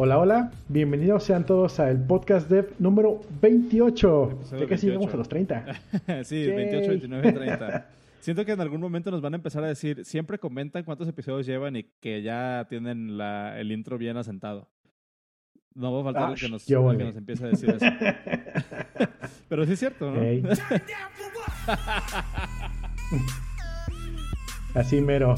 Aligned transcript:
Hola, 0.00 0.16
hola, 0.20 0.52
bienvenidos 0.68 1.24
sean 1.24 1.44
todos 1.44 1.80
al 1.80 2.06
podcast 2.06 2.48
dev 2.48 2.72
número 2.78 3.20
28. 3.42 4.30
Episodio 4.30 4.62
Ya 4.62 4.68
casi 4.68 4.86
28. 4.86 4.86
llegamos 4.86 5.12
a 5.12 5.16
los 5.16 5.28
30. 5.28 5.64
sí, 6.24 6.46
Yay. 6.46 6.54
28, 6.54 6.88
29, 6.88 7.32
30. 7.32 7.86
Siento 8.20 8.44
que 8.44 8.52
en 8.52 8.60
algún 8.60 8.80
momento 8.80 9.10
nos 9.10 9.20
van 9.20 9.32
a 9.32 9.36
empezar 9.38 9.64
a 9.64 9.66
decir, 9.66 10.04
siempre 10.04 10.38
comentan 10.38 10.84
cuántos 10.84 11.08
episodios 11.08 11.46
llevan 11.46 11.74
y 11.74 11.82
que 12.00 12.22
ya 12.22 12.64
tienen 12.68 13.18
la, 13.18 13.58
el 13.58 13.72
intro 13.72 13.98
bien 13.98 14.16
asentado. 14.16 14.68
No 15.74 15.92
va 15.92 16.00
a 16.02 16.04
faltar 16.04 16.30
el 16.30 16.38
que, 16.38 16.48
nos, 16.48 16.64
yo 16.64 16.78
el 16.78 16.84
vale. 16.84 16.98
que 16.98 17.04
nos 17.04 17.16
empiece 17.16 17.44
a 17.44 17.48
decir 17.48 17.70
eso. 17.70 17.84
Pero 19.48 19.66
sí 19.66 19.72
es 19.72 19.80
cierto, 19.80 20.12
¿no? 20.12 20.22
Ey. 20.22 20.44
Así 24.74 25.00
mero. 25.00 25.34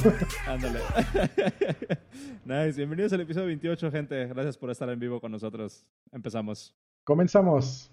Ándale. 0.46 0.80
nice. 2.44 2.76
Bienvenidos 2.76 3.12
al 3.12 3.20
episodio 3.20 3.46
28, 3.46 3.90
gente. 3.90 4.26
Gracias 4.26 4.58
por 4.58 4.70
estar 4.70 4.88
en 4.90 4.98
vivo 4.98 5.20
con 5.20 5.30
nosotros. 5.30 5.86
Empezamos. 6.12 6.74
Comenzamos. 7.04 7.90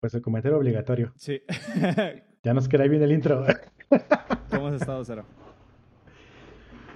Pues 0.00 0.14
el 0.14 0.22
comentario 0.22 0.58
obligatorio. 0.58 1.12
Sí. 1.16 1.42
Ya 2.44 2.54
nos 2.54 2.68
queda 2.68 2.86
bien 2.86 3.02
el 3.02 3.10
intro. 3.10 3.44
¿Cómo 4.50 4.68
has 4.68 4.80
estado, 4.80 5.04
Cero? 5.04 5.24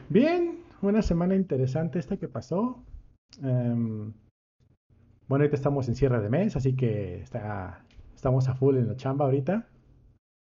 Bien, 0.09 0.60
una 0.80 1.02
semana 1.02 1.35
interesante 1.35 1.99
esta 1.99 2.16
que 2.19 2.29
pasó. 2.29 2.85
Em, 3.43 4.12
bueno, 5.29 5.43
ahorita 5.45 5.57
estamos 5.57 5.88
en 5.88 5.95
cierre 5.95 6.21
de 6.21 6.29
mes, 6.29 6.57
así 6.57 6.75
que 6.75 7.21
está, 7.21 7.84
estamos 8.15 8.49
a 8.49 8.55
full 8.55 8.77
en 8.77 8.88
la 8.88 8.96
chamba 8.96 9.27
ahorita. 9.27 9.68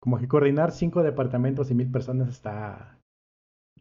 Como 0.02 0.18
que 0.20 0.28
coordinar 0.28 0.72
cinco 0.72 1.02
departamentos 1.04 1.72
y 1.72 1.76
mil 1.76 1.90
personas 1.90 2.30
está... 2.30 3.00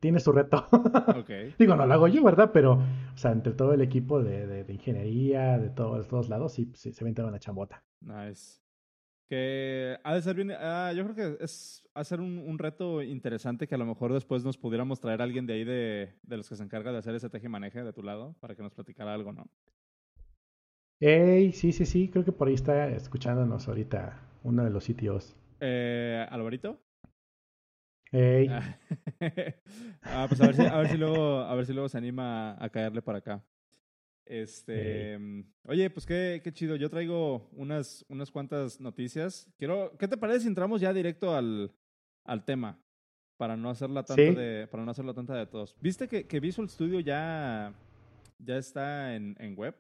Tiene 0.01 0.21
su 0.21 0.33
reto. 0.33 0.67
Digo, 1.59 1.77
no 1.77 1.87
lo 1.87 1.95
hago 1.95 2.09
yo, 2.09 2.23
¿verdad? 2.25 2.51
Pero, 2.53 2.75
o 2.75 3.17
sea, 3.17 3.33
entre 3.33 3.53
todo 3.53 3.73
el 3.73 3.81
equipo 3.81 4.23
de, 4.23 4.47
de- 4.47 4.65
de 4.65 4.73
ingeniería, 4.73 5.59
de 5.59 5.71
todos, 5.71 6.09
todos 6.09 6.29
lados, 6.29 6.53
sí, 6.53 6.71
sí, 6.75 6.93
se 6.93 7.05
vende 7.05 7.25
una 7.25 7.39
chambota. 7.39 7.83
Nice. 8.01 8.61
Que 9.29 9.99
ha 10.05 10.15
de 10.15 10.23
ser 10.23 10.37
bien. 10.37 10.53
ah, 10.53 10.93
yo 10.95 11.03
creo 11.05 11.15
que 11.39 11.45
es 11.45 11.83
ha 11.95 12.01
de 12.01 12.05
ser 12.05 12.21
un, 12.21 12.39
un 12.39 12.59
reto 12.59 13.03
interesante 13.03 13.67
que 13.67 13.75
a 13.75 13.79
lo 13.79 13.87
mejor 13.87 14.13
después 14.13 14.45
nos 14.45 14.59
pudiéramos 14.59 15.01
traer 15.01 15.21
a 15.21 15.25
alguien 15.25 15.47
de 15.47 15.55
ahí 15.55 15.65
de, 15.65 16.15
de 16.23 16.37
los 16.37 16.49
que 16.49 16.57
se 16.57 16.63
encarga 16.63 16.93
de 16.93 16.99
hacer 16.99 17.15
ese 17.15 17.31
teje 17.31 17.47
y 17.47 17.49
maneje 17.49 17.83
de 17.83 17.93
tu 17.93 18.03
lado 18.03 18.35
para 18.41 18.55
que 18.55 18.63
nos 18.63 18.75
platicara 18.75 19.15
algo, 19.15 19.33
¿no? 19.33 19.49
Ey, 21.01 21.53
sí, 21.53 21.73
sí, 21.73 21.85
sí, 21.87 22.09
creo 22.09 22.25
que 22.25 22.33
por 22.33 22.49
ahí 22.49 22.55
está 22.55 22.89
escuchándonos 22.89 23.69
ahorita 23.69 24.21
uno 24.43 24.65
de 24.65 24.71
los 24.71 24.85
sitios. 24.85 25.37
Eh, 25.61 26.27
¿Alvarito? 26.31 26.81
Ey, 28.13 28.49
Ah, 28.49 28.79
ah, 30.03 30.27
pues 30.29 30.41
a 30.41 30.47
ver, 30.47 30.55
si, 30.55 30.63
a, 30.63 30.77
ver 30.77 30.89
si 30.89 30.97
luego, 30.97 31.41
a 31.41 31.55
ver 31.55 31.67
si 31.67 31.73
luego 31.73 31.89
se 31.89 31.99
anima 31.99 32.63
a 32.63 32.69
caerle 32.71 33.03
para 33.03 33.19
acá. 33.19 33.45
Este, 34.27 35.19
oye, 35.67 35.91
pues 35.91 36.07
qué, 36.07 36.41
qué 36.43 36.53
chido. 36.53 36.77
Yo 36.77 36.89
traigo 36.91 37.49
unas, 37.53 38.05
unas 38.09 38.31
cuantas 38.31 38.81
noticias. 38.81 39.51
Quiero, 39.59 39.93
¿qué 39.99 40.09
te 40.09 40.17
parece 40.17 40.41
si 40.41 40.49
entramos 40.49 40.81
ya 40.81 40.93
directo 40.93 41.35
al, 41.35 41.73
al 42.25 42.45
tema? 42.45 42.79
Para 43.37 43.57
no 43.57 43.69
hacerla 43.69 44.05
tanta 44.05 44.23
Sí. 44.23 44.35
de, 44.35 44.67
para 44.71 44.85
no 44.85 44.91
hacerla 44.91 45.13
tanta 45.13 45.35
de 45.35 45.47
todos. 45.47 45.77
¿Viste 45.81 46.09
que, 46.09 46.27
que 46.27 46.41
Visual 46.41 46.69
Studio 46.69 47.01
ya, 47.01 47.75
ya 48.39 48.57
está 48.57 49.15
en, 49.15 49.37
en 49.41 49.57
web? 49.59 49.75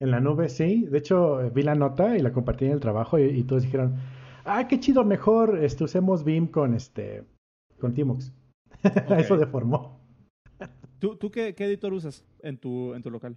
En 0.00 0.10
la 0.10 0.20
nube, 0.20 0.48
sí. 0.48 0.84
De 0.90 0.98
hecho, 0.98 1.40
eh, 1.40 1.50
vi 1.54 1.62
la 1.62 1.74
nota 1.76 2.16
y 2.16 2.20
la 2.20 2.32
compartí 2.32 2.66
en 2.66 2.72
el 2.72 2.80
trabajo 2.80 3.18
y, 3.18 3.24
y 3.24 3.44
todos 3.44 3.62
dijeron, 3.62 3.94
ah, 4.44 4.66
qué 4.68 4.80
chido, 4.80 5.04
mejor 5.04 5.62
este, 5.62 5.84
usemos 5.84 6.24
Vim 6.24 6.48
con 6.48 6.74
este 6.74 7.24
con 7.78 7.94
Tmux. 7.94 8.32
Eso 9.18 9.36
deformó. 9.38 9.93
¿Tú, 11.04 11.16
tú 11.16 11.30
qué, 11.30 11.54
qué 11.54 11.66
editor 11.66 11.92
usas 11.92 12.24
en 12.40 12.56
tu, 12.56 12.94
en 12.94 13.02
tu 13.02 13.10
local? 13.10 13.36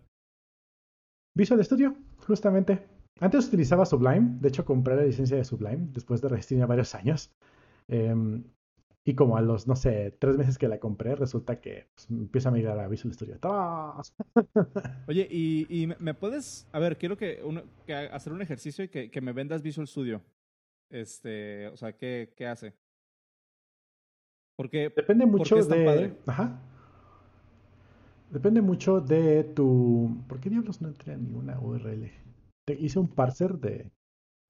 Visual 1.36 1.62
Studio, 1.66 1.98
justamente. 2.26 2.88
Antes 3.20 3.50
utilizaba 3.50 3.86
Sublime. 3.86 4.38
De 4.40 4.48
hecho, 4.48 4.64
compré 4.64 4.96
la 4.96 5.04
licencia 5.04 5.36
de 5.36 5.44
Sublime 5.44 5.90
después 5.92 6.22
de 6.22 6.30
resistir 6.30 6.66
varios 6.66 6.96
años. 6.96 7.30
Em, 7.90 8.42
y 9.04 9.16
como 9.16 9.36
a 9.36 9.42
los, 9.42 9.68
no 9.68 9.76
sé, 9.76 10.16
tres 10.18 10.38
meses 10.38 10.58
que 10.58 10.70
la 10.70 10.80
compré, 10.80 11.18
resulta 11.18 11.60
que 11.60 11.90
pues, 11.94 12.10
empieza 12.10 12.48
a 12.48 12.52
migrar 12.54 12.80
a 12.80 12.88
Visual 12.88 13.14
Studio. 13.14 13.38
¡Tas! 13.40 14.14
Oye, 15.10 15.28
y, 15.30 15.68
y 15.70 15.88
me- 15.88 16.14
puedes, 16.14 16.70
a 16.72 16.80
ver, 16.80 16.98
quiero 16.98 17.18
que, 17.18 17.42
uno, 17.44 17.64
que 17.86 17.94
ha- 17.94 18.16
hacer 18.16 18.32
un 18.32 18.42
ejercicio 18.42 18.86
y 18.86 18.88
que, 18.88 19.12
que 19.12 19.20
me 19.20 19.34
vendas 19.34 19.62
Visual 19.62 19.90
Studio. 19.90 20.22
Este, 20.90 21.68
o 21.68 21.76
sea, 21.76 21.92
¿qué, 21.92 22.32
qué 22.38 22.48
hace? 22.48 22.74
Porque, 24.56 24.90
Depende 24.96 25.26
mucho 25.26 25.58
es 25.58 25.68
tan 25.68 25.80
de. 25.80 25.86
padre? 25.86 26.14
Ajá. 26.28 26.62
Depende 28.30 28.62
mucho 28.62 29.00
de 29.00 29.44
tu. 29.44 30.24
¿Por 30.28 30.40
qué 30.40 30.50
diablos 30.50 30.82
no 30.82 30.90
entré 30.90 31.14
a 31.14 31.18
ninguna 31.18 31.60
URL? 31.60 32.12
Hice 32.68 33.00
un 33.00 33.08
parser 33.08 33.58
de. 33.58 33.92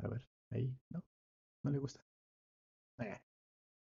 A 0.04 0.08
ver, 0.08 0.28
ahí, 0.52 0.76
¿no? 0.92 1.04
No 1.64 1.72
le 1.72 1.78
gusta. 1.78 2.02
Eh. 3.00 3.18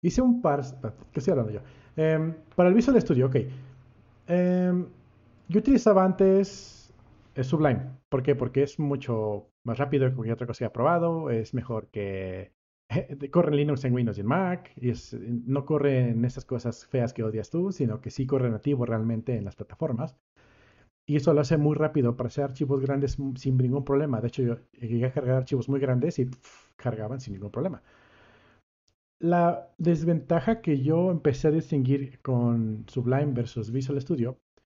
Hice 0.03 0.21
un 0.21 0.41
parser. 0.41 0.93
¿Qué 1.11 1.19
estoy 1.19 1.31
hablando 1.31 1.53
yo? 1.53 1.61
Em, 1.95 2.35
para 2.55 2.69
el 2.69 2.75
Visual 2.75 2.99
Studio, 3.01 3.27
ok. 3.27 3.35
Em, 4.27 4.87
yo 5.47 5.59
utilizaba 5.59 6.03
antes 6.03 6.93
eh, 7.35 7.43
Sublime. 7.43 7.97
¿Por 8.09 8.23
qué? 8.23 8.35
Porque 8.35 8.63
es 8.63 8.79
mucho 8.79 9.49
más 9.63 9.77
rápido 9.77 10.09
que 10.09 10.15
cualquier 10.15 10.33
otra 10.33 10.47
cosa 10.47 10.59
que 10.59 10.65
he 10.65 10.69
probado. 10.69 11.29
Es 11.29 11.53
mejor 11.53 11.89
que 11.89 12.51
corre 13.31 13.55
Linux, 13.55 13.83
en 13.85 13.93
Windows 13.93 14.17
y 14.17 14.21
en 14.21 14.27
Mac. 14.27 14.71
Y 14.75 14.93
no 15.45 15.65
corre 15.65 16.09
en 16.09 16.25
esas 16.25 16.45
cosas 16.45 16.85
feas 16.85 17.13
que 17.13 17.23
odias 17.23 17.49
tú, 17.49 17.71
sino 17.71 18.01
que 18.01 18.09
sí 18.09 18.25
corre 18.25 18.49
nativo 18.49 18.85
realmente 18.85 19.35
en 19.35 19.45
las 19.45 19.55
plataformas. 19.55 20.15
Y 21.09 21.15
eso 21.15 21.33
lo 21.33 21.41
hace 21.41 21.57
muy 21.57 21.75
rápido 21.75 22.17
para 22.17 22.27
hacer 22.27 22.43
archivos 22.43 22.81
grandes 22.81 23.17
sin 23.35 23.57
ningún 23.57 23.85
problema. 23.85 24.19
De 24.19 24.27
hecho, 24.27 24.43
yo 24.43 24.57
llegué 24.73 25.05
a 25.05 25.13
cargar 25.13 25.37
archivos 25.37 25.69
muy 25.69 25.79
grandes 25.79 26.19
y 26.19 26.29
cargaban 26.75 27.21
sin 27.21 27.33
ningún 27.33 27.51
problema. 27.51 27.81
La 29.19 29.73
desventaja 29.77 30.61
que 30.61 30.81
yo 30.81 31.09
empecé 31.09 31.47
a 31.47 31.51
distinguir 31.51 32.19
con 32.21 32.85
Sublime 32.87 33.33
versus 33.33 33.71
Visual 33.71 33.99
Studio 34.01 34.37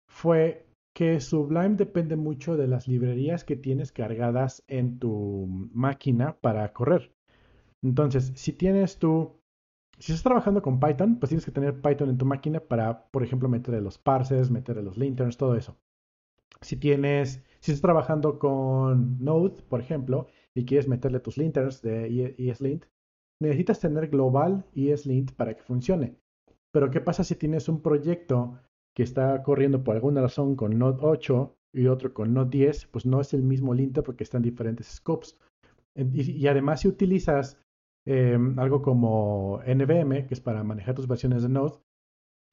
fue 0.08 0.68
que 0.94 1.20
Sublime 1.22 1.76
depende 1.76 2.16
mucho 2.18 2.58
de 2.58 2.68
las 2.68 2.88
librerías 2.88 3.44
que 3.44 3.56
tienes 3.56 3.92
cargadas 3.92 4.64
en 4.68 5.00
tu 5.00 5.48
máquina 5.74 6.38
para 6.42 6.72
correr. 6.74 7.12
Entonces, 7.84 8.32
si 8.36 8.54
tienes 8.54 8.98
tu, 9.00 9.40
si 10.00 10.12
estás 10.14 10.24
trabajando 10.24 10.62
con 10.62 10.80
Python, 10.80 11.18
pues 11.20 11.30
tienes 11.30 11.46
que 11.46 11.52
tener 11.52 11.82
Python 11.82 12.10
en 12.10 12.18
tu 12.18 12.26
máquina 12.26 12.60
para, 12.62 13.10
por 13.12 13.24
ejemplo, 13.24 13.50
meterle 13.50 13.82
los 13.82 13.98
parsers, 13.98 14.52
meterle 14.52 14.84
los 14.84 14.98
linterns, 14.98 15.38
todo 15.38 15.56
eso. 15.56 15.78
Si 16.62 16.78
tienes, 16.78 17.44
si 17.60 17.72
estás 17.72 17.82
trabajando 17.82 18.40
con 18.40 19.24
Node, 19.24 19.64
por 19.70 19.82
ejemplo, 19.82 20.28
y 20.56 20.66
quieres 20.66 20.88
meterle 20.88 21.20
tus 21.20 21.38
linters 21.38 21.82
de 21.82 22.08
E- 22.08 22.36
ESLint, 22.38 22.86
necesitas 23.42 23.80
tener 23.80 24.08
global 24.10 24.66
ESLint 24.76 25.32
para 25.34 25.56
que 25.56 25.64
funcione. 25.64 26.18
Pero 26.72 26.90
¿qué 26.92 27.02
pasa 27.02 27.24
si 27.24 27.36
tienes 27.36 27.70
un 27.70 27.82
proyecto 27.82 28.60
que 28.96 29.04
está 29.04 29.44
corriendo 29.44 29.84
por 29.84 29.96
alguna 29.96 30.22
razón 30.22 30.56
con 30.56 30.78
Node 30.78 31.00
8 31.02 31.56
y 31.74 31.88
otro 31.88 32.14
con 32.14 32.34
Node 32.34 32.50
10? 32.52 32.88
Pues 32.88 33.06
no 33.06 33.22
es 33.22 33.34
el 33.34 33.44
mismo 33.44 33.74
linter 33.74 34.04
porque 34.04 34.24
están 34.24 34.42
diferentes 34.42 34.88
scopes. 34.88 35.38
Y 35.96 36.48
además 36.48 36.82
si 36.82 36.88
utilizas 36.88 37.58
eh, 38.08 38.38
algo 38.56 38.82
como 38.82 39.60
NVM, 39.66 40.28
que 40.28 40.34
es 40.34 40.40
para 40.40 40.64
manejar 40.64 40.96
tus 40.96 41.08
versiones 41.08 41.44
de 41.44 41.50
Node, 41.50 41.80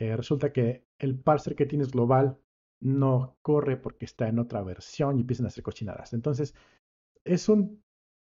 eh, 0.00 0.16
resulta 0.16 0.52
que 0.52 0.84
el 0.98 1.16
parser 1.16 1.54
que 1.54 1.64
tienes 1.64 1.92
global 1.92 2.40
no 2.82 3.36
corre 3.40 3.76
porque 3.76 4.04
está 4.04 4.28
en 4.28 4.40
otra 4.40 4.62
versión 4.62 5.16
y 5.16 5.20
empiezan 5.20 5.46
a 5.46 5.48
hacer 5.48 5.62
cochinadas. 5.62 6.12
Entonces, 6.12 6.56
es 7.24 7.48
un, 7.48 7.82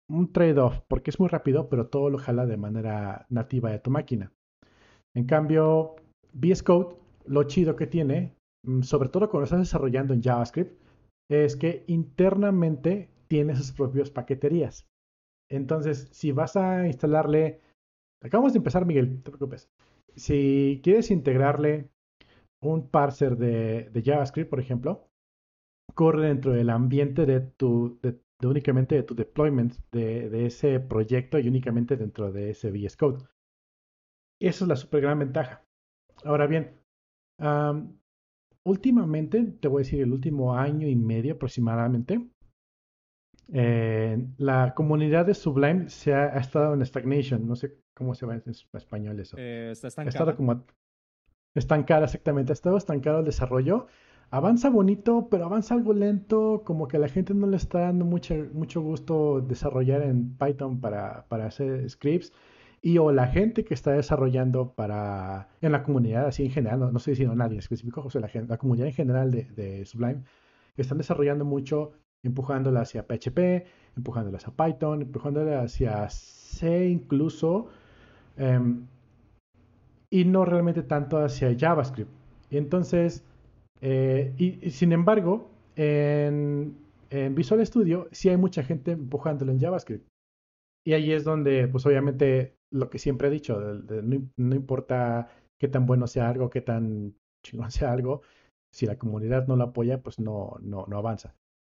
un 0.08 0.32
trade-off 0.32 0.80
porque 0.88 1.10
es 1.10 1.18
muy 1.18 1.28
rápido, 1.28 1.68
pero 1.68 1.88
todo 1.88 2.08
lo 2.08 2.18
jala 2.18 2.46
de 2.46 2.56
manera 2.56 3.26
nativa 3.30 3.72
de 3.72 3.80
tu 3.80 3.90
máquina. 3.90 4.32
En 5.14 5.26
cambio, 5.26 5.96
VS 6.34 6.62
Code, 6.62 6.96
lo 7.26 7.42
chido 7.44 7.74
que 7.74 7.88
tiene, 7.88 8.36
mm, 8.64 8.82
sobre 8.82 9.08
todo 9.08 9.28
cuando 9.28 9.44
estás 9.44 9.58
desarrollando 9.58 10.14
en 10.14 10.22
JavaScript, 10.22 10.80
es 11.28 11.56
que 11.56 11.84
internamente 11.88 13.10
tiene 13.26 13.56
sus 13.56 13.72
propias 13.72 14.10
paqueterías. 14.10 14.87
Entonces, 15.50 16.08
si 16.12 16.32
vas 16.32 16.56
a 16.56 16.86
instalarle, 16.86 17.60
acabamos 18.22 18.52
de 18.52 18.58
empezar, 18.58 18.84
Miguel, 18.84 19.16
no 19.16 19.22
te 19.22 19.30
preocupes. 19.30 19.70
Si 20.16 20.80
quieres 20.82 21.10
integrarle 21.10 21.90
un 22.60 22.88
parser 22.88 23.36
de, 23.36 24.02
JavaScript, 24.04 24.50
por 24.50 24.60
ejemplo, 24.60 25.08
corre 25.94 26.28
dentro 26.28 26.52
del 26.52 26.70
ambiente 26.70 27.24
de 27.24 27.40
tu, 27.40 28.00
únicamente 28.42 28.96
de 28.96 29.02
tu 29.02 29.14
deployment 29.14 29.74
de, 29.92 30.46
ese 30.46 30.80
proyecto 30.80 31.38
y 31.38 31.48
únicamente 31.48 31.96
dentro 31.96 32.32
de 32.32 32.50
ese 32.50 32.70
VS 32.70 32.96
Code. 32.96 33.24
Esa 34.40 34.64
es 34.64 34.68
la 34.68 34.76
super 34.76 35.00
gran 35.00 35.18
ventaja. 35.18 35.64
Ahora 36.24 36.46
bien, 36.46 36.80
am, 37.38 37.98
últimamente, 38.64 39.44
te 39.44 39.68
voy 39.68 39.80
a 39.80 39.84
decir 39.84 40.02
el 40.02 40.12
último 40.12 40.54
año 40.54 40.86
y 40.88 40.96
medio 40.96 41.34
aproximadamente, 41.34 42.28
eh, 43.52 44.26
la 44.38 44.74
comunidad 44.74 45.26
de 45.26 45.34
Sublime 45.34 45.88
se 45.88 46.14
ha, 46.14 46.24
ha 46.36 46.38
estado 46.38 46.74
en 46.74 46.84
stagnation, 46.84 47.46
no 47.46 47.56
sé 47.56 47.76
cómo 47.94 48.14
se 48.14 48.26
va 48.26 48.34
en 48.34 48.42
es- 48.46 48.66
español 48.74 49.18
eso. 49.20 49.36
Eh, 49.38 49.70
está 49.72 49.86
Ha 49.88 49.88
estado 49.88 50.30
estancada. 50.30 50.36
como 50.36 50.64
estancada, 51.54 52.04
exactamente, 52.04 52.52
ha 52.52 52.54
estado 52.54 52.76
estancado 52.76 53.20
el 53.20 53.24
desarrollo. 53.24 53.86
Avanza 54.30 54.68
bonito, 54.68 55.28
pero 55.30 55.46
avanza 55.46 55.74
algo 55.74 55.94
lento, 55.94 56.62
como 56.64 56.86
que 56.86 56.98
a 56.98 57.00
la 57.00 57.08
gente 57.08 57.32
no 57.32 57.46
le 57.46 57.56
está 57.56 57.80
dando 57.80 58.04
mucho, 58.04 58.34
mucho 58.52 58.82
gusto 58.82 59.40
desarrollar 59.40 60.02
en 60.02 60.36
Python 60.36 60.80
para, 60.80 61.26
para 61.28 61.46
hacer 61.46 61.88
scripts. 61.88 62.32
Y 62.82 62.98
o 62.98 63.10
la 63.10 63.26
gente 63.28 63.64
que 63.64 63.74
está 63.74 63.92
desarrollando 63.92 64.72
para, 64.74 65.48
en 65.62 65.72
la 65.72 65.82
comunidad, 65.82 66.26
así 66.26 66.44
en 66.44 66.50
general, 66.52 66.78
no, 66.78 66.92
no 66.92 66.98
estoy 66.98 67.12
diciendo 67.12 67.34
nadie 67.34 67.54
en 67.54 67.58
específico, 67.60 68.02
José, 68.02 68.20
la, 68.20 68.28
gen- 68.28 68.46
la 68.48 68.58
comunidad 68.58 68.86
en 68.88 68.94
general 68.94 69.30
de, 69.32 69.44
de 69.44 69.84
Sublime, 69.86 70.22
están 70.76 70.98
desarrollando 70.98 71.44
mucho, 71.44 71.92
empujándola 72.24 72.80
hacia 72.80 73.06
PHP, 73.06 73.66
empujándola 73.96 74.38
hacia 74.38 74.52
Python, 74.52 75.02
empujándola 75.02 75.62
hacia 75.62 76.08
C 76.10 76.88
incluso, 76.88 77.68
em, 78.36 78.86
y 80.10 80.24
no 80.24 80.44
realmente 80.44 80.82
tanto 80.82 81.18
hacia 81.18 81.56
JavaScript. 81.56 82.10
Entonces, 82.50 83.24
eh, 83.80 84.32
y, 84.38 84.70
sin 84.70 84.92
embargo, 84.92 85.50
en, 85.76 86.76
Visual 87.32 87.64
Studio 87.66 88.08
sí 88.12 88.28
hay 88.28 88.36
mucha 88.36 88.62
gente 88.62 88.92
empujándolo 88.92 89.52
en 89.52 89.60
JavaScript. 89.60 90.06
Y 90.84 90.92
ahí 90.94 91.12
es 91.12 91.24
donde, 91.24 91.68
pues 91.68 91.86
obviamente, 91.86 92.54
lo 92.70 92.90
que 92.90 92.98
siempre 92.98 93.28
he 93.28 93.30
dicho, 93.30 93.58
no, 93.60 94.28
no 94.36 94.54
importa 94.54 95.28
qué 95.58 95.68
tan 95.68 95.86
bueno 95.86 96.06
sea 96.06 96.28
algo, 96.28 96.50
qué 96.50 96.60
tan 96.60 97.14
chingón 97.42 97.70
sea 97.70 97.92
algo, 97.92 98.22
si 98.72 98.86
la 98.86 98.98
comunidad 98.98 99.46
no 99.46 99.56
lo 99.56 99.64
apoya, 99.64 100.02
pues 100.02 100.18
no, 100.18 100.56
no, 100.60 100.86
no 100.86 100.98
avanza. 100.98 101.34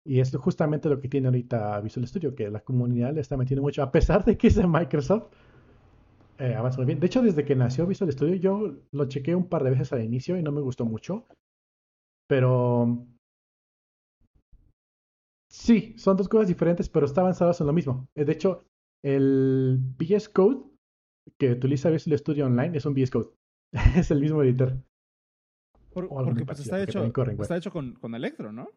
Y 0.09 0.19
es 0.21 0.35
justamente 0.35 0.89
lo 0.89 0.99
que 0.99 1.07
tiene 1.07 1.27
ahorita 1.27 1.79
Visual 1.81 2.07
Studio, 2.07 2.33
que 2.33 2.49
la 2.49 2.61
comunidad 2.61 3.13
le 3.13 3.21
está 3.21 3.37
metiendo 3.37 3.61
mucho, 3.61 3.83
a 3.83 3.91
pesar 3.91 4.25
de 4.25 4.35
que 4.39 4.47
es 4.47 4.55
de 4.55 4.65
Microsoft, 4.65 5.31
eh, 6.39 6.55
avanza 6.55 6.77
muy 6.77 6.87
bien. 6.87 6.99
De 6.99 7.05
hecho, 7.05 7.21
desde 7.21 7.45
que 7.45 7.55
nació 7.55 7.85
Visual 7.85 8.11
Studio, 8.11 8.33
yo 8.35 8.73
lo 8.91 9.05
chequeé 9.07 9.35
un 9.35 9.47
par 9.47 9.63
de 9.63 9.69
veces 9.69 9.93
al 9.93 10.03
inicio 10.03 10.35
y 10.35 10.41
no 10.41 10.51
me 10.51 10.61
gustó 10.61 10.83
mucho. 10.83 11.27
Pero 12.27 13.05
sí, 15.51 15.93
son 15.97 16.17
dos 16.17 16.27
cosas 16.27 16.47
diferentes, 16.47 16.89
pero 16.89 17.05
están 17.05 17.25
avanzadas 17.25 17.61
en 17.61 17.67
lo 17.67 17.73
mismo. 17.73 18.07
Eh, 18.15 18.25
De 18.25 18.31
hecho, 18.31 18.65
el 19.05 19.79
VS 19.99 20.29
Code 20.33 20.61
que 21.39 21.51
utiliza 21.51 21.91
Visual 21.91 22.17
Studio 22.17 22.47
Online 22.47 22.75
es 22.75 22.85
un 22.87 22.93
VS 22.95 23.11
Code. 23.11 23.29
es 23.95 24.09
el 24.09 24.21
mismo 24.21 24.41
editor. 24.41 24.75
Por- 25.93 26.07
porque 26.25 26.45
pues 26.45 26.59
está 26.65 26.77
hecho, 26.83 26.99
está 27.43 27.57
hecho 27.57 27.71
con, 27.71 27.93
con 27.93 28.15
Electro, 28.15 28.51
¿no? 28.51 28.69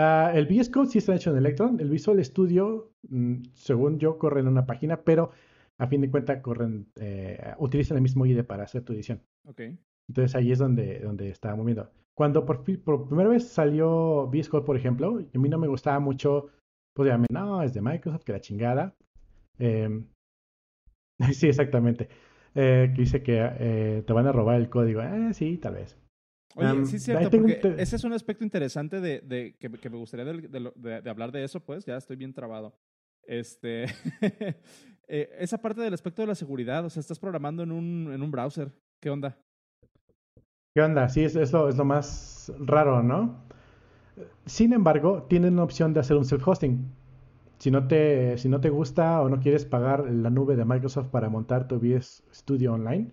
Ah, 0.00 0.30
el 0.32 0.46
VS 0.46 0.70
Code 0.70 0.90
sí 0.90 0.98
está 0.98 1.16
hecho 1.16 1.32
en 1.32 1.38
Electron. 1.38 1.80
El 1.80 1.90
Visual 1.90 2.24
Studio, 2.24 2.92
mm, 3.08 3.42
según 3.52 3.98
yo, 3.98 4.16
corre 4.16 4.38
en 4.40 4.46
una 4.46 4.64
página, 4.64 5.02
pero 5.02 5.32
a 5.76 5.88
fin 5.88 6.00
de 6.00 6.08
cuentas 6.08 6.40
corren, 6.40 6.86
eh, 7.00 7.54
utilizan 7.58 7.96
el 7.96 8.02
mismo 8.02 8.24
IDE 8.24 8.44
para 8.44 8.62
hacer 8.62 8.84
tu 8.84 8.92
edición. 8.92 9.20
Ok. 9.44 9.60
Entonces 10.08 10.36
ahí 10.36 10.52
es 10.52 10.60
donde, 10.60 11.00
donde 11.00 11.30
estaba 11.30 11.56
moviendo. 11.56 11.90
Cuando 12.14 12.44
por, 12.44 12.62
por 12.84 13.08
primera 13.08 13.28
vez 13.28 13.48
salió 13.48 14.28
VS 14.28 14.48
Code, 14.48 14.64
por 14.64 14.76
ejemplo, 14.76 15.18
a 15.18 15.38
mí 15.38 15.48
no 15.48 15.58
me 15.58 15.66
gustaba 15.66 15.98
mucho, 15.98 16.46
pues 16.94 17.08
obviamente, 17.08 17.34
no, 17.34 17.60
es 17.62 17.74
de 17.74 17.80
Microsoft, 17.80 18.22
que 18.22 18.32
la 18.32 18.40
chingada. 18.40 18.94
Em, 19.58 20.06
sí, 21.32 21.48
exactamente. 21.48 22.08
Eh, 22.54 22.92
que 22.94 23.00
dice 23.02 23.22
que 23.24 23.36
eh, 23.40 24.04
te 24.06 24.12
van 24.12 24.28
a 24.28 24.32
robar 24.32 24.60
el 24.60 24.70
código. 24.70 25.02
Eh, 25.02 25.34
sí, 25.34 25.58
tal 25.58 25.74
vez. 25.74 25.98
Oye, 26.58 26.86
sí 26.86 26.96
es 26.96 27.02
cierto, 27.04 27.30
porque 27.30 27.54
te- 27.54 27.80
ese 27.80 27.96
es 27.96 28.04
un 28.04 28.12
aspecto 28.12 28.42
interesante 28.44 29.00
de, 29.00 29.20
de- 29.20 29.56
que, 29.58 29.70
que 29.70 29.90
me 29.90 29.96
gustaría 29.96 30.24
de, 30.24 31.10
hablar 31.10 31.30
de 31.30 31.44
eso, 31.44 31.60
pues, 31.60 31.84
ya 31.84 31.96
estoy 31.96 32.16
bien 32.16 32.34
trabado. 32.34 32.76
Este, 33.22 33.84
eh, 35.08 35.30
esa 35.38 35.58
parte 35.58 35.80
del 35.82 35.94
aspecto 35.94 36.22
de 36.22 36.28
la 36.28 36.34
seguridad, 36.34 36.84
o 36.84 36.90
sea, 36.90 37.00
estás 37.00 37.18
programando 37.18 37.62
en 37.62 37.70
un, 37.72 38.10
en 38.12 38.22
un 38.22 38.30
browser, 38.30 38.72
¿qué 39.00 39.10
onda? 39.10 39.38
¿Qué 40.74 40.82
onda? 40.82 41.08
Sí, 41.08 41.24
es, 41.24 41.36
es 41.36 41.52
lo, 41.52 41.68
es 41.68 41.76
lo 41.76 41.84
más 41.84 42.52
raro, 42.58 43.02
¿no? 43.02 43.44
Sin 44.46 44.72
embargo, 44.72 45.24
tienen 45.28 45.56
la 45.56 45.62
opción 45.62 45.92
de 45.92 46.00
hacer 46.00 46.16
un 46.16 46.24
self-hosting. 46.24 46.78
Si 47.58 47.70
no 47.70 47.86
te, 47.88 48.38
si 48.38 48.48
no 48.48 48.60
te 48.60 48.70
gusta 48.70 49.20
o 49.20 49.28
no 49.28 49.40
quieres 49.40 49.64
pagar 49.64 50.10
la 50.10 50.30
nube 50.30 50.56
de 50.56 50.64
Microsoft 50.64 51.08
para 51.08 51.28
montar 51.28 51.68
tu 51.68 51.76
VS 51.76 52.22
Studio 52.32 52.74
Online, 52.74 53.10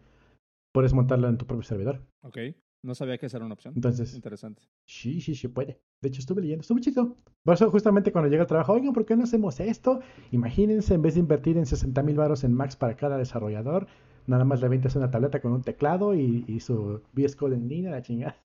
puedes 0.71 0.93
montarlo 0.93 1.27
en 1.27 1.37
tu 1.37 1.45
propio 1.45 1.63
servidor. 1.63 2.01
Ok, 2.21 2.37
no 2.85 2.95
sabía 2.95 3.17
que 3.17 3.25
esa 3.25 3.37
era 3.37 3.45
una 3.45 3.53
opción. 3.53 3.73
Entonces, 3.75 4.13
Interesante. 4.13 4.61
sí, 4.85 5.19
sí, 5.19 5.35
sí 5.35 5.47
puede. 5.47 5.81
De 6.01 6.09
hecho, 6.09 6.19
estuve 6.19 6.41
leyendo, 6.41 6.61
estuvo 6.61 6.79
chido. 6.79 7.17
Por 7.43 7.53
eso, 7.55 7.69
justamente 7.71 8.11
cuando 8.11 8.29
llega 8.29 8.43
al 8.43 8.47
trabajo, 8.47 8.73
oigan, 8.73 8.93
¿por 8.93 9.05
qué 9.05 9.15
no 9.15 9.23
hacemos 9.23 9.59
esto? 9.59 10.01
Imagínense, 10.31 10.93
en 10.93 11.01
vez 11.01 11.15
de 11.15 11.21
invertir 11.21 11.57
en 11.57 11.65
60 11.65 12.01
mil 12.03 12.15
baros 12.15 12.43
en 12.43 12.53
Max 12.53 12.75
para 12.75 12.95
cada 12.95 13.17
desarrollador, 13.17 13.87
nada 14.27 14.45
más 14.45 14.61
le 14.61 14.69
ventas 14.69 14.95
una 14.95 15.09
tableta 15.11 15.41
con 15.41 15.51
un 15.51 15.63
teclado 15.63 16.13
y, 16.15 16.45
y 16.47 16.59
su 16.59 17.01
VS 17.13 17.35
Code 17.35 17.55
en 17.55 17.67
línea, 17.67 17.91
la 17.91 18.01
chingada. 18.01 18.37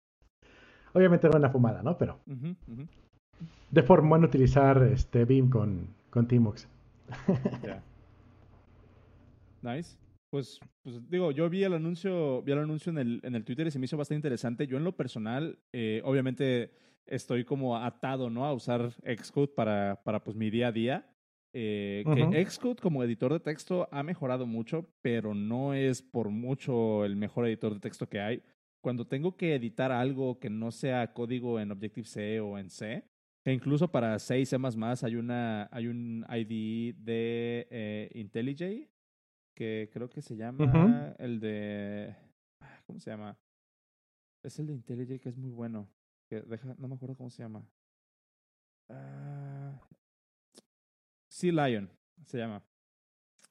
Obviamente 0.95 1.27
era 1.27 1.37
una 1.37 1.51
fumada, 1.51 1.83
¿no? 1.83 1.99
Pero 1.99 2.19
de 3.71 3.83
forma 3.83 4.17
en 4.17 4.25
utilizar 4.25 4.83
este 4.85 5.25
Beam 5.25 5.51
con, 5.51 5.89
con 6.11 6.27
Tmux. 6.27 6.69
ya. 7.63 7.83
Nice. 9.61 9.97
Pues, 10.31 10.61
pues 10.83 11.09
digo, 11.09 11.31
yo 11.31 11.49
vi 11.49 11.65
el 11.65 11.73
anuncio, 11.73 12.43
vi 12.43 12.53
el 12.53 12.59
anuncio 12.59 12.91
en 12.91 12.99
el, 12.99 13.21
en 13.23 13.35
el 13.35 13.45
Twitter 13.45 13.67
y 13.67 13.71
se 13.71 13.79
me 13.79 13.87
hizo 13.87 13.97
bastante 13.97 14.19
interesante. 14.19 14.67
Yo 14.67 14.77
en 14.77 14.85
lo 14.85 14.97
personal, 14.97 15.59
eh, 15.73 16.03
obviamente 16.05 16.73
estoy 17.07 17.45
como 17.45 17.77
atado, 17.77 18.29
¿no? 18.29 18.45
A 18.45 18.53
usar 18.53 18.93
Xcode 19.03 19.49
para, 19.49 20.03
para 20.05 20.23
pues 20.23 20.37
mi 20.37 20.51
día 20.51 20.69
a 20.69 20.73
día. 20.73 21.11
Eh, 21.55 22.05
Ujú. 22.07 22.31
Que 22.31 22.45
Xcode 22.45 22.81
como 22.81 23.03
editor 23.03 23.33
de 23.33 23.41
texto 23.41 23.89
ha 23.91 24.03
mejorado 24.03 24.47
mucho, 24.47 24.87
pero 25.01 25.35
no 25.35 25.73
es 25.73 26.03
por 26.03 26.29
mucho 26.29 27.05
el 27.07 27.17
mejor 27.17 27.47
editor 27.47 27.73
de 27.73 27.81
texto 27.81 28.07
que 28.09 28.21
hay. 28.21 28.43
Cuando 28.83 29.07
tengo 29.07 29.37
que 29.37 29.55
editar 29.55 29.91
algo 29.91 30.39
que 30.39 30.51
no 30.51 30.71
sea 30.71 31.13
código 31.13 31.59
en 31.59 31.73
Objective-C 31.73 32.41
o 32.41 32.59
en 32.59 32.69
C, 32.69 33.05
que 33.43 33.53
incluso 33.53 33.91
para 33.91 34.19
C 34.19 34.41
y 34.41 34.47
C++ 34.47 34.57
hay, 35.03 35.17
una, 35.17 35.69
hay 35.73 35.87
un 35.87 36.25
IDE 36.29 36.95
de 36.99 37.67
eh, 37.71 38.11
IntelliJ, 38.15 38.89
que 39.59 39.91
creo 39.93 40.09
que 40.09 40.23
se 40.23 40.37
llama 40.37 41.15
el 41.19 41.41
de... 41.41 42.15
ah, 42.61 42.81
¿Cómo 42.87 43.01
se 43.01 43.11
llama? 43.11 43.37
Es 44.45 44.57
el 44.61 44.69
de 44.69 44.75
IntelliJ 44.75 45.21
que 45.21 45.29
es 45.31 45.37
muy 45.37 45.51
bueno. 45.51 45.89
Que 46.29 46.43
deja, 46.43 46.75
no 46.79 46.87
me 46.87 46.95
acuerdo 46.95 47.17
cómo 47.17 47.29
se 47.31 47.43
llama. 47.43 47.65
Ah, 48.89 49.73
Sea 51.29 51.53
Lion 51.53 51.91
se 52.25 52.39
llama. 52.39 52.63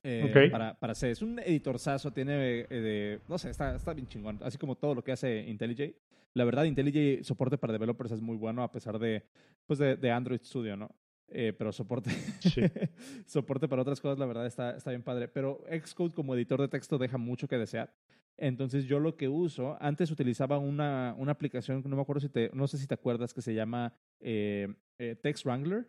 Eh, 0.03 0.22
para, 0.51 0.79
para 0.79 0.96
C. 0.96 1.12
Es 1.12 1.22
un 1.22 1.39
editor 1.39 1.77
saso, 1.79 2.12
tiene, 2.13 2.60
eh, 2.62 2.67
de- 2.70 3.22
no 3.27 3.38
sé, 3.38 3.50
está, 3.50 3.75
está 3.75 3.93
bien 3.93 4.08
chingón. 4.08 4.39
Así 4.43 4.58
como 4.58 4.75
todo 4.77 4.96
lo 4.96 5.03
que 5.03 5.12
hace 5.12 5.41
IntelliJ. 5.48 5.93
La 6.36 6.46
verdad, 6.46 6.63
IntelliJ 6.63 7.24
soporte 7.25 7.58
para 7.58 7.74
developers 7.74 8.12
es 8.12 8.22
muy 8.22 8.38
bueno 8.38 8.63
a 8.63 8.72
pesar 8.72 8.98
de, 9.00 9.24
pues 9.65 9.79
de, 9.79 9.96
de 9.98 10.12
Android 10.12 10.39
Studio, 10.41 10.77
¿no? 10.77 10.89
Eh, 11.29 11.53
pero 11.57 11.72
soporte, 11.72 12.10
Sí. 12.39 12.62
soporte 13.25 13.67
para 13.67 13.81
otras 13.81 14.00
cosas, 14.00 14.17
la 14.17 14.25
verdad, 14.25 14.46
está, 14.46 14.75
está 14.77 14.91
bien 14.91 15.03
padre. 15.03 15.27
Pero 15.27 15.63
Xcode 15.86 16.13
como 16.13 16.34
editor 16.36 16.62
de 16.62 16.67
texto 16.69 16.98
deja 16.98 17.17
mucho 17.17 17.48
que 17.48 17.57
desear. 17.57 17.93
Entonces 18.39 18.86
yo 18.86 19.00
lo 19.00 19.17
que 19.17 19.27
uso, 19.27 19.77
antes 19.81 20.12
utilizaba 20.12 20.57
una, 20.60 21.15
una 21.17 21.31
aplicación, 21.31 21.81
no 21.86 21.96
me 21.96 22.01
acuerdo 22.01 22.19
si 22.22 22.29
te, 22.29 22.51
no 22.53 22.67
sé 22.67 22.77
si 22.77 22.86
te 22.88 22.93
acuerdas, 22.93 23.34
que 23.34 23.41
se 23.41 23.53
llama 23.55 23.93
eh, 24.22 24.74
eh, 25.00 25.15
Text 25.15 25.43
Wrangler. 25.46 25.88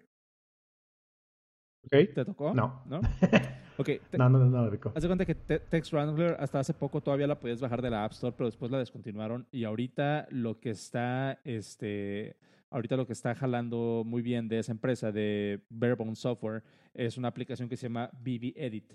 ¿Ok? 1.84 2.14
¿Te 2.14 2.24
tocó? 2.24 2.54
No. 2.54 2.82
¿No? 2.86 3.00
Ok, 3.80 3.86
te- 4.10 4.18
No, 4.18 4.28
no, 4.28 4.40
no, 4.40 4.46
no, 4.46 4.68
ubico. 4.68 4.90
Haz 4.96 5.02
de 5.04 5.08
cuenta 5.08 5.24
que 5.24 5.36
Te- 5.36 5.60
Text 5.60 5.92
Wrangler 5.92 6.34
hasta 6.40 6.58
hace 6.58 6.74
poco 6.74 7.00
todavía 7.00 7.28
la 7.28 7.38
podías 7.38 7.60
bajar 7.60 7.80
de 7.80 7.90
la 7.90 8.04
App 8.04 8.10
Store, 8.10 8.34
pero 8.36 8.46
después 8.48 8.72
la 8.72 8.78
descontinuaron. 8.80 9.46
Y 9.52 9.62
ahorita 9.62 10.26
lo 10.32 10.58
que 10.58 10.70
está, 10.70 11.38
este, 11.44 12.34
ahorita 12.70 12.96
lo 12.96 13.06
que 13.06 13.12
está 13.12 13.34
jalando 13.34 14.02
muy 14.04 14.22
bien 14.22 14.48
de 14.48 14.58
esa 14.58 14.72
empresa, 14.72 15.12
de 15.12 15.60
Barebone 15.70 16.14
Software, 16.16 16.62
es 16.94 17.16
una 17.16 17.28
aplicación 17.28 17.68
que 17.68 17.76
se 17.76 17.84
llama 17.88 18.10
BB 18.20 18.52
Edit. 18.56 18.92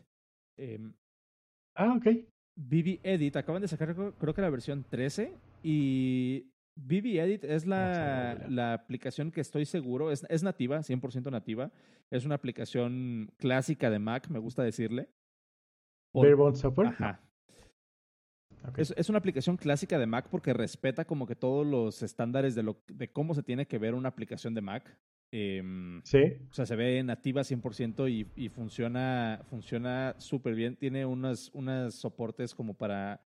Em, 0.58 0.94
Ah, 1.76 1.96
ok. 1.98 2.06
BB 2.56 3.00
Edit, 3.04 3.36
acaban 3.36 3.62
de 3.64 3.68
sacar 3.68 3.96
creo, 3.96 4.34
que 4.34 4.42
la 4.42 4.50
versión 4.52 4.84
13 4.88 5.34
y 5.64 6.52
BB 6.76 7.18
Edit 7.20 7.44
es 7.46 7.66
la, 7.66 8.46
la 8.48 8.74
aplicación 8.74 9.32
que 9.32 9.42
estoy 9.42 9.66
seguro, 9.66 10.12
es, 10.12 10.24
es 10.30 10.44
nativa, 10.44 10.78
100% 10.80 11.32
nativa. 11.32 11.72
Es 12.12 12.26
una 12.26 12.36
aplicación 12.36 13.32
clásica 13.38 13.90
de 13.90 13.98
Mac, 13.98 14.30
me 14.30 14.38
gusta 14.38 14.62
decirle. 14.64 15.10
Por- 16.12 16.26
Barebone 16.26 16.56
Software. 16.56 16.90
Ajá. 16.90 17.20
Es, 18.78 18.94
es 18.98 19.10
una 19.10 19.18
aplicación 19.20 19.58
clásica 19.58 20.00
de 20.00 20.06
Mac 20.06 20.28
porque 20.30 20.54
respeta 20.54 21.06
como 21.06 21.26
que 21.28 21.36
todos 21.36 21.66
los 21.66 22.02
estándares 22.04 22.56
de, 22.56 22.64
lo, 22.64 22.82
de 22.88 23.12
cómo 23.12 23.34
se 23.36 23.44
tiene 23.44 23.66
que 23.68 23.78
ver 23.78 23.94
una 23.94 24.10
aplicación 24.10 24.54
de 24.54 24.62
Mac. 24.62 24.98
Em, 25.32 26.02
Sí. 26.04 26.20
o 26.50 26.54
sea, 26.54 26.66
se 26.66 26.76
ve 26.76 27.02
nativa 27.04 27.42
100% 27.44 28.08
y, 28.08 28.28
y 28.36 28.50
funciona 28.50 29.42
funciona 29.50 30.16
súper 30.20 30.54
bien. 30.56 30.76
Tiene 30.76 31.06
unos, 31.06 31.50
unos 31.54 31.96
soportes 31.96 32.54
como 32.54 32.76
para, 32.76 33.20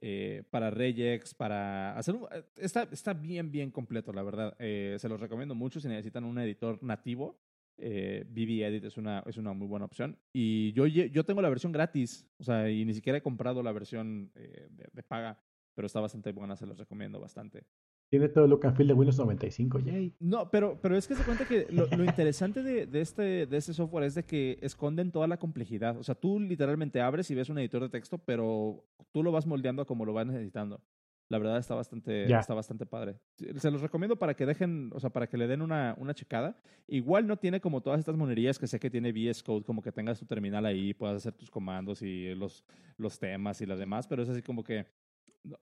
eh, 0.00 0.42
para 0.50 0.70
regex, 0.70 1.32
para 1.34 1.96
hacer... 1.96 2.14
un- 2.16 2.26
está, 2.56 2.86
está 2.92 3.14
bien, 3.14 3.50
bien 3.50 3.70
completo, 3.70 4.12
la 4.12 4.22
verdad. 4.22 4.54
Eh, 4.58 4.96
se 4.98 5.08
los 5.08 5.18
recomiendo 5.20 5.54
mucho 5.54 5.80
si 5.80 5.88
necesitan 5.88 6.24
un 6.24 6.38
editor 6.38 6.82
nativo. 6.82 7.38
Eh, 7.78 8.24
BB 8.28 8.64
Edit 8.64 8.84
es 8.84 8.96
una, 8.96 9.22
es 9.26 9.36
una 9.36 9.52
muy 9.52 9.66
buena 9.66 9.86
opción. 9.86 10.18
Y 10.32 10.72
yo, 10.72 10.86
yo 10.86 11.24
tengo 11.24 11.42
la 11.42 11.48
versión 11.48 11.72
gratis, 11.72 12.28
o 12.38 12.44
sea, 12.44 12.70
y 12.70 12.84
ni 12.84 12.94
siquiera 12.94 13.18
he 13.18 13.22
comprado 13.22 13.62
la 13.62 13.72
versión 13.72 14.30
eh, 14.34 14.68
de, 14.70 15.02
paga, 15.02 15.40
pero 15.74 15.86
está 15.86 16.00
bastante 16.00 16.32
buena, 16.32 16.56
se 16.56 16.66
los 16.66 16.78
recomiendo 16.78 17.20
bastante. 17.20 17.66
Tiene 18.10 18.28
todo 18.28 18.44
el 18.44 18.50
look 18.50 18.66
and 18.66 18.76
feel 18.76 18.86
de 18.86 18.94
Windows 18.94 19.18
95, 19.18 19.80
yay. 19.80 20.14
No, 20.20 20.50
pero, 20.50 20.78
pero 20.80 20.96
es 20.96 21.08
que 21.08 21.16
se 21.16 21.24
cuenta 21.24 21.46
que 21.46 21.66
lo, 21.70 22.04
interesante 22.04 22.62
de, 22.62 22.86
de, 22.86 23.00
este, 23.00 23.46
de 23.46 23.56
este 23.56 23.74
software 23.74 24.04
es 24.04 24.14
de 24.14 24.24
que 24.24 24.58
esconden 24.62 25.10
toda 25.10 25.26
la 25.26 25.38
complejidad. 25.38 25.96
O 25.98 26.04
sea, 26.04 26.14
tú 26.14 26.38
literalmente 26.38 27.00
abres 27.00 27.30
y 27.30 27.34
ves 27.34 27.48
un 27.48 27.58
editor 27.58 27.82
de 27.82 27.88
texto, 27.88 28.18
pero 28.18 28.84
tú 29.10 29.22
lo 29.22 29.32
vas 29.32 29.46
moldeando 29.46 29.84
como 29.86 30.04
lo 30.04 30.12
vas 30.12 30.26
necesitando. 30.26 30.80
La 31.28 31.38
verdad 31.38 31.58
está 31.58 31.74
bastante, 31.74 32.32
está 32.32 32.52
bastante 32.54 32.84
padre. 32.84 33.16
Se 33.56 33.70
los 33.70 33.80
recomiendo 33.80 34.16
para 34.16 34.34
que 34.34 34.44
dejen, 34.44 34.90
o 34.94 35.00
sea, 35.00 35.10
para 35.10 35.26
que 35.26 35.38
le 35.38 35.46
den 35.46 35.62
una, 35.62 35.94
una 35.98 36.14
checada. 36.14 36.60
Igual 36.86 37.26
no 37.26 37.38
tiene 37.38 37.60
como 37.60 37.80
todas 37.80 37.98
estas 37.98 38.16
monerías 38.16 38.58
que 38.58 38.66
sé 38.66 38.78
que 38.78 38.90
tiene 38.90 39.10
VS 39.10 39.42
Code, 39.42 39.64
como 39.64 39.80
que 39.80 39.90
tengas 39.90 40.18
tu 40.18 40.26
terminal 40.26 40.66
ahí, 40.66 40.92
puedas 40.92 41.16
hacer 41.16 41.32
tus 41.32 41.50
comandos 41.50 42.02
y 42.02 42.34
los, 42.34 42.64
los 42.98 43.18
temas 43.18 43.60
y 43.62 43.66
las 43.66 43.78
demás, 43.78 44.06
pero 44.06 44.22
es 44.22 44.28
así 44.28 44.42
como 44.42 44.62
que, 44.62 44.86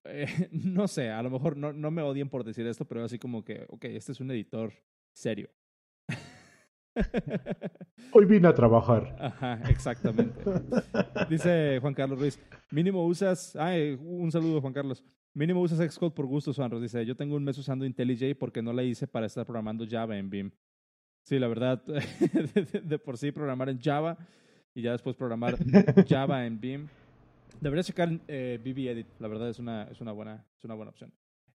eh, 0.05 0.27
no 0.51 0.89
sé, 0.89 1.11
a 1.11 1.23
lo 1.23 1.31
mejor 1.31 1.57
no, 1.57 1.73
no 1.73 1.91
me 1.91 2.03
odien 2.03 2.29
por 2.29 2.43
decir 2.45 2.67
esto, 2.67 2.85
pero 2.85 3.01
es 3.01 3.07
así 3.07 3.19
como 3.19 3.45
que, 3.45 3.65
ok, 3.69 3.85
este 3.85 4.13
es 4.13 4.21
un 4.21 4.31
editor 4.33 4.73
serio. 5.13 5.49
Hoy 8.13 8.27
vine 8.27 8.49
a 8.49 8.55
trabajar. 8.55 9.17
Ajá, 9.19 9.61
exactamente. 9.71 10.43
Dice 11.31 11.79
Juan 11.81 11.95
Carlos 11.95 12.19
Ruiz, 12.19 12.39
mínimo 12.71 13.07
usas, 13.07 13.57
ay, 13.57 13.99
un 14.03 14.31
saludo 14.31 14.61
Juan 14.61 14.73
Carlos, 14.73 15.05
mínimo 15.35 15.61
usas 15.61 15.93
Xcode 15.93 16.15
por 16.15 16.27
gusto, 16.27 16.53
Suanros. 16.53 16.83
Dice, 16.83 17.05
yo 17.05 17.17
tengo 17.17 17.37
un 17.37 17.45
mes 17.45 17.59
usando 17.59 17.85
IntelliJ 17.85 18.37
porque 18.39 18.63
no 18.63 18.73
la 18.73 18.83
hice 18.83 19.07
para 19.07 19.27
estar 19.27 19.45
programando 19.45 19.87
Java 19.89 20.17
en 20.19 20.31
BIM. 20.31 20.51
Sí, 21.25 21.39
la 21.39 21.49
verdad, 21.49 21.83
de, 22.85 22.99
por 22.99 23.17
sí 23.17 23.31
programar 23.31 23.69
en 23.69 23.81
Java 23.81 24.19
y 24.75 24.83
ya 24.83 24.93
después 24.93 25.17
programar 25.17 25.57
Java 26.09 26.47
en 26.47 26.61
BIM. 26.61 26.89
Deberías 27.61 27.87
checar 27.87 28.11
eh, 28.27 28.59
BB 28.63 28.89
Edit, 28.89 29.07
la 29.21 29.29
verdad 29.29 29.49
es 29.49 29.59
una, 29.59 29.85
es 29.85 30.01
una, 30.01 30.13
buena, 30.13 30.45
es 30.59 30.65
una 30.65 30.75
buena 30.75 30.91
opción. 30.91 31.13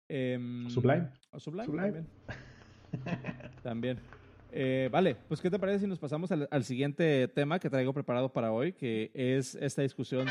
Em, 0.10 0.70
Sublime. 0.70 1.08
Sublime. 1.38 1.66
Sublime. 1.66 1.92
También. 1.94 2.08
también. 3.64 4.00
Eh, 4.52 4.88
vale, 4.92 5.16
pues 5.28 5.42
¿qué 5.42 5.50
te 5.50 5.58
parece 5.58 5.80
si 5.80 5.88
nos 5.88 5.98
pasamos 5.98 6.30
al, 6.32 6.64
siguiente 6.64 7.28
tema 7.30 7.58
que 7.58 7.70
traigo 7.70 7.92
preparado 7.92 8.32
para 8.32 8.52
hoy, 8.52 8.74
que 8.74 9.12
es 9.14 9.56
esta 9.56 9.82
discusión... 9.82 10.28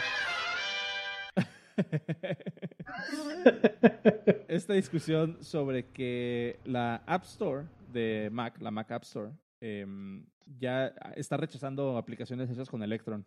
esta 4.49 4.75
discusión 4.75 5.38
sobre 5.41 5.87
que 5.87 6.59
la 6.64 6.97
App 7.07 7.25
Store 7.25 7.64
de 7.93 8.29
Mac, 8.33 8.61
la 8.61 8.71
Mac 8.71 8.91
App 8.91 9.05
Store, 9.05 9.31
em, 9.61 10.25
ya 10.59 10.88
está 11.17 11.37
rechazando 11.37 11.97
aplicaciones 11.97 12.50
hechas 12.50 12.69
con 12.69 12.83
Electron. 12.83 13.25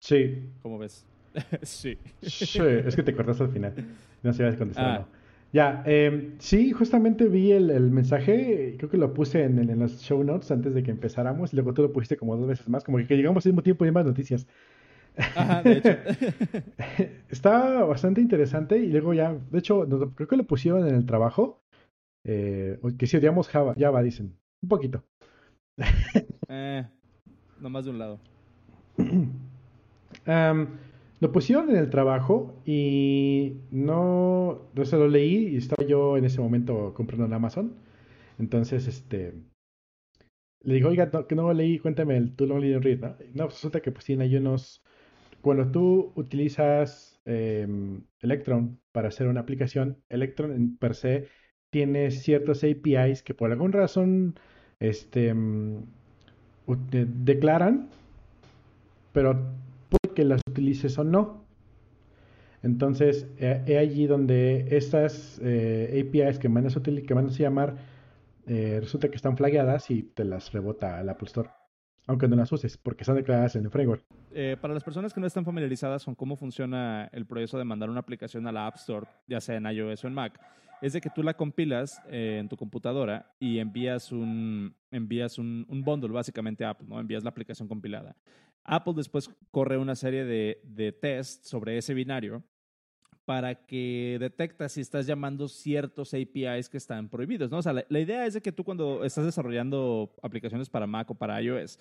Sí. 0.00 0.50
¿Cómo 0.62 0.78
ves? 0.78 1.06
sí. 1.62 1.98
sí. 2.22 2.60
Es 2.60 2.94
que 2.94 3.02
te 3.02 3.14
cortaste 3.14 3.44
al 3.44 3.50
final. 3.50 3.74
No 4.22 4.32
sabías 4.32 4.56
contestar. 4.56 5.00
Ah. 5.00 5.08
Ya, 5.54 5.84
eh, 5.86 6.32
sí, 6.40 6.72
justamente 6.72 7.28
vi 7.28 7.52
el, 7.52 7.70
el, 7.70 7.88
mensaje, 7.92 8.74
creo 8.76 8.90
que 8.90 8.96
lo 8.96 9.14
puse 9.14 9.44
en, 9.44 9.70
en, 9.70 9.78
los 9.78 10.00
show 10.00 10.24
notes 10.24 10.50
antes 10.50 10.74
de 10.74 10.82
que 10.82 10.90
empezáramos, 10.90 11.52
y 11.52 11.56
luego 11.56 11.72
tú 11.72 11.82
lo 11.82 11.92
pusiste 11.92 12.16
como 12.16 12.36
dos 12.36 12.48
veces 12.48 12.68
más, 12.68 12.82
como 12.82 12.98
que 12.98 13.16
llegamos 13.16 13.46
al 13.46 13.52
mismo 13.52 13.62
tiempo 13.62 13.86
y 13.86 13.92
más 13.92 14.04
noticias. 14.04 14.48
Ajá, 15.16 15.62
de 15.62 15.72
hecho. 15.72 15.90
Está 17.28 17.84
bastante 17.84 18.20
interesante 18.20 18.78
y 18.78 18.88
luego 18.90 19.14
ya, 19.14 19.32
de 19.32 19.58
hecho, 19.58 19.86
creo 20.14 20.28
que 20.28 20.36
lo 20.36 20.44
pusieron 20.44 20.86
en 20.88 20.94
el 20.94 21.06
trabajo, 21.06 21.62
eh, 22.24 22.78
que 22.98 23.06
si 23.06 23.16
odiamos 23.16 23.48
Java, 23.48 23.74
Java, 23.78 24.02
dicen, 24.02 24.36
un 24.62 24.68
poquito. 24.68 25.04
eh, 26.48 26.86
no 27.60 27.70
más 27.70 27.84
de 27.84 27.90
un 27.90 27.98
lado. 27.98 28.20
um, 28.98 30.66
Lo 31.20 31.32
pusieron 31.32 31.70
en 31.70 31.76
el 31.76 31.90
trabajo 31.90 32.60
y 32.64 33.56
no, 33.70 34.68
no 34.74 34.84
se 34.84 34.96
lo 34.96 35.08
leí 35.08 35.48
y 35.48 35.56
estaba 35.56 35.86
yo 35.86 36.16
en 36.16 36.24
ese 36.24 36.40
momento 36.40 36.92
comprando 36.94 37.26
en 37.26 37.32
Amazon. 37.32 37.74
Entonces, 38.38 38.86
este, 38.86 39.34
le 40.64 40.74
digo, 40.74 40.88
oiga, 40.88 41.10
que 41.26 41.34
no 41.34 41.52
leí, 41.52 41.78
cuéntame 41.78 42.16
el 42.16 42.34
Too 42.34 42.46
Long 42.46 42.62
Read. 42.82 42.98
¿no? 43.00 43.08
no, 43.34 43.44
pues 43.44 43.54
resulta 43.54 43.80
que 43.80 43.92
pues 43.92 44.04
tiene 44.04 44.24
ahí 44.24 44.36
unos, 44.36 44.82
cuando 45.44 45.70
tú 45.70 46.10
utilizas 46.14 47.20
em, 47.26 48.02
Electron 48.20 48.80
para 48.92 49.08
hacer 49.08 49.28
una 49.28 49.40
aplicación, 49.40 49.98
Electron 50.08 50.52
en 50.52 50.78
per 50.78 50.94
se 50.94 51.28
tiene 51.68 52.10
ciertos 52.10 52.64
APIs 52.64 53.22
que 53.22 53.34
por 53.34 53.52
alguna 53.52 53.76
razón 53.76 54.38
este, 54.80 55.28
em, 55.28 55.84
declaran, 56.66 57.90
pero 59.12 59.38
que 60.14 60.24
las 60.24 60.40
utilices 60.48 60.98
o 60.98 61.04
no. 61.04 61.44
Entonces, 62.62 63.26
es 63.38 63.76
allí 63.76 64.06
donde 64.06 64.68
estas 64.70 65.38
eh, 65.44 66.06
APIs 66.08 66.38
que 66.38 66.48
mandas 66.48 66.76
a, 66.76 67.42
llamar, 67.42 67.76
eh, 68.46 68.78
resulta 68.80 69.10
que 69.10 69.16
están 69.16 69.36
flagueadas 69.36 69.90
y 69.90 70.04
te 70.04 70.24
las 70.24 70.52
rebota 70.52 70.98
el 71.02 71.10
Apple 71.10 71.26
Store. 71.26 71.50
Aunque 72.06 72.28
no 72.28 72.36
las 72.36 72.52
uses, 72.52 72.76
porque 72.76 73.02
están 73.02 73.16
declaradas 73.16 73.56
en 73.56 73.64
el 73.64 73.70
framework. 73.70 74.04
Eh, 74.32 74.56
para 74.60 74.74
las 74.74 74.84
personas 74.84 75.14
que 75.14 75.20
no 75.20 75.26
están 75.26 75.44
familiarizadas 75.44 76.04
con 76.04 76.14
cómo 76.14 76.36
funciona 76.36 77.08
el 77.12 77.24
proceso 77.26 77.56
de 77.56 77.64
mandar 77.64 77.88
una 77.88 78.00
aplicación 78.00 78.46
a 78.46 78.52
la 78.52 78.66
App 78.66 78.76
Store, 78.76 79.06
ya 79.26 79.40
sea 79.40 79.56
en 79.56 79.66
iOS 79.66 80.04
o 80.04 80.08
en 80.08 80.14
Mac, 80.14 80.38
es 80.82 80.92
de 80.92 81.00
que 81.00 81.08
tú 81.08 81.22
la 81.22 81.34
compilas 81.34 82.02
en 82.08 82.48
tu 82.48 82.56
computadora 82.56 83.34
y 83.38 83.58
envías 83.58 84.12
un, 84.12 84.74
envías 84.90 85.38
un, 85.38 85.64
un 85.68 85.82
bundle 85.82 86.12
básicamente 86.12 86.64
a 86.64 86.70
Apple, 86.70 86.86
¿no? 86.88 87.00
Envías 87.00 87.24
la 87.24 87.30
aplicación 87.30 87.68
compilada. 87.68 88.16
Apple 88.64 88.94
después 88.96 89.30
corre 89.50 89.78
una 89.78 89.94
serie 89.94 90.24
de, 90.24 90.60
de 90.64 90.92
tests 90.92 91.48
sobre 91.48 91.78
ese 91.78 91.94
binario 91.94 92.42
para 93.24 93.54
que 93.54 94.18
detecta 94.20 94.68
si 94.68 94.80
estás 94.80 95.06
llamando 95.06 95.48
ciertos 95.48 96.12
APIs 96.12 96.68
que 96.68 96.76
están 96.76 97.08
prohibidos, 97.08 97.50
¿no? 97.50 97.58
O 97.58 97.62
sea, 97.62 97.72
la, 97.72 97.98
idea 97.98 98.26
es 98.26 98.34
de 98.34 98.42
que 98.42 98.52
tú 98.52 98.64
cuando 98.64 99.04
estás 99.04 99.24
desarrollando 99.24 100.14
aplicaciones 100.22 100.68
para 100.68 100.86
Mac 100.86 101.10
o 101.10 101.14
para 101.14 101.40
iOS, 101.40 101.78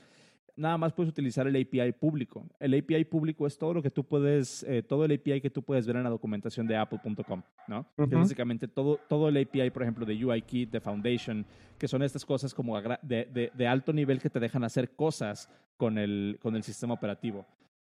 nada 0.56 0.78
más 0.78 0.94
puedes 0.94 1.10
utilizar 1.10 1.48
el 1.48 1.56
API 1.56 1.92
público. 1.94 2.46
El 2.60 2.74
API 2.78 3.04
público 3.06 3.46
es 3.46 3.58
todo 3.58 3.74
lo 3.74 3.82
que 3.82 3.90
tú 3.90 4.06
puedes, 4.06 4.64
eh, 4.64 4.84
todo 4.84 5.04
el 5.04 5.12
API 5.12 5.42
que 5.42 5.50
tú 5.50 5.64
puedes 5.64 5.86
ver 5.86 5.98
en 5.98 6.04
la 6.04 6.10
documentación 6.10 6.66
de 6.66 6.78
apple.com, 6.78 7.42
¿no? 7.68 7.86
básicamente 7.98 8.68
todo, 8.68 9.00
todo 9.10 9.28
el 9.28 9.38
API, 9.38 9.70
por 9.72 9.82
ejemplo, 9.82 10.06
de 10.06 10.24
UIKit, 10.24 10.72
de 10.72 10.80
Foundation, 10.80 11.46
que 11.78 11.88
son 11.88 12.04
estas 12.04 12.26
cosas 12.26 12.54
como 12.54 12.80
de, 13.02 13.52
de, 13.54 13.68
alto 13.68 13.92
nivel 13.92 14.22
que 14.22 14.30
te 14.30 14.40
dejan 14.40 14.64
hacer 14.64 14.92
cosas 14.92 15.50
con 15.76 15.98
el, 15.98 16.38
con 16.42 16.56
el 16.56 16.64
sistema 16.64 16.94
operativo. 16.94 17.46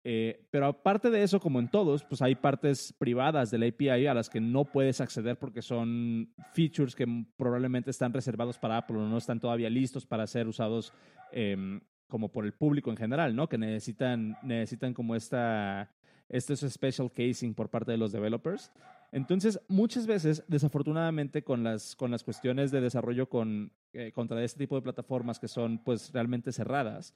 Eh, 0.06 0.46
pero 0.50 0.66
aparte 0.66 1.08
de 1.08 1.22
eso, 1.22 1.40
como 1.40 1.58
en 1.58 1.68
todos, 1.68 2.04
pues 2.04 2.20
hay 2.20 2.34
partes 2.34 2.92
privadas 2.92 3.50
del 3.50 3.62
API 3.62 4.06
a 4.06 4.12
las 4.12 4.28
que 4.28 4.38
no 4.38 4.66
puedes 4.66 5.00
acceder 5.00 5.38
porque 5.38 5.62
son 5.62 6.30
features 6.52 6.94
que 6.94 7.06
probablemente 7.38 7.90
están 7.90 8.12
reservados 8.12 8.58
para 8.58 8.76
Apple 8.76 8.98
o 8.98 9.08
no 9.08 9.16
están 9.16 9.40
todavía 9.40 9.70
listos 9.70 10.04
para 10.04 10.26
ser 10.26 10.46
usados 10.46 10.92
eh, 11.32 11.80
como 12.06 12.28
por 12.28 12.44
el 12.44 12.52
público 12.52 12.90
en 12.90 12.98
general, 12.98 13.34
¿no? 13.34 13.48
Que 13.48 13.56
necesitan, 13.56 14.36
necesitan 14.42 14.92
como 14.92 15.16
esta, 15.16 15.90
este 16.28 16.54
special 16.54 17.10
casing 17.10 17.54
por 17.54 17.70
parte 17.70 17.92
de 17.92 17.98
los 17.98 18.12
developers. 18.12 18.70
Entonces, 19.10 19.60
muchas 19.68 20.06
veces, 20.06 20.44
desafortunadamente, 20.48 21.42
con 21.42 21.62
las, 21.64 21.96
con 21.96 22.10
las 22.10 22.24
cuestiones 22.24 22.70
de 22.70 22.80
desarrollo 22.80 23.28
con, 23.28 23.72
eh, 23.92 24.12
contra 24.12 24.42
este 24.44 24.58
tipo 24.58 24.76
de 24.76 24.82
plataformas 24.82 25.38
que 25.38 25.48
son 25.48 25.78
pues 25.78 26.12
realmente 26.12 26.52
cerradas, 26.52 27.14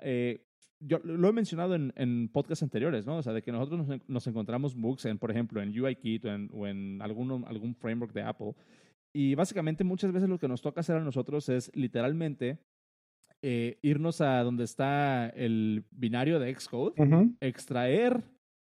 eh, 0.00 0.46
yo 0.80 0.98
lo 1.02 1.28
he 1.28 1.32
mencionado 1.32 1.74
en, 1.74 1.92
en 1.96 2.28
podcasts 2.28 2.62
anteriores, 2.62 3.06
¿no? 3.06 3.16
O 3.16 3.22
sea, 3.22 3.32
de 3.32 3.42
que 3.42 3.52
nosotros 3.52 4.00
nos, 4.06 4.26
encontramos 4.26 4.74
bugs, 4.74 5.04
en, 5.06 5.18
por 5.18 5.30
ejemplo, 5.30 5.60
en 5.60 5.78
UIKit 5.78 6.24
o 6.24 6.28
en, 6.28 6.50
o 6.52 6.66
en 6.66 7.02
algún, 7.02 7.44
algún 7.46 7.74
framework 7.74 8.12
de 8.12 8.22
Apple. 8.22 8.54
Y 9.12 9.34
básicamente 9.34 9.84
muchas 9.84 10.12
veces 10.12 10.28
lo 10.28 10.38
que 10.38 10.48
nos 10.48 10.62
toca 10.62 10.80
hacer 10.80 10.96
a 10.96 11.04
nosotros 11.04 11.48
es 11.48 11.74
literalmente 11.74 12.58
eh, 13.42 13.78
irnos 13.82 14.20
a 14.20 14.42
donde 14.42 14.64
está 14.64 15.28
el 15.28 15.84
binario 15.90 16.38
de 16.38 16.54
Xcode, 16.54 16.94
extraer, 17.40 18.24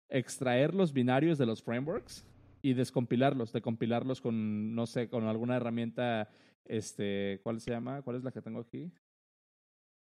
extraer 0.09 0.75
los 0.75 0.93
binarios 0.93 1.39
de 1.39 1.47
los 1.47 1.63
frameworks 1.63 2.27
y 2.63 2.75
descompilarlos, 2.75 3.53
decompilarlos 3.53 4.21
con, 4.21 4.75
no 4.75 4.87
sé, 4.87 5.09
con 5.09 5.25
alguna 5.25 5.57
herramienta, 5.57 6.29
este, 6.65 7.41
¿cuál 7.43 7.61
se 7.61 7.71
llama? 7.71 8.03
¿Cuál 8.03 8.17
es 8.17 8.25
la 8.25 8.31
que 8.31 8.43
tengo 8.43 8.61
aquí? 8.61 8.93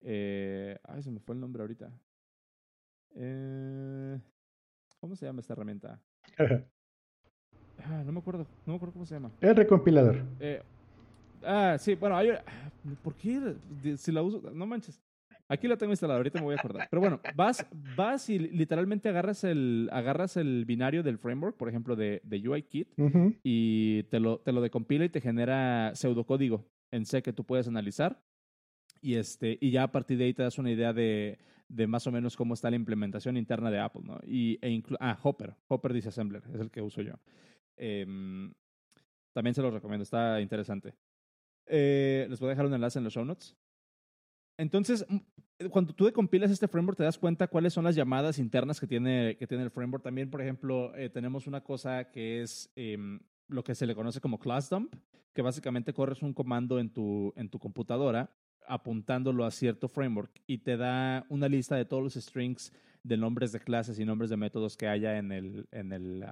Eh, 0.02 0.78
ay, 0.84 1.02
se 1.02 1.12
me 1.12 1.20
fue 1.20 1.36
el 1.36 1.42
nombre 1.42 1.62
ahorita. 1.62 1.92
Eh, 3.16 4.20
¿Cómo 5.00 5.16
se 5.16 5.26
llama 5.26 5.40
esta 5.42 5.54
herramienta? 5.54 6.02
ah, 7.84 8.04
no 8.06 8.12
me 8.12 8.20
acuerdo, 8.20 8.46
no 8.66 8.74
me 8.74 8.76
acuerdo 8.76 8.94
cómo 8.94 9.06
se 9.06 9.16
llama. 9.16 9.32
El 9.42 9.56
recompilador. 9.56 10.24
Eh, 10.40 10.62
Ah, 11.46 11.78
sí, 11.78 11.96
bueno, 11.96 12.18
hay, 12.18 12.30
¿por 13.04 13.14
qué? 13.16 13.56
Si 13.98 14.12
la 14.12 14.24
uso, 14.24 14.42
no 14.52 14.66
manches. 14.66 15.02
Aquí 15.48 15.68
la 15.68 15.78
tengo 15.78 15.94
instalada, 15.94 16.18
ahorita 16.18 16.40
me 16.40 16.46
voy 16.46 16.56
a 16.56 16.58
acordar. 16.58 16.88
Pero 16.90 17.02
bueno, 17.02 17.20
vas, 17.36 17.64
vas 17.96 18.30
y 18.32 18.40
literalmente 18.40 19.10
agarras 19.10 19.44
el, 19.44 19.90
agarras 19.92 20.38
el 20.38 20.66
binario 20.66 21.04
del 21.04 21.20
framework, 21.20 21.56
por 21.56 21.70
ejemplo, 21.70 21.96
de, 21.96 22.20
de 22.24 22.50
UIKit, 22.50 22.94
y 23.44 24.04
te 24.04 24.20
lo, 24.20 24.40
te 24.40 24.52
lo 24.52 24.62
decompila 24.62 25.06
y 25.06 25.10
te 25.10 25.22
genera 25.22 25.92
pseudocódigo 25.94 26.66
en 26.92 27.06
C 27.06 27.22
que 27.22 27.32
tú 27.32 27.44
puedes 27.44 27.68
analizar 27.68 28.24
Y, 29.06 29.18
este, 29.18 29.60
y 29.62 29.70
ya 29.70 29.84
a 29.84 29.92
partir 29.92 30.18
de 30.18 30.24
ahí 30.24 30.34
te 30.34 30.42
das 30.42 30.58
una 30.58 30.72
idea 30.72 30.92
de, 30.92 31.38
de 31.70 31.86
más 31.86 32.08
o 32.08 32.12
menos 32.12 32.36
cómo 32.36 32.56
está 32.56 32.72
la 32.72 32.76
implementación 32.76 33.38
interna 33.38 33.70
de 33.70 33.78
Apple, 33.78 34.02
¿no? 34.04 34.20
Y, 34.26 34.58
e 34.64 34.82
ah, 35.00 35.16
Hopper, 35.22 35.56
Hopper 35.68 35.94
Disassembler, 35.94 36.42
es 36.52 36.60
el 36.60 36.72
que 36.72 36.82
uso 36.82 37.04
yo. 37.04 37.14
Em, 37.78 38.52
también 39.32 39.54
se 39.54 39.62
los 39.62 39.72
recomiendo, 39.72 40.02
está 40.02 40.42
interesante. 40.42 40.96
Eh, 41.68 42.26
les 42.28 42.40
voy 42.40 42.48
a 42.48 42.50
dejar 42.50 42.66
un 42.66 42.74
enlace 42.74 42.98
en 42.98 43.04
los 43.04 43.14
show 43.14 43.24
notes. 43.24 43.56
Entonces, 44.58 45.06
cuando 45.70 45.94
tú 45.94 46.12
compilas 46.12 46.50
este 46.50 46.68
framework, 46.68 46.98
te 46.98 47.04
das 47.04 47.20
cuenta 47.20 47.48
cuáles 47.48 47.74
son 47.74 47.84
las 47.84 47.96
llamadas 47.96 48.40
internas 48.40 48.80
que 48.80 48.88
tiene, 48.88 49.38
que 49.38 49.46
tiene 49.46 49.66
el 49.66 49.70
framework. 49.70 50.04
También, 50.04 50.32
por 50.32 50.42
ejemplo, 50.42 50.96
eh, 50.96 51.12
tenemos 51.12 51.46
una 51.46 51.62
cosa 51.62 52.10
que 52.10 52.42
es 52.42 52.72
em, 52.76 53.20
lo 53.50 53.64
que 53.64 53.76
se 53.76 53.86
le 53.86 53.94
conoce 53.94 54.20
como 54.20 54.40
class 54.40 54.68
dump, 54.68 54.96
que 55.32 55.44
básicamente 55.44 55.94
corres 55.94 56.24
un 56.24 56.34
comando 56.34 56.80
en 56.80 56.90
tu, 56.90 57.34
en 57.36 57.50
tu 57.50 57.60
computadora 57.60 58.36
apuntándolo 58.68 59.46
a 59.46 59.52
cierto 59.52 59.88
framework 59.88 60.42
y 60.48 60.60
te 60.60 60.78
da 60.78 61.26
una 61.30 61.48
lista 61.48 61.76
de 61.76 61.86
todos 61.86 62.04
los 62.04 62.14
strings 62.14 62.74
de 63.04 63.18
nombres 63.18 63.52
de 63.52 63.60
clases 63.60 64.00
y 64.00 64.06
nombres 64.06 64.30
de 64.30 64.38
métodos 64.38 64.76
que 64.76 64.88
haya 64.88 65.18
en, 65.18 65.32
el, 65.32 65.68
en, 65.72 65.92
el, 65.92 66.26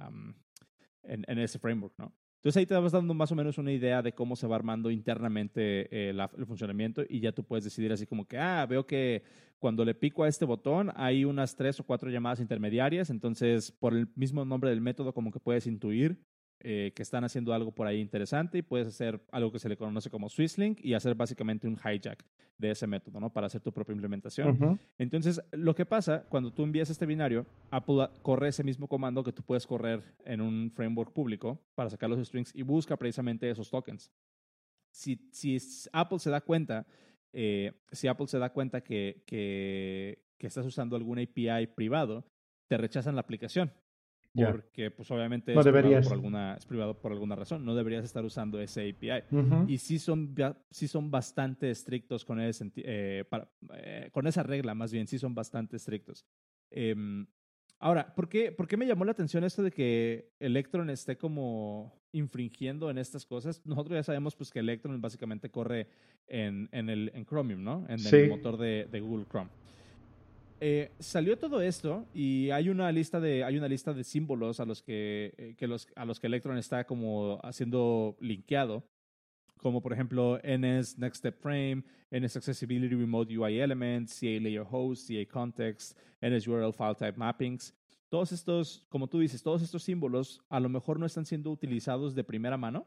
en, 1.04 1.38
ese 1.38 1.58
framework, 1.58 1.94
¿no? 1.98 2.12
Entonces 2.36 2.58
ahí 2.58 2.66
te 2.66 2.74
vas 2.74 2.92
dando 2.92 3.14
más 3.14 3.32
o 3.32 3.34
menos 3.34 3.56
una 3.56 3.72
idea 3.72 4.02
de 4.02 4.12
cómo 4.12 4.36
se 4.36 4.46
va 4.46 4.56
armando 4.56 4.90
internamente 4.90 5.88
eh, 5.90 6.10
el 6.10 6.46
funcionamiento 6.46 7.02
y 7.08 7.20
ya 7.20 7.32
tú 7.32 7.42
puedes 7.42 7.64
decidir 7.64 7.90
así 7.90 8.06
como 8.06 8.26
que, 8.26 8.36
ah, 8.36 8.66
veo 8.66 8.86
que 8.86 9.22
cuando 9.58 9.82
le 9.82 9.94
pico 9.94 10.24
a 10.24 10.28
este 10.28 10.44
botón 10.44 10.92
hay 10.94 11.24
unas 11.24 11.56
tres 11.56 11.80
o 11.80 11.84
cuatro 11.84 12.10
llamadas 12.10 12.40
intermediarias, 12.40 13.08
entonces 13.08 13.72
por 13.72 13.94
el 13.94 14.08
mismo 14.14 14.44
nombre 14.44 14.68
del 14.68 14.82
método 14.82 15.14
como 15.14 15.30
que 15.30 15.40
puedes 15.40 15.66
intuir 15.66 16.18
eh, 16.66 16.92
que 16.94 17.02
están 17.02 17.24
haciendo 17.24 17.52
algo 17.52 17.72
por 17.72 17.86
ahí 17.86 18.00
interesante 18.00 18.56
y 18.56 18.62
puedes 18.62 18.88
hacer 18.88 19.20
algo 19.30 19.52
que 19.52 19.58
se 19.58 19.68
le 19.68 19.76
conoce 19.76 20.08
como 20.08 20.30
Swisslink 20.30 20.82
y 20.82 20.94
hacer 20.94 21.14
básicamente 21.14 21.68
un 21.68 21.74
hijack 21.74 22.24
de 22.56 22.70
ese 22.70 22.86
método, 22.86 23.20
¿no? 23.20 23.30
Para 23.30 23.48
hacer 23.48 23.60
tu 23.60 23.70
propia 23.70 23.92
implementación. 23.92 24.80
Entonces, 24.96 25.42
lo 25.52 25.74
que 25.74 25.84
pasa 25.84 26.24
cuando 26.26 26.50
tú 26.50 26.62
envías 26.62 26.88
este 26.88 27.04
binario, 27.04 27.44
Apple 27.70 28.08
corre 28.22 28.48
ese 28.48 28.64
mismo 28.64 28.88
comando 28.88 29.22
que 29.22 29.32
tú 29.32 29.42
puedes 29.42 29.66
correr 29.66 30.02
en 30.24 30.40
un 30.40 30.70
framework 30.70 31.12
público 31.12 31.60
para 31.74 31.90
sacar 31.90 32.08
los 32.08 32.26
strings 32.26 32.50
y 32.54 32.62
busca 32.62 32.96
precisamente 32.96 33.50
esos 33.50 33.68
tokens. 33.68 34.10
Si, 34.90 35.28
si 35.32 35.58
Apple 35.92 36.18
se 36.18 36.30
da 36.30 36.40
cuenta, 36.40 36.86
eh, 37.34 37.72
si 37.92 38.08
Apple 38.08 38.26
se 38.26 38.38
da 38.38 38.48
cuenta 38.54 38.80
que, 38.80 39.22
que, 39.26 40.24
que 40.38 40.46
estás 40.46 40.64
usando 40.64 40.96
algún 40.96 41.18
API 41.18 41.66
privado, 41.74 42.24
te 42.68 42.78
rechazan 42.78 43.16
la 43.16 43.20
aplicación 43.20 43.70
porque 44.34 44.90
pues 44.90 45.10
obviamente 45.10 45.52
es, 45.52 45.58
privado 45.58 46.02
por 46.02 46.12
alguna, 46.12 46.54
es 46.56 46.66
privado 46.66 46.98
por 46.98 47.12
alguna 47.12 47.36
razón, 47.36 47.64
no 47.64 47.74
deberías 47.74 48.04
estar 48.04 48.24
usando 48.24 48.60
ese 48.60 48.90
API. 48.90 49.24
Y 49.68 49.78
sí 49.78 49.98
son, 49.98 50.34
sí 50.70 50.88
son 50.88 51.10
bastante 51.10 51.70
estrictos 51.70 52.24
con, 52.24 52.40
ese, 52.40 52.70
eh, 52.76 53.24
eh, 53.74 54.08
con 54.12 54.26
esa 54.26 54.42
regla, 54.42 54.74
más 54.74 54.92
bien, 54.92 55.06
sí 55.06 55.18
son 55.18 55.34
bastante 55.34 55.76
estrictos. 55.76 56.26
Em, 56.70 57.26
ahora, 57.78 58.12
¿por 58.14 58.28
qué, 58.28 58.50
¿por 58.50 58.66
qué 58.66 58.76
me 58.76 58.86
llamó 58.86 59.04
la 59.04 59.12
atención 59.12 59.44
esto 59.44 59.62
de 59.62 59.70
que 59.70 60.32
Electron 60.40 60.90
esté 60.90 61.16
como 61.16 62.02
infringiendo 62.10 62.90
en 62.90 62.98
estas 62.98 63.24
cosas? 63.24 63.64
Nosotros 63.64 63.96
ya 63.96 64.02
sabemos 64.02 64.34
pues 64.34 64.50
que 64.50 64.58
Electron 64.58 65.00
básicamente 65.00 65.50
corre 65.50 65.86
en, 66.26 66.68
en, 66.72 66.90
el, 66.90 67.12
en 67.14 67.24
Chromium, 67.24 67.62
¿no? 67.62 67.86
En 67.88 68.04
el 68.04 68.28
motor 68.28 68.56
de, 68.56 68.88
de 68.90 69.00
Google 69.00 69.26
Chrome. 69.30 69.50
Eh, 70.66 70.92
salió 70.98 71.36
todo 71.36 71.60
esto 71.60 72.06
y 72.14 72.48
hay 72.48 72.70
una 72.70 72.90
lista 72.90 73.20
de, 73.20 73.44
hay 73.44 73.58
una 73.58 73.68
lista 73.68 73.92
de 73.92 74.02
símbolos 74.02 74.60
a 74.60 74.64
los 74.64 74.82
que, 74.82 75.34
eh, 75.36 75.76
a 75.94 76.04
los 76.06 76.18
que 76.18 76.26
Electron 76.26 76.56
está 76.56 76.84
como 76.84 77.38
haciendo 77.42 78.16
linkeado, 78.18 78.82
como 79.58 79.82
por 79.82 79.92
ejemplo 79.92 80.40
NS 80.42 80.96
Next 80.96 81.18
Step 81.18 81.38
Frame, 81.38 81.84
NS 82.10 82.38
Accessibility 82.38 82.94
Remote 82.94 83.36
UI 83.36 83.60
Elements, 83.60 84.18
CA 84.18 84.40
Layer 84.40 84.64
Host, 84.66 85.10
CA 85.10 85.26
Context, 85.30 85.98
NS 86.22 86.48
URL 86.48 86.72
File 86.72 86.94
Type 86.94 87.18
Mappings. 87.18 87.74
Todos 88.08 88.32
estos, 88.32 88.86
como 88.88 89.06
tú 89.06 89.18
dices, 89.18 89.42
todos 89.42 89.60
estos 89.60 89.82
símbolos 89.82 90.40
a 90.48 90.60
lo 90.60 90.70
mejor 90.70 90.98
no 90.98 91.04
están 91.04 91.26
siendo 91.26 91.50
utilizados 91.50 92.14
de 92.14 92.24
primera 92.24 92.56
mano, 92.56 92.86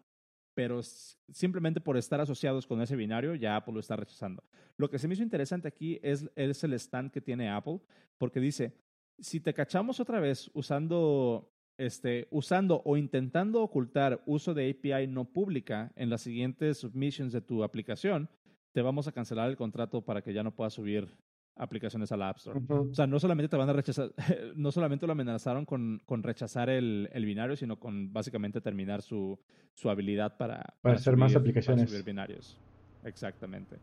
pero 0.57 0.81
simplemente 0.81 1.79
por 1.79 1.97
estar 1.97 2.19
asociados 2.19 2.65
con 2.65 2.81
ese 2.81 2.95
binario, 2.95 3.35
ya 3.35 3.55
Apple 3.55 3.75
lo 3.75 3.79
está 3.79 3.95
rechazando. 3.95 4.43
Lo 4.75 4.89
que 4.89 4.97
se 4.97 5.07
me 5.07 5.13
hizo 5.13 5.21
interesante 5.21 5.67
aquí 5.67 5.99
es, 6.01 6.27
el 6.35 6.73
stand 6.73 7.11
que 7.11 7.21
tiene 7.21 7.47
Apple, 7.47 7.79
porque 8.17 8.39
dice, 8.39 8.73
si 9.19 9.39
te 9.39 9.53
cachamos 9.53 9.99
otra 9.99 10.19
vez 10.19 10.49
usando, 10.55 11.53
este, 11.77 12.27
usando 12.31 12.81
o 12.85 12.97
intentando 12.97 13.61
ocultar 13.61 14.23
uso 14.25 14.55
de 14.55 14.71
API 14.71 15.05
no 15.05 15.25
pública 15.25 15.91
en 15.95 16.09
las 16.09 16.21
siguientes 16.21 16.79
submissions 16.79 17.33
de 17.33 17.41
tu 17.41 17.63
aplicación, 17.63 18.27
te 18.71 18.81
vamos 18.81 19.07
a 19.07 19.11
cancelar 19.11 19.51
el 19.51 19.57
contrato 19.57 20.01
para 20.01 20.23
que 20.23 20.33
ya 20.33 20.41
no 20.41 20.55
puedas 20.55 20.73
subir 20.73 21.07
aplicaciones 21.57 22.11
a 22.11 22.17
la 22.17 22.29
App 22.29 22.37
Store. 22.37 22.59
O 22.69 22.93
sea, 22.93 23.07
no 23.07 23.19
solamente 23.19 23.49
te 23.49 23.57
van 23.57 23.69
a 23.69 23.73
rechazar, 23.73 24.11
no 24.55 24.71
solamente 24.71 25.05
lo 25.05 25.13
amenazaron 25.13 25.65
con, 25.65 26.01
con 26.05 26.23
rechazar 26.23 26.69
el, 26.69 27.09
el, 27.11 27.25
binario, 27.25 27.55
sino 27.55 27.79
con 27.79 28.11
básicamente 28.13 28.61
terminar 28.61 29.01
su, 29.01 29.39
su 29.73 29.89
habilidad 29.89 30.37
para, 30.37 30.75
para, 30.81 30.95
hacer 30.95 31.17
más 31.17 31.35
aplicaciones. 31.35 31.85
Para 31.85 31.89
subir 31.89 32.05
binarios. 32.05 32.57
Exactamente. 33.03 33.77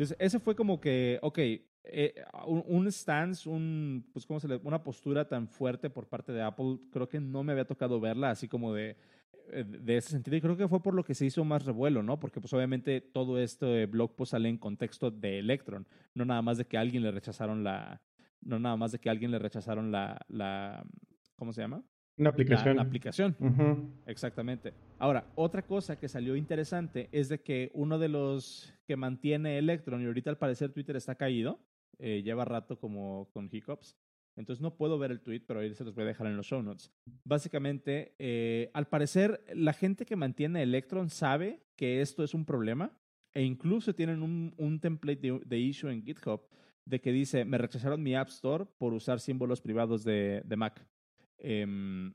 Entonces, 0.00 0.16
ese 0.18 0.40
fue 0.40 0.56
como 0.56 0.80
que, 0.80 1.18
ok, 1.20 1.38
eh, 1.84 2.14
un, 2.46 2.90
stance, 2.90 3.46
un, 3.46 4.08
pues, 4.14 4.24
¿cómo 4.24 4.40
se 4.40 4.48
le, 4.48 4.56
una 4.56 4.82
postura 4.82 5.28
tan 5.28 5.46
fuerte 5.46 5.90
por 5.90 6.08
parte 6.08 6.32
de 6.32 6.40
Apple, 6.40 6.78
creo 6.90 7.06
que 7.06 7.20
no 7.20 7.44
me 7.44 7.52
había 7.52 7.66
tocado 7.66 8.00
verla, 8.00 8.30
así 8.30 8.48
como 8.48 8.72
de, 8.72 8.96
eh, 9.52 9.62
de 9.62 9.98
ese 9.98 10.08
sentido 10.08 10.38
y 10.38 10.40
creo 10.40 10.56
que 10.56 10.68
fue 10.68 10.82
por 10.82 10.94
lo 10.94 11.04
que 11.04 11.14
se 11.14 11.26
hizo 11.26 11.44
más 11.44 11.66
revuelo, 11.66 12.02
¿no? 12.02 12.18
Porque 12.18 12.40
pues 12.40 12.50
obviamente 12.54 13.02
todo 13.02 13.38
este 13.38 13.84
blog 13.84 14.16
post 14.16 14.30
sale 14.30 14.48
en 14.48 14.56
contexto 14.56 15.10
de 15.10 15.38
Electron, 15.38 15.86
no 16.14 16.24
nada 16.24 16.40
más 16.40 16.56
de 16.56 16.64
que 16.64 16.78
alguien 16.78 17.02
le 17.02 17.10
rechazaron 17.10 17.62
la, 17.62 18.00
no 18.40 18.58
nada 18.58 18.78
más 18.78 18.92
de 18.92 19.00
que 19.00 19.10
alguien 19.10 19.30
le 19.30 19.38
rechazaron 19.38 19.92
la, 19.92 20.18
la 20.28 20.82
¿cómo 21.36 21.52
se 21.52 21.60
llama? 21.60 21.84
Una 22.20 22.30
aplicación. 22.30 22.76
La, 22.76 22.82
aplicación. 22.82 23.34
Exactamente. 24.06 24.74
Ahora, 24.98 25.24
otra 25.36 25.62
cosa 25.62 25.98
que 25.98 26.06
salió 26.06 26.36
interesante 26.36 27.08
es 27.12 27.30
de 27.30 27.40
que 27.40 27.70
uno 27.72 27.98
de 27.98 28.08
los 28.08 28.74
que 28.86 28.94
mantiene 28.94 29.56
Electron, 29.56 30.02
y 30.02 30.04
ahorita 30.04 30.28
al 30.28 30.36
parecer 30.36 30.70
Twitter 30.70 30.96
está 30.96 31.14
caído, 31.14 31.58
eh, 31.98 32.22
lleva 32.22 32.44
rato 32.44 32.78
como 32.78 33.30
con 33.32 33.48
hiccups, 33.50 33.96
entonces 34.36 34.60
no 34.60 34.76
puedo 34.76 34.98
ver 34.98 35.12
el 35.12 35.20
tweet, 35.20 35.40
pero 35.46 35.60
ahí 35.60 35.74
se 35.74 35.82
los 35.82 35.94
voy 35.94 36.04
a 36.04 36.08
dejar 36.08 36.26
en 36.26 36.36
los 36.36 36.46
show 36.46 36.62
notes. 36.62 36.92
Básicamente, 37.24 38.14
eh, 38.18 38.70
al 38.74 38.86
parecer, 38.86 39.42
la 39.54 39.72
gente 39.72 40.04
que 40.04 40.14
mantiene 40.14 40.62
Electron 40.62 41.08
sabe 41.08 41.62
que 41.74 42.02
esto 42.02 42.22
es 42.22 42.34
un 42.34 42.44
problema 42.44 42.92
e 43.32 43.42
incluso 43.42 43.94
tienen 43.94 44.22
un, 44.22 44.52
un 44.58 44.78
template 44.78 45.40
de, 45.44 45.58
issue 45.58 45.90
en 45.90 46.04
GitHub 46.04 46.42
de 46.84 47.00
que 47.00 47.12
dice, 47.12 47.46
me 47.46 47.56
rechazaron 47.56 48.02
mi 48.02 48.14
App 48.14 48.28
Store 48.28 48.66
por 48.76 48.92
usar 48.92 49.20
símbolos 49.20 49.62
privados 49.62 50.04
de, 50.04 50.42
de 50.44 50.56
Mac. 50.56 50.84
Eh, 51.40 52.12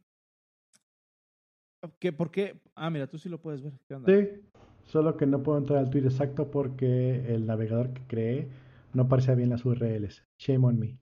¿qué, 1.99 2.13
¿Por 2.13 2.31
qué? 2.31 2.61
Ah, 2.75 2.89
mira, 2.89 3.07
tú 3.07 3.17
sí 3.17 3.29
lo 3.29 3.39
puedes 3.39 3.61
ver. 3.61 3.73
Sí, 4.05 4.41
solo 4.85 5.17
que 5.17 5.25
no 5.25 5.43
puedo 5.43 5.57
entrar 5.57 5.79
al 5.79 5.89
tweet 5.89 6.05
exacto 6.05 6.49
porque 6.49 7.33
el 7.33 7.45
navegador 7.45 7.93
que 7.93 8.01
creé 8.07 8.47
no 8.93 9.03
aparece 9.03 9.35
bien 9.35 9.49
las 9.49 9.65
URLs. 9.65 10.23
Shame 10.37 10.65
on 10.65 10.79
me. 10.79 10.97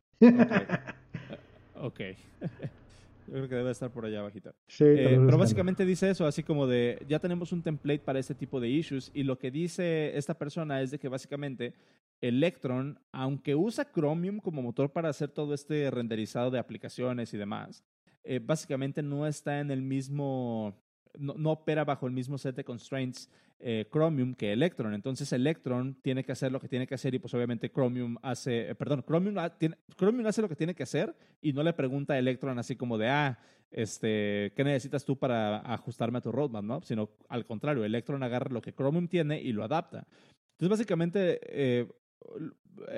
Ok. 1.76 2.00
Yo 3.28 3.34
creo 3.34 3.50
que 3.50 3.56
debe 3.56 3.72
estar 3.72 3.90
por 3.90 4.06
allá 4.06 4.20
abajito. 4.20 4.54
Sí, 4.68 4.84
eh, 4.84 5.20
pero 5.26 5.38
básicamente 5.38 5.86
dice 5.86 6.10
eso, 6.10 6.26
así 6.26 6.44
como 6.44 6.68
de, 6.68 7.04
ya 7.08 7.20
tenemos 7.20 7.52
un 7.52 7.62
template 7.62 8.00
para 8.00 8.20
este 8.20 8.36
tipo 8.36 8.60
de 8.60 8.70
issues 8.70 9.12
y 9.14 9.24
lo 9.24 9.40
que 9.40 9.50
dice 9.50 10.16
esta 10.18 10.38
persona 10.38 10.82
es 10.82 10.92
de 10.92 11.00
que 11.00 11.08
básicamente 11.08 11.74
Electron, 12.22 13.00
aunque 13.12 13.56
usa 13.56 13.90
Chromium 13.92 14.40
como 14.40 14.62
motor 14.62 14.92
para 14.92 15.10
hacer 15.10 15.30
todo 15.30 15.54
este 15.54 15.90
renderizado 15.90 16.52
de 16.52 16.60
aplicaciones 16.60 17.34
y 17.34 17.38
demás, 17.38 17.84
eh, 18.24 18.40
básicamente 18.44 19.02
no 19.02 19.28
está 19.28 19.60
en 19.60 19.72
el 19.72 19.82
mismo, 19.82 20.76
no, 21.18 21.52
opera 21.52 21.84
bajo 21.84 22.08
el 22.08 22.14
mismo 22.14 22.38
set 22.38 22.56
de 22.56 22.64
constraints 22.64 23.30
eh, 23.60 23.86
Chromium 23.92 24.34
que 24.34 24.54
Electron. 24.54 24.94
Entonces 24.94 25.32
Electron 25.34 25.96
tiene 26.02 26.24
que 26.24 26.32
hacer 26.32 26.52
lo 26.52 26.60
que 26.60 26.68
tiene 26.68 26.88
que 26.88 26.96
hacer 26.96 27.14
y 27.14 27.20
pues 27.20 27.34
obviamente 27.34 27.70
Chromium 27.72 28.18
hace, 28.22 28.70
eh, 28.70 28.76
perdón, 28.76 29.04
Chromium, 29.04 29.38
hace 29.38 30.42
lo 30.42 30.50
que 30.50 30.56
tiene 30.56 30.76
que 30.76 30.84
hacer 30.84 31.16
y 31.42 31.54
no 31.54 31.64
le 31.64 31.74
pregunta 31.74 32.14
a 32.14 32.20
Electron 32.20 32.58
así 32.60 32.76
como 32.76 32.98
de, 32.98 33.10
ah, 33.10 33.40
este, 33.72 34.54
¿qué 34.56 34.64
necesitas 34.64 35.04
tú 35.04 35.18
para 35.18 35.58
ajustarme 35.60 36.20
a 36.20 36.22
tu 36.22 36.32
roadmap? 36.32 36.64
¿no? 36.64 36.82
Sino 36.82 37.10
al 37.30 37.46
contrario, 37.46 37.84
Electron 37.84 38.24
agarra 38.24 38.52
lo 38.52 38.62
que 38.62 38.74
Chromium 38.74 39.08
tiene 39.08 39.42
y 39.42 39.52
lo 39.52 39.64
adapta. 39.64 40.08
Entonces 40.54 40.70
básicamente 40.70 41.40
eh, 41.44 41.88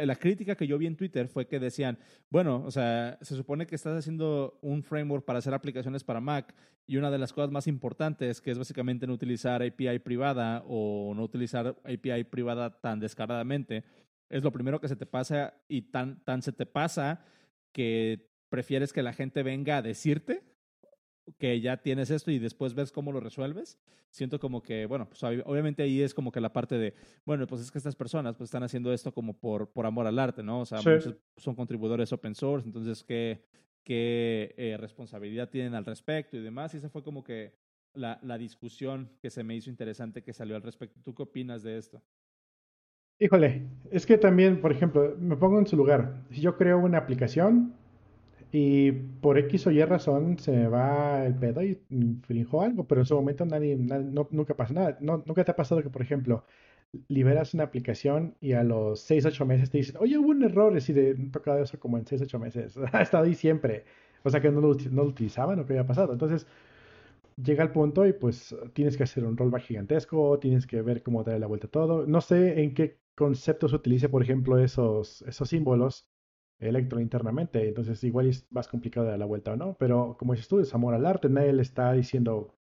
la 0.06 0.16
crítica 0.16 0.56
que 0.56 0.68
yo 0.68 0.78
vi 0.78 0.88
en 0.88 0.96
Twitter 0.96 1.28
fue 1.28 1.48
que 1.48 1.60
decían, 1.60 1.98
bueno, 2.30 2.64
o 2.66 2.72
sea, 2.72 3.18
se 3.22 3.36
supone 3.36 3.68
que 3.68 3.76
estás 3.76 3.98
haciendo 3.98 4.58
un 4.62 4.84
framework 4.84 5.26
para 5.26 5.40
hacer 5.40 5.54
aplicaciones 5.54 6.04
para 6.04 6.22
Mac 6.22 6.56
y 6.88 6.98
una 6.98 7.12
de 7.12 7.18
las 7.18 7.34
cosas 7.34 7.52
más 7.52 7.68
importantes, 7.68 8.42
que 8.42 8.52
es 8.52 8.58
básicamente 8.58 9.08
no 9.08 9.14
utilizar 9.14 9.62
API 9.62 10.00
privada 10.00 10.64
o 10.68 11.14
no 11.16 11.24
utilizar 11.24 11.76
API 11.84 12.24
privada 12.26 12.80
tan 12.80 13.00
descaradamente, 13.00 13.84
es 14.30 14.44
lo 14.44 14.52
primero 14.52 14.80
que 14.80 14.88
se 14.88 14.96
te 14.96 15.06
pasa 15.06 15.54
y 15.68 15.84
tan, 15.84 16.24
tan 16.24 16.42
se 16.42 16.52
te 16.52 16.66
pasa 16.66 17.24
que 17.72 18.30
prefieres 18.50 18.94
que 18.94 19.04
la 19.04 19.14
gente 19.14 19.44
venga 19.44 19.78
a 19.78 19.82
decirte 19.82 20.55
que 21.38 21.60
ya 21.60 21.78
tienes 21.78 22.10
esto 22.12 22.32
y 22.32 22.40
después 22.40 22.74
ves 22.74 22.92
cómo 22.92 23.12
lo 23.12 23.20
resuelves, 23.20 23.80
siento 24.10 24.40
como 24.40 24.62
que, 24.62 24.86
bueno, 24.86 25.08
pues 25.10 25.24
obviamente 25.24 25.84
ahí 25.84 26.02
es 26.02 26.14
como 26.14 26.32
que 26.32 26.40
la 26.40 26.54
parte 26.54 26.78
de, 26.78 26.94
bueno, 27.26 27.48
pues 27.48 27.62
es 27.62 27.72
que 27.72 27.78
estas 27.78 27.96
personas 27.96 28.36
pues 28.36 28.48
están 28.48 28.64
haciendo 28.64 28.94
esto 28.94 29.14
como 29.14 29.34
por, 29.34 29.70
por 29.70 29.86
amor 29.86 30.08
al 30.08 30.20
arte, 30.20 30.44
¿no? 30.44 30.62
O 30.62 30.66
sea, 30.66 30.80
muchos 30.80 31.16
son 31.38 31.56
contribuidores 31.56 32.14
open 32.14 32.36
source, 32.36 32.68
entonces, 32.68 33.04
¿qué, 33.04 33.44
qué 33.84 34.54
eh, 34.58 34.78
responsabilidad 34.78 35.50
tienen 35.50 35.74
al 35.74 35.86
respecto 35.86 36.38
y 36.38 36.42
demás? 36.42 36.74
Y 36.74 36.78
esa 36.78 36.90
fue 36.90 37.04
como 37.04 37.24
que 37.24 37.54
la, 37.94 38.20
la 38.22 38.38
discusión 38.38 39.10
que 39.22 39.30
se 39.30 39.44
me 39.44 39.56
hizo 39.56 39.70
interesante 39.70 40.22
que 40.22 40.34
salió 40.34 40.56
al 40.56 40.62
respecto. 40.62 41.00
¿Tú 41.02 41.16
qué 41.16 41.24
opinas 41.24 41.64
de 41.64 41.78
esto? 41.78 42.02
Híjole, 43.18 43.62
es 43.92 44.06
que 44.06 44.18
también, 44.18 44.60
por 44.60 44.74
ejemplo, 44.74 45.16
me 45.18 45.38
pongo 45.38 45.58
en 45.58 45.66
su 45.66 45.78
lugar. 45.78 46.26
Si 46.32 46.42
yo 46.42 46.58
creo 46.58 46.78
una 46.80 46.98
aplicación 46.98 47.74
y 48.58 48.92
por 48.94 49.38
X 49.38 49.68
o 49.68 49.72
Y 49.72 49.84
razón 49.84 50.40
se 50.40 50.52
me 50.52 50.68
va 50.70 51.26
el 51.26 51.36
pedo 51.36 51.62
y 51.62 51.78
infrinjo 51.90 52.62
algo, 52.62 52.88
pero 52.88 53.02
en 53.02 53.06
su 53.06 53.14
momento 53.16 53.46
nadie, 53.46 53.76
nunca 53.78 54.56
pasa 54.56 54.74
nada. 54.74 54.98
Nunca 55.02 55.44
te 55.44 55.52
ha 55.52 55.56
pasado 55.58 55.84
que, 55.84 55.90
por 55.90 56.02
ejemplo, 56.02 56.46
liberas 57.10 57.54
una 57.54 57.66
aplicación 57.66 58.36
y 58.40 58.54
a 58.54 58.64
los 58.64 59.02
6, 59.02 59.26
8 59.26 59.46
meses 59.46 59.70
te 59.72 59.80
dicen, 59.80 59.98
oye, 60.00 60.18
hubo 60.18 60.30
un 60.30 60.44
error, 60.44 60.74
y 60.78 60.94
de 60.94 61.16
tocado 61.34 61.60
eso 61.64 61.80
como 61.80 61.98
en 61.98 62.08
6, 62.08 62.22
8 62.24 62.40
meses. 62.40 62.78
ha 62.94 63.02
estado 63.02 63.26
ahí 63.26 63.36
siempre. 63.36 63.86
O 64.24 64.30
sea 64.30 64.42
que 64.42 64.50
no 64.52 64.62
lo, 64.62 64.74
no 64.74 65.04
lo 65.04 65.10
utilizaban 65.10 65.60
o 65.60 65.66
qué 65.66 65.74
había 65.74 65.88
pasado. 65.88 66.14
Entonces, 66.14 66.48
llega 67.44 67.64
el 67.64 67.72
punto 67.72 68.06
y 68.08 68.14
pues 68.14 68.56
tienes 68.74 68.98
que 68.98 69.04
hacer 69.04 69.26
un 69.26 69.38
rollback 69.38 69.64
gigantesco, 69.64 70.40
tienes 70.40 70.68
que 70.68 70.82
ver 70.82 71.04
cómo 71.04 71.24
darle 71.24 71.42
la 71.42 71.48
vuelta 71.48 71.68
a 71.68 71.72
todo. 71.72 72.08
No 72.08 72.22
sé 72.22 72.62
en 72.64 72.74
qué 72.74 73.00
conceptos 73.16 73.74
utilice, 73.74 74.10
por 74.10 74.24
ejemplo, 74.24 74.60
esos 74.60 75.24
símbolos 75.46 76.08
electro 76.60 77.00
internamente. 77.00 77.68
Entonces, 77.68 78.04
igual 78.04 78.28
es 78.28 78.48
más 78.52 78.68
complicado 78.68 79.08
de 79.08 79.18
la 79.18 79.26
vuelta 79.26 79.54
o 79.54 79.56
no. 79.56 79.76
Pero 79.78 80.16
como 80.18 80.34
dices 80.34 80.48
tú, 80.48 80.60
es 80.60 80.74
amor 80.74 80.94
al 80.94 81.06
arte. 81.06 81.30
Nadie 81.30 81.54
le 81.54 81.62
está 81.62 81.94
diciendo, 81.94 82.56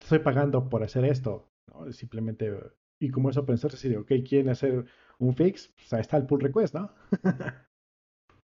estoy 0.00 0.20
pagando 0.20 0.68
por 0.68 0.82
hacer 0.82 1.04
esto. 1.04 1.48
Simplemente, 1.90 2.52
y 3.00 3.10
como 3.10 3.30
eso 3.30 3.44
pensar, 3.44 3.70
si, 3.72 3.94
ok, 3.94 4.12
quieren 4.26 4.48
hacer 4.48 4.84
un 5.18 5.34
fix, 5.34 5.72
pues 5.76 5.92
ahí 5.92 6.00
está 6.00 6.16
el 6.16 6.26
pull 6.26 6.40
request, 6.40 6.74
¿no? 6.74 6.92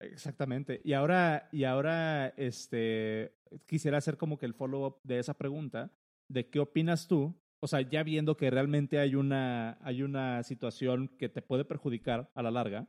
Exactamente. 0.00 0.80
Y 0.82 0.94
ahora, 0.94 1.48
y 1.52 1.64
ahora, 1.64 2.28
este, 2.36 3.36
quisiera 3.66 3.98
hacer 3.98 4.16
como 4.16 4.38
que 4.38 4.46
el 4.46 4.54
follow-up 4.54 5.00
de 5.04 5.18
esa 5.18 5.34
pregunta, 5.34 5.92
de 6.28 6.48
qué 6.48 6.58
opinas 6.58 7.06
tú 7.06 7.36
o 7.64 7.68
sea, 7.68 7.80
ya 7.80 8.02
viendo 8.02 8.36
que 8.36 8.50
realmente 8.50 8.98
hay 8.98 9.14
una, 9.14 9.78
hay 9.82 10.02
una 10.02 10.42
situación 10.42 11.08
que 11.16 11.28
te 11.28 11.42
puede 11.42 11.64
perjudicar 11.64 12.28
a 12.34 12.42
la 12.42 12.50
larga, 12.50 12.88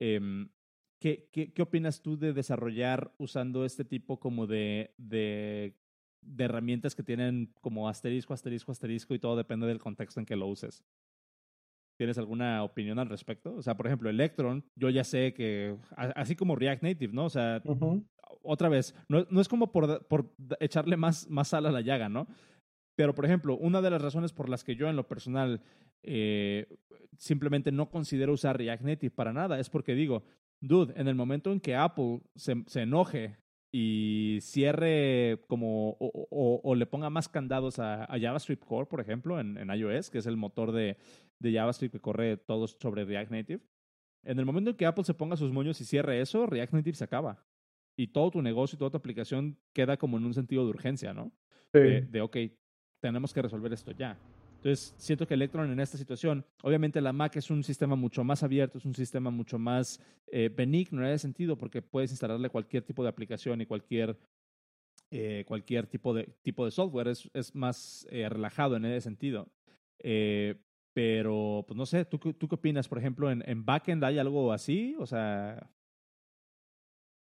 em, 0.00 0.50
¿qué, 1.00 1.28
qué, 1.32 1.52
qué, 1.52 1.62
opinas 1.62 2.02
tú 2.02 2.16
de 2.16 2.32
desarrollar 2.32 3.12
usando 3.18 3.64
este 3.64 3.84
tipo 3.84 4.20
como 4.20 4.46
de, 4.46 4.94
de, 4.98 5.74
de, 6.22 6.44
herramientas 6.44 6.94
que 6.94 7.02
tienen 7.02 7.52
como 7.60 7.88
asterisco, 7.88 8.34
asterisco, 8.34 8.70
asterisco 8.70 9.14
y 9.14 9.18
todo 9.18 9.36
depende 9.36 9.66
del 9.66 9.80
contexto 9.80 10.20
en 10.20 10.26
que 10.26 10.36
lo 10.36 10.46
uses? 10.46 10.84
¿Tienes 11.98 12.18
alguna 12.18 12.62
opinión 12.62 12.98
al 12.98 13.08
respecto? 13.08 13.54
O 13.54 13.62
sea, 13.62 13.76
por 13.76 13.86
ejemplo, 13.86 14.08
Electron, 14.08 14.64
yo 14.74 14.88
ya 14.88 15.04
sé 15.04 15.34
que, 15.34 15.76
así 15.96 16.36
como 16.36 16.56
React 16.56 16.82
Native, 16.82 17.12
¿no? 17.12 17.26
O 17.26 17.30
sea, 17.30 17.62
otra 18.42 18.68
vez, 18.68 18.94
no, 19.08 19.26
no, 19.30 19.40
es 19.40 19.48
como 19.48 19.70
por, 19.72 20.06
por 20.06 20.32
echarle 20.60 20.96
más, 20.96 21.28
más 21.28 21.48
sal 21.48 21.66
a 21.66 21.72
la 21.72 21.82
llaga, 21.82 22.08
¿no? 22.08 22.26
Pero, 22.96 23.14
por 23.14 23.24
ejemplo, 23.24 23.56
una 23.56 23.82
de 23.82 23.90
las 23.90 24.00
razones 24.00 24.32
por 24.32 24.48
las 24.48 24.64
que 24.64 24.76
yo 24.76 24.88
en 24.88 24.96
lo 24.96 25.08
personal 25.08 25.62
eh, 26.02 26.66
simplemente 27.18 27.70
no 27.70 27.90
considero 27.90 28.32
usar 28.32 28.56
React 28.56 28.82
Native 28.82 29.14
para 29.14 29.32
nada 29.32 29.60
es 29.60 29.68
porque 29.68 29.94
digo, 29.94 30.24
dude, 30.60 30.92
en 30.96 31.08
el 31.08 31.14
momento 31.14 31.52
en 31.52 31.60
que 31.60 31.74
Apple 31.74 32.20
se, 32.34 32.62
se 32.66 32.82
enoje 32.82 33.38
y 33.72 34.38
cierre 34.40 35.44
como 35.46 35.96
o, 36.00 36.74
le 36.74 36.86
ponga 36.86 37.08
más 37.10 37.28
candados 37.28 37.78
a, 37.78 38.06
JavaScript 38.20 38.64
Core, 38.64 38.86
por 38.86 39.00
ejemplo, 39.00 39.38
en, 39.38 39.56
en, 39.56 39.70
iOS, 39.70 40.10
que 40.10 40.18
es 40.18 40.26
el 40.26 40.36
motor 40.36 40.72
de, 40.72 40.96
de 41.38 41.52
JavaScript 41.52 41.94
que 41.94 42.00
corre 42.00 42.36
todo 42.36 42.66
sobre 42.66 43.04
React 43.04 43.30
Native. 43.30 43.60
En 44.24 44.38
el 44.38 44.44
momento 44.44 44.70
en 44.70 44.76
que 44.76 44.86
Apple 44.86 45.04
se 45.04 45.14
ponga 45.14 45.36
sus 45.36 45.52
moños 45.52 45.80
y 45.80 45.84
cierre 45.84 46.20
eso, 46.20 46.46
React 46.46 46.74
Native 46.74 46.96
se 46.96 47.04
acaba. 47.04 47.46
Y 47.96 48.08
todo 48.08 48.30
tu 48.30 48.42
negocio 48.42 48.76
y 48.76 48.78
toda 48.78 48.90
tu 48.90 48.96
aplicación 48.96 49.58
queda 49.72 49.96
como 49.96 50.18
en 50.18 50.24
un 50.24 50.34
sentido 50.34 50.64
de 50.64 50.70
urgencia, 50.70 51.14
¿no? 51.14 51.32
Sí. 51.72 51.80
De, 51.80 52.00
de, 52.02 52.20
ok, 52.20 52.36
tenemos 53.00 53.32
que 53.32 53.42
resolver 53.42 53.72
esto 53.72 53.92
ya. 53.92 54.18
Entonces, 54.60 54.94
siento 54.98 55.26
que 55.26 55.32
Electron 55.32 55.70
en 55.70 55.80
esta 55.80 55.96
situación, 55.96 56.44
obviamente 56.62 57.00
la 57.00 57.14
Mac 57.14 57.34
es 57.36 57.50
un 57.50 57.64
sistema 57.64 57.96
mucho 57.96 58.24
más 58.24 58.42
abierto, 58.42 58.76
es 58.76 58.84
un 58.84 58.94
sistema 58.94 59.30
mucho 59.30 59.58
más 59.58 60.02
eh, 60.26 60.50
benigno 60.54 61.00
en 61.00 61.08
ese 61.08 61.22
sentido, 61.22 61.56
porque 61.56 61.80
puedes 61.80 62.10
instalarle 62.10 62.50
cualquier 62.50 62.82
tipo 62.82 63.02
de 63.02 63.08
aplicación 63.08 63.62
y 63.62 63.66
cualquier, 63.66 64.18
eh, 65.10 65.46
cualquier 65.48 65.86
tipo, 65.86 66.12
de, 66.12 66.24
tipo 66.42 66.66
de 66.66 66.72
software, 66.72 67.08
es, 67.08 67.30
es 67.32 67.54
más 67.54 68.06
eh, 68.10 68.28
relajado 68.28 68.76
en 68.76 68.84
ese 68.84 69.00
sentido. 69.00 69.48
pero, 70.92 71.64
pues 71.66 71.74
no 71.78 71.86
sé, 71.86 72.04
¿tú, 72.04 72.18
¿tú 72.18 72.46
qué 72.46 72.54
opinas? 72.54 72.86
Por 72.86 72.98
ejemplo, 72.98 73.30
¿en, 73.30 73.42
en 73.48 73.64
backend 73.64 74.04
hay 74.04 74.18
algo 74.18 74.52
así? 74.52 74.94
O 74.98 75.06
sea, 75.06 75.70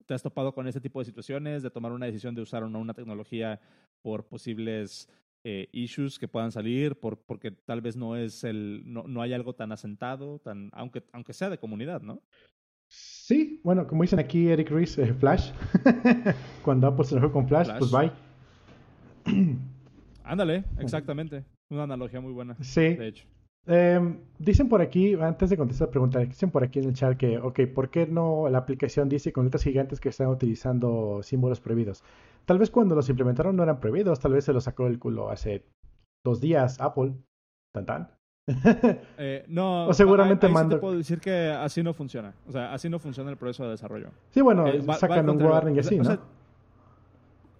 ¿te 0.06 0.14
has 0.14 0.24
topado 0.24 0.54
con 0.54 0.70
ese 0.70 0.80
tipo 0.80 1.00
de 1.00 1.06
situaciones 1.06 1.64
de 1.64 1.70
tomar 1.70 1.92
una 1.92 2.06
decisión 2.06 2.34
de 2.34 2.44
usar 2.44 2.64
o 2.64 2.68
una 2.68 2.94
tecnología 2.94 3.60
por 4.02 4.26
posibles 4.26 5.10
eh, 5.48 5.70
issues 5.74 6.18
que 6.18 6.28
puedan 6.28 6.52
salir 6.52 7.00
por, 7.00 7.20
porque 7.20 7.52
tal 7.52 7.80
vez 7.80 7.96
no 7.96 8.16
es 8.16 8.44
el 8.44 8.82
no, 8.86 9.04
no 9.04 9.22
hay 9.22 9.32
algo 9.32 9.54
tan 9.54 9.72
asentado 9.72 10.40
tan 10.40 10.72
aunque 10.74 11.04
aunque 11.14 11.34
sea 11.34 11.52
de 11.52 11.60
comunidad 11.60 12.02
no 12.02 12.24
sí 12.90 13.62
bueno 13.64 13.86
como 13.86 14.02
dicen 14.02 14.18
aquí 14.18 14.48
Eric 14.48 14.72
Ruiz 14.72 14.98
eh, 14.98 15.14
Flash 15.14 15.52
cuando 16.64 16.88
Apple 16.88 17.06
se 17.06 17.16
enojó 17.16 17.32
con 17.32 17.48
Flash, 17.48 17.70
pues 17.78 17.92
bye. 17.92 18.12
Ándale 20.24 20.64
exactamente. 20.80 21.46
Una 21.70 21.84
analogía 21.84 22.20
muy 22.20 22.34
buena 22.34 22.56
sí. 22.62 22.96
de 22.96 23.08
hecho 23.10 23.28
eh, 23.68 24.20
dicen 24.38 24.70
por 24.70 24.82
aquí, 24.82 25.14
antes 25.16 25.50
de 25.50 25.58
contestar 25.58 25.88
la 25.88 25.92
pregunta, 25.92 26.20
dicen 26.20 26.52
por 26.52 26.64
aquí 26.64 26.80
en 26.80 26.86
el 26.86 26.94
chat 26.94 27.18
que, 27.18 27.38
ok, 27.38 27.62
¿por 27.74 27.90
qué 27.90 28.06
no 28.06 28.48
la 28.50 28.60
aplicación 28.60 29.10
dice 29.10 29.34
con 29.34 29.46
letras 29.46 29.64
gigantes 29.64 30.00
que 30.00 30.10
están 30.10 30.28
utilizando 30.28 31.22
símbolos 31.24 31.60
prohibidos? 31.60 32.04
Tal 32.46 32.60
vez 32.60 32.70
cuando 32.70 32.96
los 32.96 33.10
implementaron 33.10 33.56
no 33.56 33.64
eran 33.64 33.80
prohibidos, 33.80 34.20
tal 34.20 34.34
vez 34.34 34.46
se 34.46 34.54
los 34.54 34.66
sacó 34.66 34.88
el 34.88 35.00
culo 35.00 35.30
hace 35.30 35.66
dos 36.24 36.42
días 36.42 36.80
Apple. 36.80 37.14
Tan 37.74 37.86
tan. 37.86 38.10
eh, 39.18 39.44
no, 39.48 39.88
o 39.88 39.94
seguramente 39.94 40.48
mando. 40.48 40.76
te 40.76 40.80
puedo 40.80 40.98
decir 40.98 41.20
que 41.20 41.50
así 41.50 41.82
no 41.82 41.94
funciona. 41.94 42.36
O 42.48 42.52
sea, 42.52 42.74
así 42.74 42.90
no 42.90 43.00
funciona 43.00 43.32
el 43.32 43.38
proceso 43.38 43.64
de 43.64 43.72
desarrollo. 43.72 44.10
Sí, 44.30 44.42
bueno, 44.42 44.68
eh, 44.68 44.84
sacan 45.00 45.28
un 45.30 45.42
warning 45.42 45.80
así, 45.80 45.98
¿no? 45.98 46.20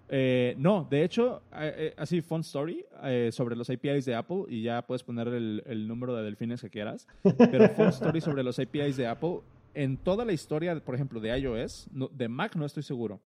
Eh, 0.08 0.54
no, 0.58 0.86
de 0.88 1.02
hecho, 1.02 1.42
eh, 1.52 1.74
eh, 1.76 1.94
así, 1.96 2.20
fun 2.20 2.40
story 2.42 2.84
sobre 3.30 3.56
los 3.56 3.68
APIs 3.70 4.04
de 4.04 4.14
Apple, 4.14 4.44
y 4.48 4.62
ya 4.62 4.86
puedes 4.86 5.02
poner 5.02 5.28
el, 5.28 5.88
número 5.88 6.14
de 6.14 6.22
delfines 6.22 6.60
que 6.60 6.70
quieras, 6.70 7.06
pero 7.22 7.68
fun 7.70 7.88
story 7.88 8.20
sobre 8.20 8.42
los 8.42 8.58
APIs 8.58 8.96
de 8.96 9.06
Apple, 9.06 9.40
en 9.74 9.96
toda 9.96 10.24
la 10.24 10.32
historia, 10.32 10.78
por 10.80 10.94
ejemplo, 10.94 11.20
de 11.20 11.38
iOS, 11.38 11.88
de 11.90 12.28
Mac 12.28 12.56
no 12.56 12.64
estoy 12.64 12.82
seguro, 12.82 13.20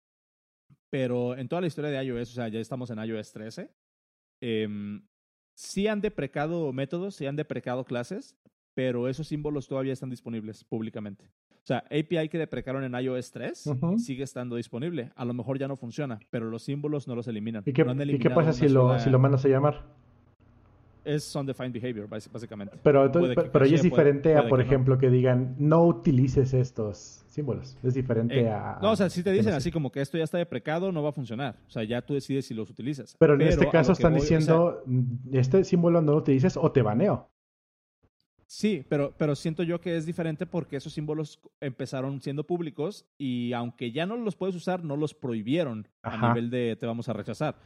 pero 0.89 1.35
en 1.35 1.47
toda 1.47 1.61
la 1.61 1.67
historia 1.67 1.89
de 1.89 2.03
iOS, 2.05 2.31
o 2.31 2.35
sea, 2.35 2.47
ya 2.47 2.59
estamos 2.59 2.89
en 2.89 2.99
iOS 2.99 3.31
13, 3.33 3.69
eh, 4.41 4.99
sí 5.55 5.87
han 5.87 6.01
deprecado 6.01 6.71
métodos, 6.71 7.15
sí 7.15 7.25
han 7.25 7.35
deprecado 7.35 7.83
clases, 7.83 8.35
pero 8.77 9.07
esos 9.07 9.27
símbolos 9.27 9.67
todavía 9.67 9.91
están 9.91 10.11
disponibles 10.11 10.63
públicamente. 10.63 11.25
O 11.25 11.65
sea, 11.65 11.79
API 11.87 12.29
que 12.29 12.37
deprecaron 12.37 12.83
en 12.83 12.93
iOS 12.93 13.31
3 13.31 13.71
sigue 13.97 14.23
estando 14.23 14.55
disponible. 14.55 15.11
A 15.15 15.25
lo 15.25 15.33
mejor 15.33 15.57
ya 15.57 15.67
no 15.67 15.77
funciona, 15.77 16.19
pero 16.29 16.47
los 16.51 16.61
símbolos 16.61 17.07
no 17.07 17.15
los 17.15 17.27
eliminan. 17.27 17.63
¿Y 17.65 17.73
qué, 17.73 17.83
¿y 18.05 18.19
qué 18.19 18.29
pasa 18.29 18.53
si 18.53 18.69
lo, 18.69 18.99
si 18.99 19.09
lo 19.09 19.17
mandas 19.17 19.43
a 19.45 19.47
llamar? 19.47 19.83
es 21.03 21.35
undefined 21.35 21.73
behavior, 21.73 22.07
básicamente. 22.07 22.77
Pero, 22.83 23.11
pero 23.11 23.65
es 23.65 23.81
diferente 23.81 24.35
a, 24.35 24.47
por 24.47 24.61
ejemplo, 24.61 24.97
que 24.97 25.09
digan, 25.09 25.55
no 25.57 25.83
utilices 25.85 26.53
estos 26.53 27.23
símbolos. 27.29 27.77
Es 27.81 27.93
diferente 27.93 28.41
eh, 28.41 28.51
a... 28.51 28.77
No, 28.81 28.91
o 28.91 28.95
sea, 28.95 29.09
si 29.09 29.23
te 29.23 29.31
dicen 29.31 29.53
así 29.53 29.71
como 29.71 29.89
que 29.89 30.01
esto 30.01 30.17
ya 30.17 30.25
está 30.25 30.37
deprecado, 30.37 30.91
no 30.91 31.01
va 31.01 31.09
a 31.09 31.13
funcionar. 31.13 31.55
O 31.65 31.71
sea, 31.71 31.83
ya 31.83 32.01
tú 32.01 32.13
decides 32.13 32.45
si 32.45 32.53
los 32.53 32.69
utilizas. 32.69 33.15
Pero 33.17 33.35
en 33.35 33.41
este 33.41 33.69
caso 33.69 33.93
están 33.93 34.13
diciendo, 34.13 34.83
este 35.31 35.63
símbolo 35.63 36.01
no 36.01 36.11
lo 36.11 36.17
utilices 36.17 36.57
o 36.57 36.71
te 36.71 36.81
baneo. 36.81 37.29
Sí, 38.47 38.85
pero, 38.87 39.13
pero 39.17 39.35
siento 39.35 39.61
yo 39.63 39.81
que 39.81 39.97
es 39.97 40.05
diferente 40.05 40.45
porque 40.45 40.77
esos 40.77 40.93
símbolos 40.93 41.39
empezaron 41.59 42.21
siendo 42.21 42.45
públicos 42.45 43.05
y 43.17 43.53
aunque 43.53 43.91
ya 43.91 44.05
no 44.05 44.15
los 44.15 44.35
puedes 44.35 44.55
usar, 44.55 44.83
no 44.83 44.95
los 44.95 45.13
prohibieron 45.13 45.87
a 46.01 46.29
nivel 46.29 46.49
de 46.49 46.77
te 46.77 46.85
vamos 46.85 47.09
a 47.09 47.13
rechazar 47.13 47.57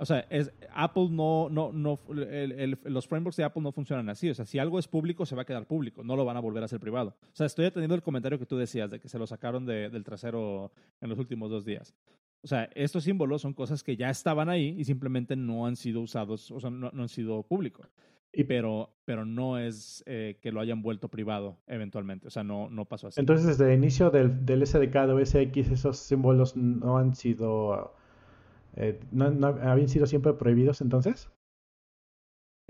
o 0.00 0.06
sea, 0.06 0.26
es, 0.30 0.50
Apple 0.72 1.08
no, 1.10 1.48
no, 1.50 1.72
no, 1.72 2.00
los 2.08 3.06
frameworks 3.06 3.36
de 3.36 3.44
Apple 3.44 3.62
no 3.62 3.70
funcionan 3.70 4.08
así. 4.08 4.30
O 4.30 4.34
sea, 4.34 4.46
si 4.46 4.58
algo 4.58 4.78
es 4.78 4.88
público, 4.88 5.26
se 5.26 5.36
va 5.36 5.42
a 5.42 5.44
quedar 5.44 5.66
público. 5.66 6.02
No 6.02 6.16
lo 6.16 6.24
van 6.24 6.38
a 6.38 6.40
volver 6.40 6.62
a 6.62 6.66
hacer 6.66 6.80
privado. 6.80 7.16
O 7.22 7.36
sea, 7.36 7.46
estoy 7.46 7.66
atendiendo 7.66 7.94
el 7.94 8.02
comentario 8.02 8.38
que 8.38 8.46
tú 8.46 8.56
decías 8.56 8.90
de 8.90 8.98
que 8.98 9.08
se 9.08 9.18
lo 9.18 9.26
sacaron 9.26 9.66
del 9.66 10.02
trasero 10.02 10.72
en 11.02 11.10
los 11.10 11.18
últimos 11.18 11.50
dos 11.50 11.66
días. 11.66 11.94
O 12.42 12.46
sea, 12.46 12.70
estos 12.74 13.04
símbolos 13.04 13.42
son 13.42 13.52
cosas 13.52 13.82
que 13.82 13.96
ya 13.96 14.08
estaban 14.08 14.48
ahí 14.48 14.74
y 14.78 14.84
simplemente 14.84 15.36
no 15.36 15.66
han 15.66 15.76
sido 15.76 16.00
usados, 16.00 16.50
o 16.50 16.58
sea, 16.58 16.70
no, 16.70 16.88
han 16.88 17.08
sido 17.10 17.42
públicos. 17.42 17.86
Y, 18.32 18.44
pero, 18.44 18.94
pero 19.04 19.24
no 19.24 19.58
es 19.58 20.04
eh, 20.06 20.38
que 20.40 20.52
lo 20.52 20.60
hayan 20.60 20.82
vuelto 20.82 21.08
privado 21.08 21.58
eventualmente. 21.66 22.28
O 22.28 22.30
sea, 22.30 22.44
no, 22.44 22.70
no 22.70 22.84
pasó 22.84 23.08
así. 23.08 23.20
Entonces, 23.20 23.46
desde 23.46 23.72
el 23.72 23.78
inicio 23.78 24.10
del, 24.10 24.46
del 24.46 24.64
SDK 24.66 24.92
de 24.92 25.12
OS 25.12 25.34
X, 25.34 25.70
esos 25.70 25.98
símbolos 25.98 26.56
no 26.56 26.98
han 26.98 27.14
sido 27.14 27.94
Eh, 28.76 29.00
¿no, 29.10 29.30
¿no, 29.30 29.48
habían 29.48 29.88
sido 29.88 30.06
siempre 30.06 30.32
prohibidos 30.34 30.80
entonces? 30.80 31.28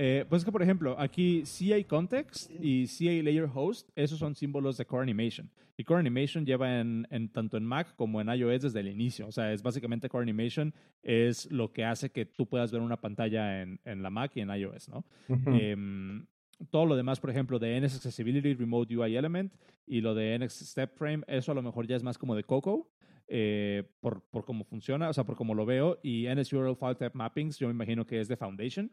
Eh, 0.02 0.24
pues 0.26 0.40
es 0.40 0.46
que, 0.46 0.52
por 0.52 0.62
ejemplo, 0.62 0.98
aquí 0.98 1.44
sí 1.44 1.74
hay 1.74 1.84
context 1.84 2.50
y 2.58 2.86
sí 2.86 3.06
hay 3.06 3.20
layer 3.20 3.46
host. 3.52 3.90
Esos 3.94 4.18
son 4.18 4.34
símbolos 4.34 4.78
de 4.78 4.86
Core 4.86 5.02
Animation. 5.02 5.50
Y 5.76 5.84
Core 5.84 6.00
Animation 6.00 6.46
lleva 6.46 6.80
en, 6.80 7.06
tanto 7.34 7.58
en 7.58 7.66
Mac 7.66 7.94
como 7.96 8.18
en 8.18 8.30
iOS 8.30 8.62
desde 8.62 8.80
el 8.80 8.88
inicio. 8.88 9.26
O 9.28 9.32
sea, 9.32 9.52
es 9.52 9.62
básicamente 9.62 10.08
Core 10.08 10.22
Animation 10.22 10.72
es 11.02 11.52
lo 11.52 11.70
que 11.70 11.84
hace 11.84 12.08
que 12.08 12.24
tú 12.24 12.46
puedas 12.46 12.72
ver 12.72 12.80
una 12.80 12.98
pantalla 12.98 13.60
en, 13.60 14.02
la 14.02 14.08
Mac 14.08 14.32
y 14.36 14.40
en 14.40 14.48
iOS, 14.48 14.88
¿no? 14.88 15.04
Em, 15.28 16.24
todo 16.70 16.86
lo 16.86 16.96
demás, 16.96 17.20
por 17.20 17.28
ejemplo, 17.28 17.58
de 17.58 17.78
NS 17.78 17.96
Accessibility, 17.96 18.54
Remote 18.54 18.96
UI 18.96 19.16
Element 19.16 19.52
y 19.86 20.00
lo 20.00 20.14
de 20.14 20.38
NX 20.38 20.66
Step 20.70 20.94
Frame, 20.96 21.24
eso 21.26 21.52
a 21.52 21.54
lo 21.54 21.60
mejor 21.60 21.86
ya 21.86 21.96
es 21.96 22.02
más 22.02 22.16
como 22.16 22.34
de 22.34 22.44
Coco. 22.44 22.90
Eh, 23.28 23.84
por, 24.00 24.22
por 24.30 24.46
cómo 24.46 24.64
funciona, 24.64 25.10
o 25.10 25.12
sea, 25.12 25.24
por 25.24 25.36
cómo 25.36 25.54
lo 25.54 25.66
veo. 25.66 26.00
Y 26.02 26.26
NSURL 26.26 26.74
File 26.74 26.94
Type 26.94 27.12
Mappings, 27.12 27.58
yo 27.58 27.68
me 27.68 27.74
imagino 27.74 28.06
que 28.06 28.18
es 28.18 28.28
de 28.28 28.36
Foundation. 28.38 28.90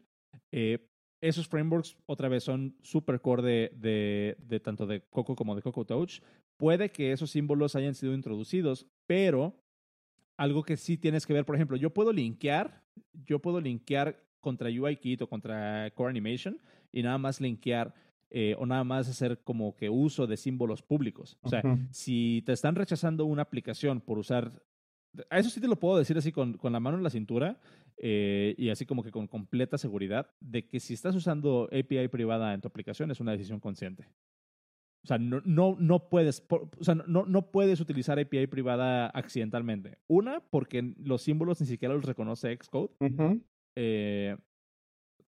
Eh, 0.52 0.78
esos 1.20 1.48
frameworks, 1.48 1.96
otra 2.06 2.28
vez, 2.28 2.44
son 2.44 2.76
super 2.82 3.20
core 3.20 3.70
de, 3.72 4.36
de, 4.38 4.60
tanto 4.60 4.86
de 4.86 5.02
Coco 5.02 5.34
como 5.34 5.54
de 5.54 5.62
Coco 5.62 5.84
Touch. 5.84 6.20
Puede 6.56 6.90
que 6.90 7.12
esos 7.12 7.30
símbolos 7.30 7.76
hayan 7.76 7.94
sido 7.94 8.14
introducidos, 8.14 8.86
pero 9.06 9.54
algo 10.36 10.62
que 10.62 10.76
sí 10.76 10.96
tienes 10.96 11.26
que 11.26 11.32
ver, 11.32 11.44
por 11.44 11.54
ejemplo, 11.54 11.76
yo 11.76 11.90
puedo 11.90 12.12
linkear, 12.12 12.82
yo 13.24 13.40
puedo 13.40 13.60
linkear 13.60 14.24
contra 14.40 14.68
UIKit 14.68 15.22
o 15.22 15.28
contra 15.28 15.90
Core 15.94 16.10
Animation 16.10 16.60
y 16.92 17.02
nada 17.02 17.18
más 17.18 17.40
linkear 17.40 17.92
eh, 18.30 18.54
o 18.58 18.66
nada 18.66 18.84
más 18.84 19.08
hacer 19.08 19.42
como 19.42 19.74
que 19.74 19.90
uso 19.90 20.26
de 20.26 20.36
símbolos 20.36 20.82
públicos. 20.82 21.36
O 21.42 21.48
sea, 21.48 21.62
si 21.90 22.42
te 22.46 22.52
están 22.52 22.76
rechazando 22.76 23.24
una 23.24 23.42
aplicación 23.42 24.00
por 24.00 24.18
usar 24.18 24.62
a 25.30 25.38
eso 25.38 25.50
sí 25.50 25.60
te 25.60 25.68
lo 25.68 25.76
puedo 25.76 25.98
decir 25.98 26.16
así 26.18 26.32
con, 26.32 26.54
con 26.54 26.72
la 26.72 26.80
mano 26.80 26.96
en 26.96 27.02
la 27.02 27.10
cintura. 27.10 27.58
Eh, 28.00 28.54
y 28.56 28.70
así 28.70 28.86
como 28.86 29.02
que 29.02 29.10
con 29.10 29.26
completa 29.26 29.76
seguridad 29.76 30.30
de 30.40 30.68
que 30.68 30.78
si 30.78 30.94
estás 30.94 31.16
usando 31.16 31.68
API 31.72 32.08
privada 32.08 32.54
en 32.54 32.60
tu 32.60 32.68
aplicación 32.68 33.10
es 33.10 33.20
una 33.20 33.32
decisión 33.32 33.58
consciente. 33.60 34.08
O 35.04 35.06
sea, 35.06 35.18
no, 35.18 35.40
no, 35.44 35.76
no 35.78 36.08
puedes, 36.08 36.44
o 36.50 36.84
sea, 36.84 36.94
no, 36.94 37.24
no 37.24 37.50
puedes 37.50 37.80
utilizar 37.80 38.18
API 38.18 38.46
privada 38.46 39.06
accidentalmente. 39.08 39.98
Una, 40.06 40.40
porque 40.50 40.94
los 40.98 41.22
símbolos 41.22 41.60
ni 41.60 41.66
siquiera 41.66 41.94
los 41.94 42.04
reconoce 42.04 42.56
Xcode. 42.56 42.90
Eh, 43.76 44.36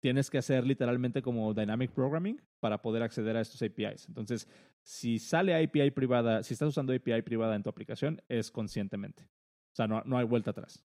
tienes 0.01 0.31
que 0.31 0.39
hacer 0.39 0.67
literalmente 0.67 1.23
como 1.23 1.53
dynamic 1.55 1.91
programming 1.93 2.41
para 2.61 2.81
poder 2.81 3.03
acceder 3.03 3.37
a 3.37 3.41
estos 3.41 3.63
APIs. 3.63 4.09
Entonces, 4.09 4.49
si 4.83 5.19
sale 5.19 5.55
API 5.55 5.91
privada, 5.91 6.43
si 6.43 6.55
estás 6.55 6.69
usando 6.69 6.93
API 6.93 7.23
privada 7.23 7.55
en 7.55 7.63
tu 7.63 7.71
aplicación, 7.71 8.23
es 8.29 8.51
conscientemente. 8.51 9.25
O 9.25 9.77
sea, 9.77 9.87
no, 9.87 10.03
no 10.05 10.19
hay 10.19 10.25
vuelta 10.25 10.51
atrás. 10.51 10.85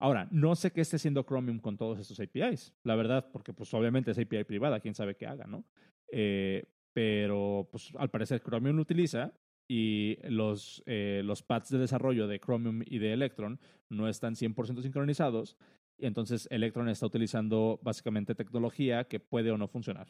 Ahora, 0.00 0.28
no 0.30 0.54
sé 0.54 0.70
qué 0.70 0.80
esté 0.80 0.96
haciendo 0.96 1.24
Chromium 1.24 1.58
con 1.58 1.76
todos 1.76 1.98
estos 1.98 2.20
APIs, 2.20 2.72
la 2.84 2.94
verdad, 2.94 3.30
porque 3.32 3.52
pues 3.52 3.72
obviamente 3.74 4.12
es 4.12 4.18
API 4.18 4.44
privada, 4.44 4.80
quién 4.80 4.94
sabe 4.94 5.16
qué 5.16 5.26
haga, 5.26 5.46
¿no? 5.46 5.64
Eh, 6.12 6.64
pero 6.92 7.68
pues 7.70 7.92
al 7.98 8.10
parecer 8.10 8.40
Chromium 8.42 8.76
lo 8.76 8.82
utiliza 8.82 9.32
y 9.68 10.18
los, 10.28 10.82
eh, 10.86 11.22
los 11.24 11.42
paths 11.42 11.70
de 11.70 11.78
desarrollo 11.78 12.26
de 12.26 12.40
Chromium 12.40 12.82
y 12.86 12.98
de 12.98 13.12
Electron 13.12 13.60
no 13.90 14.08
están 14.08 14.34
100% 14.34 14.82
sincronizados 14.82 15.56
y 15.98 16.06
entonces 16.06 16.46
Electron 16.50 16.88
está 16.88 17.06
utilizando 17.06 17.80
básicamente 17.82 18.34
tecnología 18.34 19.04
que 19.04 19.20
puede 19.20 19.50
o 19.50 19.58
no 19.58 19.68
funcionar. 19.68 20.06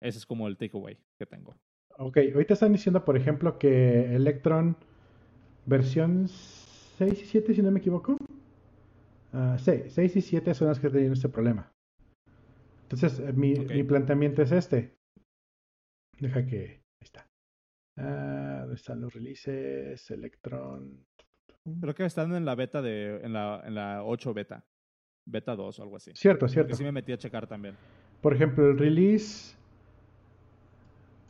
Ese 0.00 0.18
es 0.18 0.26
como 0.26 0.48
el 0.48 0.56
takeaway 0.56 0.98
que 1.16 1.26
tengo. 1.26 1.54
Ok, 1.98 2.18
ahorita 2.34 2.54
están 2.54 2.72
diciendo, 2.72 3.04
por 3.04 3.16
ejemplo, 3.16 3.58
que 3.58 4.14
Electron 4.14 4.76
versión 5.64 6.26
6 6.26 7.22
y 7.22 7.24
7, 7.24 7.54
si 7.54 7.62
no 7.62 7.70
me 7.70 7.78
equivoco, 7.78 8.16
Uh, 9.32 9.58
sí, 9.58 9.84
6 9.88 10.16
y 10.16 10.20
7 10.20 10.54
son 10.54 10.68
las 10.68 10.78
que 10.78 10.90
tienen 10.90 11.12
este 11.12 11.28
problema. 11.28 11.72
Entonces, 12.82 13.18
eh, 13.20 13.32
mi, 13.32 13.54
mi, 13.54 13.82
planteamiento 13.82 14.42
es 14.42 14.52
este. 14.52 14.98
Deja 16.18 16.44
que. 16.44 16.82
Ahí 17.00 17.00
está. 17.00 17.26
Uh, 17.96 18.60
¿Dónde 18.60 18.74
están 18.74 19.00
los 19.00 19.14
releases? 19.14 20.10
Electron. 20.10 21.06
Creo 21.80 21.94
que 21.94 22.04
están 22.04 22.34
en 22.34 22.44
la 22.44 22.54
beta 22.54 22.82
de. 22.82 23.20
En 23.22 23.32
la, 23.32 23.62
en 23.64 23.74
la 23.74 24.04
8 24.04 24.34
beta. 24.34 24.66
Beta 25.24 25.56
2 25.56 25.78
o 25.78 25.82
algo 25.82 25.96
así. 25.96 26.12
Cierto, 26.14 26.46
cierto. 26.48 26.70
Que 26.70 26.76
sí 26.76 26.84
me 26.84 26.92
metí 26.92 27.12
a 27.12 27.18
checar 27.18 27.46
también. 27.46 27.76
Por 28.20 28.34
ejemplo, 28.34 28.70
el 28.70 28.78
release 28.78 29.56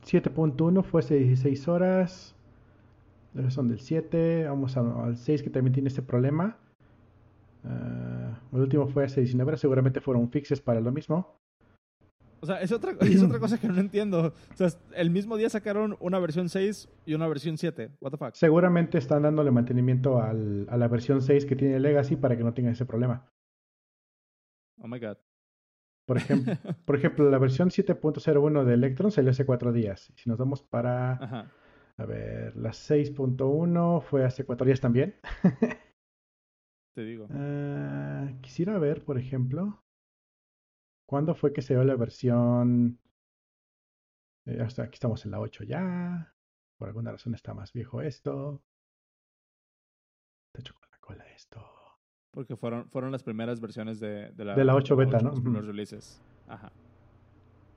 7.1 0.04 0.82
fue 0.82 1.00
hace 1.00 1.16
16 1.16 1.68
horas. 1.68 2.34
Son 3.50 3.68
del 3.68 3.78
7. 3.78 4.46
Vamos 4.48 4.76
al 4.76 5.16
6 5.16 5.42
que 5.42 5.50
también 5.50 5.72
tiene 5.72 5.88
este 5.88 6.02
problema. 6.02 6.58
Uh, 7.64 8.56
el 8.56 8.60
último 8.60 8.88
fue 8.88 9.04
hace 9.04 9.20
19 9.20 9.48
horas, 9.48 9.60
seguramente 9.60 10.00
fueron 10.00 10.30
fixes 10.30 10.60
para 10.60 10.80
lo 10.80 10.92
mismo. 10.92 11.38
O 12.40 12.46
sea, 12.46 12.60
es 12.60 12.72
otra, 12.72 12.92
es 13.00 13.22
otra 13.22 13.38
cosa 13.38 13.58
que 13.58 13.68
no 13.68 13.78
entiendo. 13.78 14.34
O 14.52 14.56
sea, 14.56 14.68
el 14.96 15.10
mismo 15.10 15.36
día 15.36 15.48
sacaron 15.48 15.96
una 16.00 16.18
versión 16.18 16.48
6 16.48 16.88
y 17.06 17.14
una 17.14 17.28
versión 17.28 17.56
7. 17.56 17.90
What 18.00 18.10
the 18.10 18.16
fuck? 18.16 18.34
Seguramente 18.34 18.98
están 18.98 19.22
dándole 19.22 19.52
mantenimiento 19.52 20.20
al, 20.20 20.66
a 20.68 20.76
la 20.76 20.88
versión 20.88 21.22
6 21.22 21.46
que 21.46 21.54
tiene 21.54 21.78
Legacy 21.78 22.16
para 22.16 22.36
que 22.36 22.42
no 22.42 22.52
tenga 22.52 22.72
ese 22.72 22.84
problema. 22.84 23.30
Oh 24.80 24.88
my 24.88 24.98
god. 24.98 25.18
Por 26.04 26.16
ejemplo, 26.16 26.52
por 26.84 26.96
ejemplo 26.96 27.30
la 27.30 27.38
versión 27.38 27.70
7.01 27.70 28.64
de 28.64 28.74
Electron 28.74 29.12
salió 29.12 29.30
hace 29.30 29.46
4 29.46 29.72
días. 29.72 30.12
Si 30.16 30.28
nos 30.28 30.36
vamos 30.36 30.62
para. 30.62 31.12
Ajá. 31.12 31.52
A 31.96 32.06
ver, 32.06 32.56
la 32.56 32.70
6.1 32.70 34.02
fue 34.02 34.24
hace 34.24 34.44
4 34.44 34.66
días 34.66 34.80
también. 34.80 35.14
te 36.94 37.04
digo. 37.04 37.26
Ah, 37.30 38.30
quisiera 38.40 38.78
ver, 38.78 39.04
por 39.04 39.18
ejemplo, 39.18 39.82
¿cuándo 41.06 41.34
fue 41.34 41.52
que 41.52 41.62
se 41.62 41.74
dio 41.74 41.84
la 41.84 41.96
versión? 41.96 42.98
Eh, 44.46 44.60
hasta 44.60 44.84
aquí 44.84 44.94
estamos 44.94 45.24
en 45.24 45.32
la 45.32 45.40
8 45.40 45.64
ya. 45.64 46.34
Por 46.78 46.88
alguna 46.88 47.12
razón 47.12 47.34
está 47.34 47.54
más 47.54 47.72
viejo 47.72 48.02
esto. 48.02 48.62
Te 50.52 50.60
echo 50.60 50.74
con 50.74 50.90
la 50.90 50.98
cola 50.98 51.24
esto. 51.34 51.64
Porque 52.30 52.56
fueron, 52.56 52.88
fueron 52.90 53.12
las 53.12 53.22
primeras 53.22 53.60
versiones 53.60 54.00
de, 54.00 54.32
de, 54.32 54.44
la, 54.44 54.54
de 54.54 54.64
la 54.64 54.74
8 54.74 54.96
beta, 54.96 55.18
¿no? 55.20 55.32
Los 55.32 55.66
releases. 55.66 56.20
Ajá. 56.48 56.72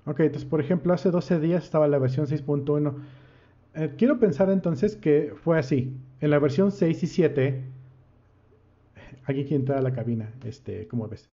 Ok, 0.06 0.22
entonces, 0.22 0.50
por 0.50 0.62
ejemplo, 0.62 0.94
hace 0.94 1.12
12 1.12 1.40
días 1.40 1.64
estaba 1.64 1.88
la 1.88 1.98
versión 1.98 2.28
6.1. 2.28 2.96
Eh, 3.74 3.96
quiero 3.98 4.20
pensar 4.20 4.50
entonces 4.50 4.96
que 4.96 5.34
fue 5.36 5.60
así. 5.60 5.98
En 6.22 6.30
la 6.30 6.40
versión 6.40 6.72
6 6.72 7.04
y 7.04 7.08
7 7.08 7.75
aquí 9.26 9.46
quien 9.46 9.62
entra 9.62 9.78
a 9.78 9.82
la 9.82 9.94
cabina, 9.94 10.34
este, 10.44 10.88
¿cómo 10.88 11.08
ves? 11.08 11.32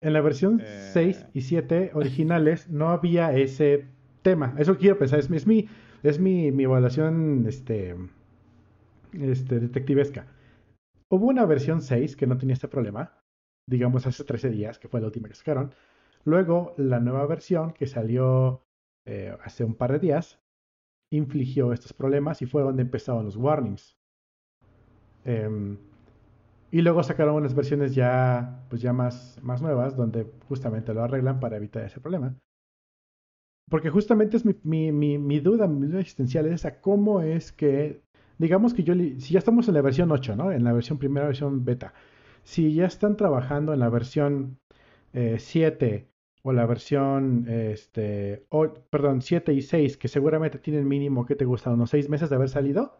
En 0.00 0.12
la 0.12 0.20
versión 0.20 0.62
6 0.92 1.20
eh. 1.20 1.30
y 1.34 1.40
7 1.40 1.90
originales 1.94 2.68
no 2.68 2.90
había 2.90 3.36
ese 3.36 3.86
tema. 4.22 4.54
Eso 4.58 4.78
quiero 4.78 4.98
pensar, 4.98 5.18
es, 5.18 5.46
mi, 5.46 5.68
es 6.02 6.20
mi, 6.20 6.52
mi 6.52 6.64
evaluación 6.64 7.44
este, 7.48 7.96
este, 9.12 9.58
detectivesca. 9.58 10.26
Hubo 11.10 11.26
una 11.26 11.46
versión 11.46 11.82
6 11.82 12.16
que 12.16 12.26
no 12.26 12.38
tenía 12.38 12.54
este 12.54 12.68
problema, 12.68 13.24
digamos 13.66 14.06
hace 14.06 14.24
13 14.24 14.50
días, 14.50 14.78
que 14.78 14.88
fue 14.88 15.00
la 15.00 15.06
última 15.06 15.28
que 15.28 15.34
sacaron. 15.34 15.74
Luego, 16.24 16.74
la 16.76 17.00
nueva 17.00 17.26
versión 17.26 17.72
que 17.72 17.86
salió 17.86 18.62
eh, 19.06 19.36
hace 19.42 19.64
un 19.64 19.74
par 19.74 19.92
de 19.92 19.98
días 19.98 20.40
infligió 21.10 21.72
estos 21.72 21.92
problemas 21.92 22.42
y 22.42 22.46
fue 22.46 22.62
donde 22.62 22.82
empezaron 22.82 23.24
los 23.24 23.36
warnings. 23.36 23.96
Eh, 25.24 25.76
y 26.70 26.82
luego 26.82 27.02
sacaron 27.02 27.36
unas 27.36 27.54
versiones 27.54 27.94
ya, 27.94 28.64
pues 28.68 28.82
ya 28.82 28.92
más, 28.92 29.38
más 29.42 29.62
nuevas, 29.62 29.96
donde 29.96 30.26
justamente 30.48 30.92
lo 30.92 31.02
arreglan 31.02 31.40
para 31.40 31.56
evitar 31.56 31.84
ese 31.84 32.00
problema. 32.00 32.36
Porque 33.70 33.90
justamente 33.90 34.36
es 34.36 34.44
mi, 34.44 34.54
mi, 34.62 34.92
mi, 34.92 35.18
mi 35.18 35.40
duda, 35.40 35.66
mi 35.66 35.86
duda 35.86 36.00
existencial 36.00 36.46
es 36.46 36.66
cómo 36.80 37.20
es 37.20 37.52
que, 37.52 38.02
digamos 38.38 38.74
que 38.74 38.82
yo, 38.82 38.94
si 38.94 39.34
ya 39.34 39.38
estamos 39.38 39.68
en 39.68 39.74
la 39.74 39.82
versión 39.82 40.10
8, 40.10 40.36
¿no? 40.36 40.52
En 40.52 40.64
la 40.64 40.72
versión 40.72 40.98
primera 40.98 41.26
versión 41.26 41.64
beta, 41.64 41.92
si 42.44 42.74
ya 42.74 42.86
están 42.86 43.16
trabajando 43.16 43.72
en 43.74 43.80
la 43.80 43.88
versión 43.88 44.58
7 45.12 45.86
eh, 45.86 46.08
o 46.42 46.52
la 46.52 46.66
versión, 46.66 47.46
este, 47.48 48.46
perdón, 48.90 49.22
7 49.22 49.52
y 49.52 49.62
6, 49.62 49.96
que 49.96 50.08
seguramente 50.08 50.58
tienen 50.58 50.88
mínimo, 50.88 51.26
que 51.26 51.36
te 51.36 51.44
gusta? 51.44 51.70
Unos 51.70 51.90
6 51.90 52.08
meses 52.08 52.30
de 52.30 52.36
haber 52.36 52.48
salido, 52.48 52.96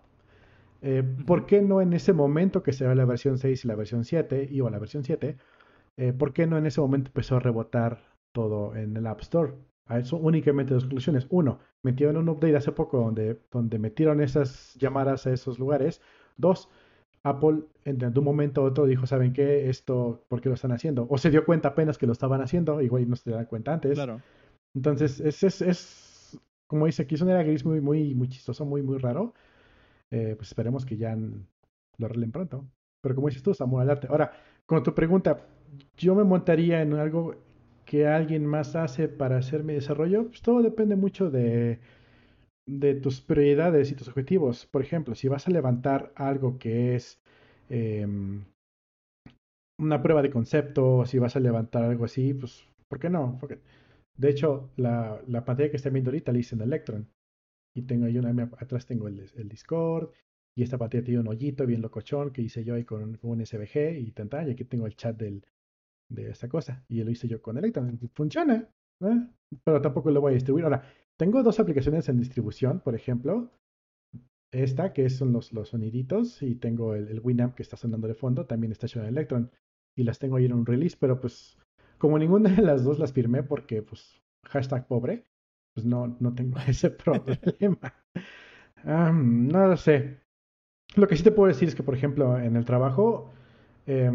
eh, 0.82 1.02
¿Por 1.26 1.46
qué 1.46 1.60
no 1.62 1.80
en 1.80 1.92
ese 1.92 2.12
momento 2.12 2.62
que 2.62 2.72
se 2.72 2.86
ve 2.86 2.94
la 2.94 3.04
versión 3.04 3.38
6 3.38 3.64
y 3.64 3.68
la 3.68 3.74
versión 3.74 4.04
7, 4.04 4.48
y 4.50 4.60
o 4.60 4.70
la 4.70 4.78
versión 4.78 5.04
7, 5.04 5.36
eh, 5.96 6.12
por 6.12 6.32
qué 6.32 6.46
no 6.46 6.56
en 6.56 6.66
ese 6.66 6.80
momento 6.80 7.08
empezó 7.08 7.36
a 7.36 7.40
rebotar 7.40 8.00
todo 8.32 8.76
en 8.76 8.96
el 8.96 9.06
App 9.06 9.20
Store? 9.20 9.54
A 9.86 9.98
eso 9.98 10.16
únicamente 10.16 10.74
dos 10.74 10.84
conclusiones. 10.84 11.26
Uno, 11.30 11.60
metieron 11.82 12.16
un 12.16 12.28
update 12.28 12.56
hace 12.56 12.72
poco 12.72 12.98
donde, 12.98 13.40
donde 13.50 13.78
metieron 13.78 14.20
esas 14.20 14.74
llamadas 14.74 15.26
a 15.26 15.32
esos 15.32 15.58
lugares. 15.58 16.02
Dos, 16.36 16.68
Apple 17.22 17.62
en, 17.84 18.18
un 18.18 18.24
momento 18.24 18.62
u 18.62 18.66
otro 18.66 18.86
dijo, 18.86 19.06
¿saben 19.06 19.32
qué? 19.32 19.68
Esto, 19.68 20.24
¿por 20.28 20.40
qué 20.40 20.50
lo 20.50 20.54
están 20.54 20.72
haciendo? 20.72 21.06
O 21.10 21.18
se 21.18 21.30
dio 21.30 21.44
cuenta 21.44 21.68
apenas 21.68 21.98
que 21.98 22.06
lo 22.06 22.12
estaban 22.12 22.42
haciendo, 22.42 22.80
igual 22.82 23.08
no 23.08 23.16
se 23.16 23.30
dan 23.30 23.46
cuenta 23.46 23.72
antes. 23.72 23.94
Claro. 23.94 24.20
Entonces, 24.74 25.20
es, 25.20 25.42
es, 25.42 25.62
es 25.62 26.38
como 26.66 26.86
dice 26.86 27.02
aquí, 27.02 27.14
es 27.14 27.22
un 27.22 27.30
era 27.30 27.42
gris 27.42 27.64
muy, 27.64 27.80
muy, 27.80 28.14
muy 28.14 28.28
chistoso, 28.28 28.64
muy, 28.64 28.82
muy 28.82 28.98
raro. 28.98 29.34
Eh, 30.10 30.34
pues 30.36 30.48
esperemos 30.48 30.86
que 30.86 30.96
ya 30.96 31.16
lo 31.16 32.06
arreglen 32.06 32.32
pronto. 32.32 32.64
Pero 33.00 33.14
como 33.14 33.28
dices 33.28 33.42
tú, 33.42 33.50
es 33.52 33.60
amor 33.60 33.82
al 33.82 33.90
arte. 33.90 34.08
Ahora, 34.10 34.32
con 34.66 34.82
tu 34.82 34.94
pregunta, 34.94 35.46
yo 35.96 36.14
me 36.14 36.24
montaría 36.24 36.82
en 36.82 36.94
algo 36.94 37.36
que 37.84 38.06
alguien 38.06 38.44
más 38.46 38.76
hace 38.76 39.08
para 39.08 39.38
hacer 39.38 39.64
mi 39.64 39.74
desarrollo, 39.74 40.28
pues 40.28 40.42
todo 40.42 40.62
depende 40.62 40.94
mucho 40.96 41.30
de, 41.30 41.80
tus 43.02 43.20
prioridades 43.22 43.90
y 43.90 43.94
tus 43.94 44.08
objetivos. 44.08 44.66
Por 44.66 44.82
ejemplo, 44.82 45.14
si 45.14 45.28
vas 45.28 45.46
a 45.46 45.50
levantar 45.50 46.12
algo 46.16 46.58
que 46.58 46.94
es 46.96 47.18
em, 47.70 48.44
una 49.78 50.02
prueba 50.02 50.22
de 50.22 50.30
concepto, 50.30 51.06
si 51.06 51.18
vas 51.18 51.36
a 51.36 51.40
levantar 51.40 51.84
algo 51.84 52.04
así, 52.04 52.34
pues, 52.34 52.64
¿por 52.88 52.98
qué 52.98 53.08
no? 53.10 53.38
Porque, 53.40 53.60
de 54.16 54.30
hecho, 54.30 54.70
la, 54.76 55.20
la 55.26 55.44
pantalla 55.44 55.70
que 55.70 55.76
está 55.76 55.90
viendo 55.90 56.10
ahorita 56.10 56.32
la 56.32 56.38
hice 56.38 56.56
en 56.56 56.62
Electron. 56.62 57.08
Y 57.74 57.82
tengo 57.82 58.06
ahí 58.06 58.18
una, 58.18 58.50
atrás 58.58 58.86
tengo 58.86 59.08
el, 59.08 59.48
Discord, 59.48 60.10
y 60.56 60.62
esta 60.62 60.78
pantalla 60.78 61.04
tiene 61.04 61.20
un 61.20 61.28
hoyito 61.28 61.66
bien 61.66 61.82
locochón 61.82 62.32
que 62.32 62.42
hice 62.42 62.64
yo 62.64 62.74
ahí 62.74 62.84
con, 62.84 63.18
un 63.22 63.46
SVG 63.46 63.98
y 63.98 64.10
tanta, 64.12 64.46
y 64.46 64.50
aquí 64.50 64.64
tengo 64.64 64.86
el 64.86 64.96
chat 64.96 65.16
del, 65.16 65.46
de 66.08 66.30
esta 66.30 66.48
cosa. 66.48 66.84
Y 66.88 67.02
lo 67.04 67.10
hice 67.10 67.28
yo 67.28 67.40
con 67.40 67.58
Electron. 67.58 67.98
Funciona, 68.14 68.68
¿eh? 69.00 69.26
pero 69.64 69.80
tampoco 69.80 70.10
lo 70.10 70.20
voy 70.20 70.32
a 70.32 70.34
distribuir. 70.34 70.64
Ahora, 70.64 70.82
tengo 71.16 71.42
dos 71.42 71.60
aplicaciones 71.60 72.08
en 72.08 72.18
distribución, 72.18 72.80
por 72.80 72.94
ejemplo. 72.94 73.52
Esta, 74.50 74.94
que 74.94 75.10
son 75.10 75.32
los, 75.32 75.52
los 75.52 75.68
soniditos, 75.68 76.42
y 76.42 76.54
tengo 76.54 76.94
el, 76.94 77.08
el, 77.08 77.20
Winamp 77.20 77.54
que 77.54 77.62
está 77.62 77.76
sonando 77.76 78.08
de 78.08 78.14
fondo, 78.14 78.46
también 78.46 78.72
está 78.72 78.86
hecho 78.86 79.00
en 79.00 79.06
Electron. 79.06 79.50
Y 79.96 80.04
las 80.04 80.18
tengo 80.18 80.36
ahí 80.36 80.46
en 80.46 80.54
un 80.54 80.64
release, 80.64 80.96
pero 80.98 81.20
pues 81.20 81.58
como 81.98 82.18
ninguna 82.18 82.50
de 82.50 82.62
las 82.62 82.84
dos 82.84 82.98
las 82.98 83.12
firmé 83.12 83.42
porque 83.42 83.82
pues 83.82 84.22
hashtag 84.44 84.86
pobre, 84.86 85.26
pues 85.78 85.86
no, 85.86 86.16
no 86.18 86.34
tengo 86.34 86.58
ese 86.66 86.90
problema. 86.90 87.94
no 88.84 89.68
lo 89.68 89.76
sé. 89.76 90.18
Lo 90.96 91.06
que 91.06 91.16
sí 91.16 91.22
te 91.22 91.30
puedo 91.30 91.46
decir 91.46 91.68
es 91.68 91.76
que, 91.76 91.84
por 91.84 91.94
ejemplo, 91.94 92.36
en 92.36 92.56
el 92.56 92.64
trabajo, 92.64 93.32
eh, 93.86 94.10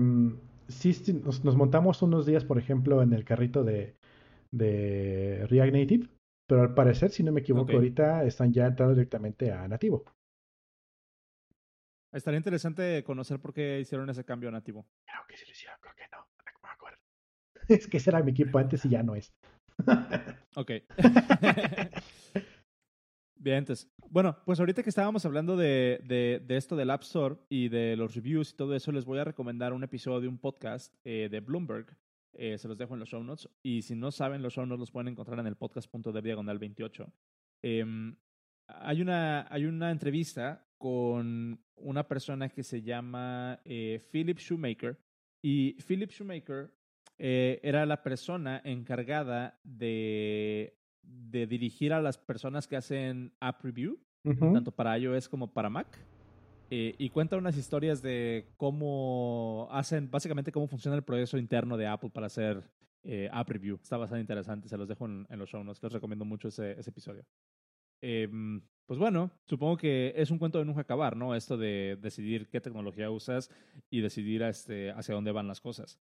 sí, 0.68 0.94
nos, 1.24 1.46
nos, 1.46 1.56
montamos 1.56 2.02
unos 2.02 2.26
días, 2.26 2.44
por 2.44 2.58
ejemplo, 2.58 3.02
en 3.02 3.14
el 3.14 3.24
carrito 3.24 3.64
de, 3.64 3.96
de 4.52 5.48
React 5.50 5.74
Native, 5.74 6.10
pero 6.48 6.64
al 6.64 6.74
parecer, 6.74 7.12
si 7.12 7.24
no 7.24 7.32
me 7.32 7.40
equivoco, 7.40 7.66
okay. 7.66 7.76
ahorita 7.76 8.26
están 8.26 8.52
ya 8.52 8.68
entrando 8.68 8.96
directamente 8.96 9.54
a 9.54 9.66
nativo. 9.70 10.04
Estaría 12.12 12.40
interesante 12.40 13.04
conocer 13.06 13.40
por 13.40 13.54
qué 13.54 13.80
hicieron 13.80 14.10
ese 14.10 14.26
cambio 14.26 14.50
a 14.50 14.52
nativo. 14.52 14.86
Creo 15.06 15.22
que 15.30 15.38
sí 15.38 15.46
lo 15.46 15.52
hicieron, 15.52 15.78
creo 15.80 15.96
que 15.96 16.04
no, 16.12 16.18
no 16.18 16.60
me 16.62 16.70
acuerdo. 16.70 17.00
Es 17.70 17.88
que 17.88 17.98
ese 17.98 18.10
era 18.10 18.22
mi 18.22 18.32
equipo 18.32 18.58
antes 18.58 18.84
y 18.84 18.90
ya 18.90 19.02
no 19.02 19.16
es. 19.16 19.34
Ok. 20.56 20.72
Bien, 23.36 23.58
entonces. 23.58 23.92
Bueno, 24.10 24.38
pues 24.46 24.60
ahorita 24.60 24.84
que 24.84 24.90
estábamos 24.90 25.26
hablando 25.26 25.58
de, 25.58 26.00
de, 26.06 26.56
esto 26.56 26.76
del 26.76 26.92
App 26.92 27.02
Store 27.02 27.36
y 27.50 27.68
de 27.68 27.98
los 27.98 28.16
reviews 28.16 28.52
y 28.52 28.56
todo 28.56 28.76
eso, 28.76 28.92
les 28.92 29.06
voy 29.06 29.20
a 29.20 29.24
recomendar 29.24 29.74
un 29.74 29.84
episodio 29.84 30.22
de 30.22 30.28
un 30.28 30.38
podcast 30.38 30.96
eh, 31.04 31.28
de 31.30 31.40
Bloomberg. 31.40 31.98
Eh, 32.36 32.58
se 32.58 32.68
los 32.68 32.78
dejo 32.78 32.94
en 32.94 33.00
los 33.00 33.10
show 33.10 33.24
notes. 33.24 33.50
Y 33.62 33.82
si 33.82 33.96
no 33.96 34.12
saben, 34.12 34.42
los 34.42 34.54
show 34.54 34.66
notes 34.66 34.80
los 34.80 34.92
pueden 34.92 35.10
encontrar 35.10 35.40
en 35.40 35.48
el 35.48 35.56
podcast.dev 35.56 36.24
diagonal 36.24 36.58
28. 36.58 37.12
Eh, 37.64 37.86
hay, 38.68 39.02
una, 39.02 39.48
hay 39.50 39.66
una 39.66 39.92
entrevista 39.92 40.66
con 40.78 41.64
una 41.76 42.08
persona 42.08 42.50
que 42.50 42.64
se 42.64 42.82
llama 42.82 43.62
eh, 43.66 44.02
Philip 44.12 44.38
Shoemaker. 44.38 44.98
Y 45.42 45.74
Philip 45.82 46.10
Shoemaker 46.10 46.74
era 47.18 47.86
la 47.86 48.04
persona 48.04 48.62
encargada 48.64 49.60
de 49.64 50.78
de 51.04 51.48
dirigir 51.48 51.94
a 51.94 52.02
las 52.02 52.18
personas 52.18 52.68
que 52.68 52.76
hacen 52.76 53.34
app 53.40 53.64
review, 53.64 54.00
uh 54.24 54.32
-huh. 54.32 54.54
tanto 54.54 54.72
para 54.72 54.98
iOS 54.98 55.28
como 55.28 55.54
para 55.54 55.70
Mac. 55.70 55.88
Eh, 56.70 56.96
y 56.98 57.10
cuenta 57.10 57.38
unas 57.38 57.58
historias 57.58 58.02
de 58.02 58.48
cómo 58.58 59.68
hacen, 59.72 60.10
básicamente 60.10 60.52
cómo 60.52 60.68
funciona 60.68 60.98
el 60.98 61.04
proceso 61.04 61.38
interno 61.38 61.78
de 61.78 61.86
Apple 61.86 62.10
para 62.10 62.28
hacer 62.28 62.64
eh, 63.04 63.30
app 63.32 63.50
review. 63.50 63.78
Está 63.82 63.98
bastante 63.98 64.22
interesante, 64.22 64.68
se 64.68 64.78
los 64.78 64.88
dejo 64.88 65.06
en, 65.06 65.28
en 65.30 65.40
los 65.40 65.50
show 65.50 65.64
notes, 65.64 65.84
les 65.84 65.92
recomiendo 65.92 66.26
mucho 66.26 66.48
ese, 66.48 66.72
ese 66.80 66.90
episodio. 66.90 67.26
Eh, 68.02 68.28
pues 68.86 69.00
bueno, 69.00 69.32
supongo 69.46 69.78
que 69.78 70.14
es 70.16 70.32
un 70.32 70.40
cuento 70.40 70.60
de 70.60 70.66
nunca 70.66 70.82
acabar, 70.82 71.16
¿no? 71.16 71.36
Esto 71.36 71.58
de 71.58 71.98
decidir 72.02 72.50
qué 72.50 72.60
tecnología 72.60 73.10
usas 73.12 73.50
y 73.90 74.02
decidir 74.02 74.42
este, 74.42 74.92
hacia 74.92 75.16
dónde 75.16 75.32
van 75.32 75.48
las 75.48 75.62
cosas. 75.62 76.00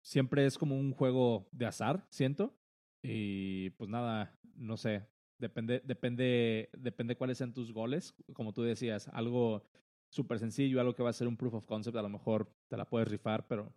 Siempre 0.00 0.46
es 0.46 0.58
como 0.58 0.78
un 0.78 0.92
juego 0.92 1.48
de 1.52 1.66
azar, 1.66 2.06
siento. 2.10 2.54
Y 3.02 3.70
pues 3.70 3.90
nada, 3.90 4.38
no 4.54 4.76
sé, 4.76 5.06
depende, 5.38 5.82
depende, 5.84 6.70
depende 6.72 7.16
cuáles 7.16 7.38
sean 7.38 7.52
tus 7.52 7.72
goles. 7.72 8.14
Como 8.32 8.52
tú 8.52 8.62
decías, 8.62 9.08
algo 9.08 9.64
súper 10.08 10.38
sencillo, 10.38 10.80
algo 10.80 10.94
que 10.94 11.02
va 11.02 11.10
a 11.10 11.14
ser 11.14 11.26
un 11.26 11.36
proof 11.36 11.54
of 11.54 11.66
concept, 11.66 11.96
a 11.96 12.02
lo 12.02 12.08
mejor 12.08 12.54
te 12.68 12.76
la 12.76 12.84
puedes 12.84 13.08
rifar, 13.08 13.46
pero 13.48 13.72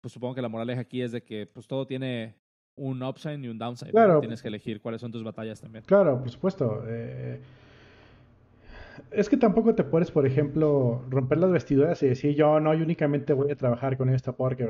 pues 0.00 0.12
supongo 0.12 0.34
que 0.34 0.42
la 0.42 0.48
moraleja 0.48 0.82
aquí 0.82 1.00
es 1.00 1.12
de 1.12 1.22
que 1.22 1.46
pues 1.46 1.66
todo 1.66 1.86
tiene 1.86 2.34
un 2.76 3.02
upside 3.02 3.42
y 3.44 3.48
un 3.48 3.58
downside. 3.58 3.90
Claro. 3.90 4.20
Tienes 4.20 4.42
que 4.42 4.48
elegir 4.48 4.80
cuáles 4.80 5.00
son 5.00 5.10
tus 5.10 5.24
batallas 5.24 5.60
también. 5.60 5.84
Claro, 5.84 6.20
por 6.20 6.30
supuesto. 6.30 6.84
Eh, 6.86 7.40
es 9.10 9.28
que 9.28 9.36
tampoco 9.36 9.74
te 9.74 9.84
puedes, 9.84 10.10
por 10.10 10.26
ejemplo, 10.26 11.04
romper 11.08 11.38
las 11.38 11.50
vestiduras 11.50 12.02
y 12.02 12.08
decir, 12.08 12.34
yo 12.34 12.60
no, 12.60 12.74
yo 12.74 12.84
únicamente 12.84 13.32
voy 13.32 13.50
a 13.50 13.56
trabajar 13.56 13.96
con 13.96 14.08
esto 14.08 14.36
porque 14.36 14.66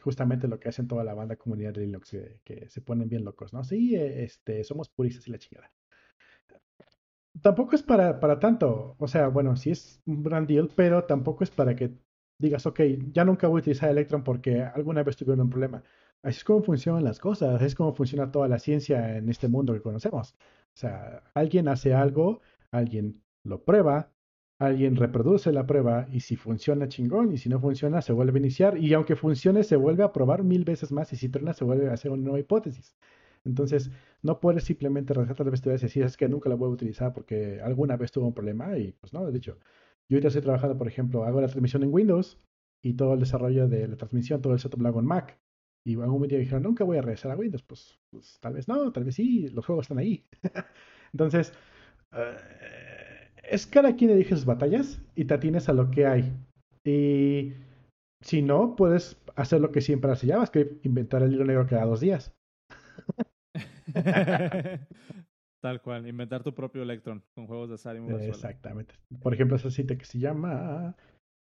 justamente 0.00 0.48
lo 0.48 0.58
que 0.58 0.68
hacen 0.68 0.88
toda 0.88 1.04
la 1.04 1.14
banda 1.14 1.36
comunidad 1.36 1.72
de 1.72 1.82
Linux, 1.82 2.16
que, 2.44 2.68
se 2.68 2.80
ponen 2.80 3.08
bien 3.08 3.24
locos, 3.24 3.52
¿no? 3.52 3.64
Sí, 3.64 3.96
este, 3.96 4.64
somos 4.64 4.88
puristas 4.88 5.28
y 5.28 5.30
la 5.30 5.38
chingada. 5.38 5.70
Tampoco 7.42 7.74
es 7.74 7.82
para, 7.82 8.18
para 8.18 8.38
tanto, 8.38 8.96
o 8.98 9.08
sea, 9.08 9.28
bueno, 9.28 9.56
sí 9.56 9.70
es 9.70 10.00
un 10.06 10.22
gran 10.22 10.46
deal, 10.46 10.70
pero 10.74 11.04
tampoco 11.04 11.44
es 11.44 11.50
para 11.50 11.76
que 11.76 11.92
digas, 12.38 12.66
ok, 12.66 12.80
ya 13.12 13.24
nunca 13.24 13.46
voy 13.48 13.58
a 13.58 13.62
utilizar 13.62 13.90
Electron 13.90 14.24
porque 14.24 14.62
alguna 14.62 15.02
vez 15.02 15.16
tuvieron 15.16 15.42
un 15.42 15.50
problema. 15.50 15.82
Así 16.22 16.38
es 16.38 16.44
como 16.44 16.62
funcionan 16.62 17.04
las 17.04 17.20
cosas, 17.20 17.54
así 17.54 17.66
es 17.66 17.74
como 17.74 17.94
funciona 17.94 18.30
toda 18.32 18.48
la 18.48 18.58
ciencia 18.58 19.16
en 19.16 19.28
este 19.28 19.48
mundo 19.48 19.74
que 19.74 19.82
conocemos. 19.82 20.32
O 20.32 20.78
sea, 20.78 21.22
alguien 21.34 21.68
hace 21.68 21.94
algo, 21.94 22.40
alguien 22.70 23.22
lo 23.46 23.64
prueba, 23.64 24.12
alguien 24.58 24.96
reproduce 24.96 25.52
la 25.52 25.66
prueba 25.66 26.06
y 26.10 26.20
si 26.20 26.36
funciona 26.36 26.88
chingón 26.88 27.32
y 27.32 27.38
si 27.38 27.48
no 27.48 27.60
funciona 27.60 28.00
se 28.02 28.12
vuelve 28.12 28.38
a 28.38 28.40
iniciar 28.40 28.78
y 28.78 28.94
aunque 28.94 29.16
funcione 29.16 29.64
se 29.64 29.76
vuelve 29.76 30.02
a 30.02 30.12
probar 30.12 30.42
mil 30.44 30.64
veces 30.64 30.92
más 30.92 31.12
y 31.12 31.16
si 31.16 31.28
truena 31.28 31.52
se 31.52 31.64
vuelve 31.64 31.90
a 31.90 31.94
hacer 31.94 32.10
una 32.10 32.22
nueva 32.24 32.40
hipótesis. 32.40 32.96
Entonces 33.44 33.90
no 34.22 34.40
puedes 34.40 34.64
simplemente 34.64 35.14
rescatar 35.14 35.46
la 35.46 35.50
vestidura 35.52 35.76
y 35.78 35.82
decir 35.82 36.04
es 36.04 36.16
que 36.16 36.28
nunca 36.28 36.48
la 36.48 36.56
voy 36.56 36.68
a 36.70 36.72
utilizar 36.72 37.12
porque 37.12 37.60
alguna 37.62 37.96
vez 37.96 38.12
tuvo 38.12 38.26
un 38.26 38.34
problema 38.34 38.76
y 38.78 38.92
pues 38.92 39.12
no, 39.12 39.30
de 39.30 39.38
hecho. 39.38 39.58
Yo 40.08 40.16
ahorita 40.16 40.28
estoy 40.28 40.42
trabajando, 40.42 40.78
por 40.78 40.86
ejemplo, 40.86 41.24
hago 41.24 41.40
la 41.40 41.48
transmisión 41.48 41.82
en 41.82 41.92
Windows 41.92 42.38
y 42.82 42.94
todo 42.94 43.14
el 43.14 43.20
desarrollo 43.20 43.68
de 43.68 43.88
la 43.88 43.96
transmisión, 43.96 44.40
todo 44.40 44.52
el 44.52 44.60
setup 44.60 44.80
lo 44.80 44.88
hago 44.88 45.00
en 45.00 45.06
Mac. 45.06 45.38
Y 45.84 45.94
algún 46.00 46.26
día 46.28 46.38
dijeron, 46.38 46.62
nunca 46.62 46.84
voy 46.84 46.98
a 46.98 47.02
regresar 47.02 47.32
a 47.32 47.36
Windows. 47.36 47.62
Pues, 47.62 47.98
pues 48.10 48.38
tal 48.40 48.54
vez 48.54 48.68
no, 48.68 48.92
tal 48.92 49.04
vez 49.04 49.16
sí, 49.16 49.48
los 49.48 49.66
juegos 49.66 49.84
están 49.84 49.98
ahí. 49.98 50.24
Entonces, 51.12 51.52
uh, 52.12 53.15
es 53.50 53.66
cada 53.66 53.96
quien 53.96 54.10
elige 54.10 54.34
sus 54.34 54.44
batallas 54.44 55.00
y 55.14 55.24
te 55.24 55.34
atines 55.34 55.68
a 55.68 55.72
lo 55.72 55.90
que 55.90 56.06
hay. 56.06 56.32
Y 56.84 57.54
si 58.20 58.42
no, 58.42 58.76
puedes 58.76 59.20
hacer 59.34 59.60
lo 59.60 59.72
que 59.72 59.80
siempre 59.80 60.10
hace 60.10 60.26
JavaScript, 60.28 60.84
inventar 60.84 61.22
el 61.22 61.32
hilo 61.32 61.44
negro 61.44 61.66
cada 61.66 61.84
dos 61.84 62.00
días. 62.00 62.34
Tal 65.62 65.80
cual, 65.82 66.06
inventar 66.06 66.42
tu 66.42 66.54
propio 66.54 66.82
Electron 66.82 67.22
con 67.34 67.46
juegos 67.46 67.68
de 67.68 67.74
azar 67.74 67.96
y 67.96 68.00
Exactamente. 68.26 68.94
Por 69.20 69.34
ejemplo, 69.34 69.56
esa 69.56 69.70
cita 69.70 69.96
que 69.96 70.04
se 70.04 70.18
llama 70.18 70.94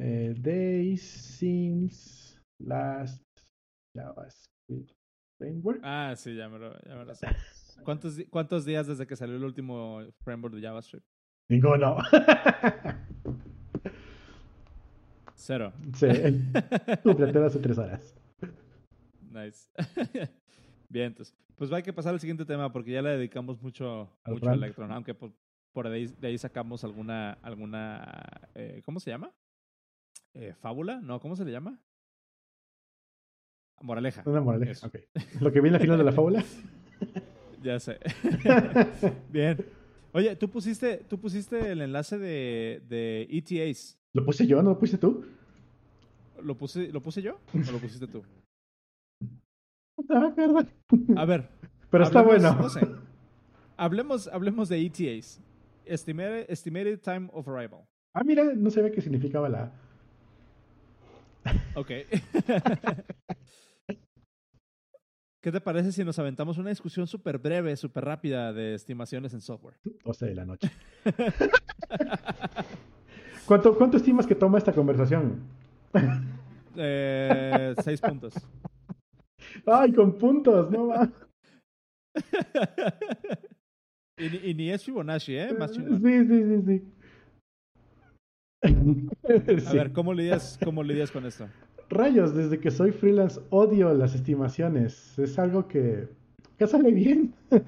eh, 0.00 0.34
Days 0.38 1.02
Since 1.02 2.40
Last 2.62 3.22
JavaScript 3.94 4.92
Framework. 5.38 5.80
Ah, 5.82 6.14
sí, 6.16 6.34
ya 6.34 6.48
me 6.48 6.58
lo, 6.58 6.72
ya 6.80 6.96
me 6.96 7.04
lo 7.04 7.14
sé. 7.14 7.26
¿Cuántos, 7.84 8.16
¿Cuántos 8.30 8.64
días 8.64 8.86
desde 8.86 9.06
que 9.06 9.16
salió 9.16 9.36
el 9.36 9.44
último 9.44 10.00
framework 10.24 10.54
de 10.54 10.62
JavaScript? 10.62 11.06
Ninguno. 11.48 11.98
Cero. 15.46 15.72
Sí, 15.94 16.08
cúmplete 17.04 17.38
hace 17.38 17.60
tres 17.60 17.78
horas. 17.78 18.14
Nice. 19.30 19.70
Bien, 20.88 21.06
entonces. 21.06 21.36
Pues 21.54 21.72
hay 21.72 21.82
que 21.84 21.92
pasar 21.92 22.14
al 22.14 22.20
siguiente 22.20 22.44
tema 22.44 22.72
porque 22.72 22.90
ya 22.90 23.00
le 23.00 23.10
dedicamos 23.10 23.62
mucho, 23.62 24.10
mucho 24.26 24.50
a 24.50 24.54
Electron, 24.54 24.90
aunque 24.90 25.14
por, 25.14 25.32
por 25.72 25.86
ahí, 25.86 26.06
de 26.06 26.28
ahí 26.28 26.36
sacamos 26.36 26.84
alguna, 26.84 27.32
alguna 27.42 28.04
eh, 28.54 28.82
¿cómo 28.84 28.98
se 29.00 29.10
llama? 29.10 29.32
Eh, 30.34 30.52
¿Fábula? 30.60 31.00
No, 31.00 31.20
¿cómo 31.20 31.36
se 31.36 31.44
le 31.44 31.52
llama? 31.52 31.80
Moraleja. 33.80 34.22
Una 34.26 34.40
moraleja, 34.40 34.86
ok. 34.86 34.96
¿Lo 35.40 35.52
que 35.52 35.60
viene 35.60 35.76
al 35.76 35.82
final 35.82 35.98
de 35.98 36.04
la 36.04 36.12
fábula? 36.12 36.44
ya 37.62 37.78
sé. 37.78 38.00
Bien. 39.30 39.64
Oye, 40.16 40.34
¿tú 40.34 40.48
pusiste, 40.48 41.04
tú 41.10 41.20
pusiste 41.20 41.72
el 41.72 41.82
enlace 41.82 42.16
de, 42.16 42.82
de 42.88 43.28
ETAs. 43.30 43.98
¿Lo 44.14 44.24
puse 44.24 44.46
yo? 44.46 44.62
¿No 44.62 44.70
lo 44.70 44.78
pusiste 44.78 44.96
tú? 44.96 45.26
¿Lo 46.42 46.56
puse, 46.56 46.90
¿Lo 46.90 47.02
puse 47.02 47.20
yo 47.20 47.38
o 47.52 47.70
lo 47.70 47.78
pusiste 47.78 48.06
tú? 48.06 48.22
Ah. 50.08 50.32
A 51.16 51.24
ver. 51.26 51.50
Pero 51.90 52.04
está 52.04 52.22
bueno. 52.22 52.54
No 52.54 52.70
sé. 52.70 52.80
Hablemos, 53.76 54.26
hablemos 54.28 54.70
de 54.70 54.86
ETAs. 54.86 55.38
Estimated, 55.84 56.46
estimated 56.48 56.98
Time 57.00 57.28
of 57.34 57.46
Arrival. 57.46 57.80
Ah, 58.14 58.24
mira, 58.24 58.54
no 58.54 58.70
sabía 58.70 58.92
qué 58.92 59.02
significaba 59.02 59.50
la. 59.50 59.70
Ok. 61.74 61.90
¿Qué 65.46 65.52
te 65.52 65.60
parece 65.60 65.92
si 65.92 66.02
nos 66.04 66.18
aventamos 66.18 66.58
una 66.58 66.70
discusión 66.70 67.06
súper 67.06 67.38
breve, 67.38 67.76
súper 67.76 68.04
rápida 68.04 68.52
de 68.52 68.74
estimaciones 68.74 69.32
en 69.32 69.40
software? 69.40 69.76
12 70.04 70.26
de 70.26 70.34
la 70.34 70.44
noche. 70.44 70.68
¿Cuánto, 73.46 73.78
¿Cuánto 73.78 73.96
estimas 73.96 74.26
que 74.26 74.34
toma 74.34 74.58
esta 74.58 74.72
conversación? 74.72 75.38
Eh, 76.78 77.74
seis 77.82 78.02
puntos. 78.02 78.34
Ay, 79.64 79.94
con 79.94 80.18
puntos, 80.18 80.70
no 80.70 80.88
va. 80.88 81.10
y, 84.18 84.28
ni- 84.28 84.50
y 84.50 84.54
ni 84.54 84.68
es 84.70 84.84
Fibonacci, 84.84 85.36
¿eh? 85.36 85.54
Más 85.58 85.72
chingón. 85.72 86.02
Sí, 86.02 86.26
sí, 86.26 86.42
sí, 86.42 86.62
sí. 86.66 86.82
A 89.64 89.70
Sí. 89.70 89.76
ver, 89.78 89.90
¿cómo 89.92 90.12
lidias, 90.12 90.58
¿cómo 90.62 90.82
lidias 90.82 91.10
con 91.10 91.24
esto? 91.24 91.48
Rayos, 91.96 92.34
desde 92.34 92.60
que 92.60 92.70
soy 92.70 92.92
freelance 92.92 93.40
odio 93.50 93.92
las 93.94 94.14
estimaciones. 94.14 95.18
Es 95.18 95.38
algo 95.38 95.68
que, 95.68 96.08
que 96.58 96.66
sale 96.66 96.90
bien. 96.92 97.34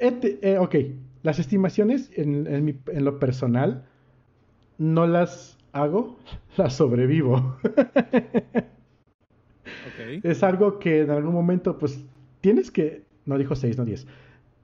Eh, 0.00 0.58
ok, 0.58 0.74
las 1.22 1.38
estimaciones 1.38 2.10
en, 2.14 2.46
en 2.46 2.64
mi- 2.64 2.78
en 2.86 3.04
lo 3.04 3.18
personal 3.18 3.84
no 4.78 5.06
las 5.06 5.58
hago, 5.72 6.18
las 6.56 6.74
sobrevivo. 6.76 7.56
Es 10.22 10.42
algo 10.42 10.78
que 10.78 11.00
en 11.00 11.10
algún 11.10 11.32
momento, 11.34 11.78
pues, 11.78 12.04
tienes 12.40 12.70
que... 12.70 13.04
No 13.26 13.36
dijo 13.38 13.54
6, 13.56 13.76
no 13.78 13.84
10. 13.84 14.06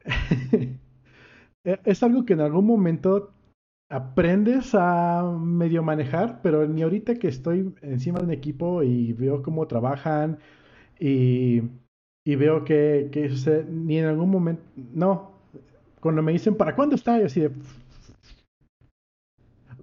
es 1.65 2.03
algo 2.03 2.25
que 2.25 2.35
en 2.35 2.41
algún 2.41 2.67
momento 2.67 3.34
aprendes 3.89 4.75
a 4.75 5.23
medio 5.41 5.83
manejar, 5.83 6.41
pero 6.43 6.67
ni 6.67 6.83
ahorita 6.83 7.17
que 7.17 7.29
estoy 7.29 7.75
encima 7.83 8.19
de 8.19 8.25
un 8.25 8.33
equipo 8.33 8.83
y 8.83 9.13
veo 9.13 9.43
cómo 9.43 9.67
trabajan 9.67 10.39
y, 10.99 11.63
y 12.25 12.37
veo 12.37 12.65
que, 12.65 13.11
ni 13.69 13.99
en 13.99 14.07
algún 14.07 14.31
momento... 14.31 14.63
No, 14.77 15.33
cuando 16.01 16.23
me 16.23 16.33
dicen, 16.33 16.57
¿para 16.57 16.75
cuándo 16.75 16.97
está? 16.97 17.19
Yo 17.19 17.27
así 17.27 17.41
de... 17.41 17.51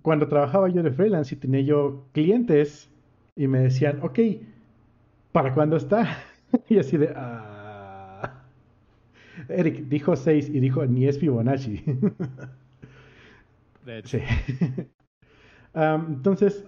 Cuando 0.01 0.27
trabajaba 0.27 0.67
yo 0.69 0.81
de 0.81 0.91
freelance 0.91 1.35
y 1.35 1.37
tenía 1.37 1.61
yo 1.61 2.07
clientes 2.11 2.89
y 3.35 3.47
me 3.47 3.59
decían, 3.59 3.99
ok, 4.01 4.19
¿para 5.31 5.53
cuándo 5.53 5.77
está? 5.77 6.17
Y 6.67 6.79
así 6.79 6.97
de, 6.97 7.13
ah. 7.15 8.43
Eric 9.47 9.87
dijo 9.87 10.17
6 10.17 10.49
y 10.49 10.59
dijo, 10.59 10.85
ni 10.85 11.07
es 11.07 11.17
Fibonacci. 11.17 11.81
De 13.86 13.99
hecho. 13.99 14.17
Sí. 14.19 14.23
Am, 15.73 16.07
entonces, 16.17 16.65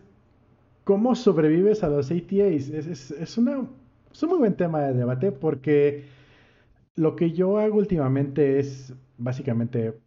¿cómo 0.86 1.16
sobrevives 1.16 1.84
a 1.84 1.90
los 1.90 2.12
ATAs? 2.12 2.70
Es, 2.70 2.88
es- 2.88 3.12
es 3.12 3.38
una, 3.40 3.68
es 4.14 4.24
un 4.24 4.30
muy 4.30 4.40
buen 4.40 4.56
tema 4.58 4.82
de 4.82 4.94
debate 4.94 5.32
porque 5.32 6.06
lo 6.96 7.16
que 7.16 7.32
yo 7.32 7.60
hago 7.60 7.78
últimamente 7.78 8.60
es 8.60 8.94
básicamente 9.18 10.00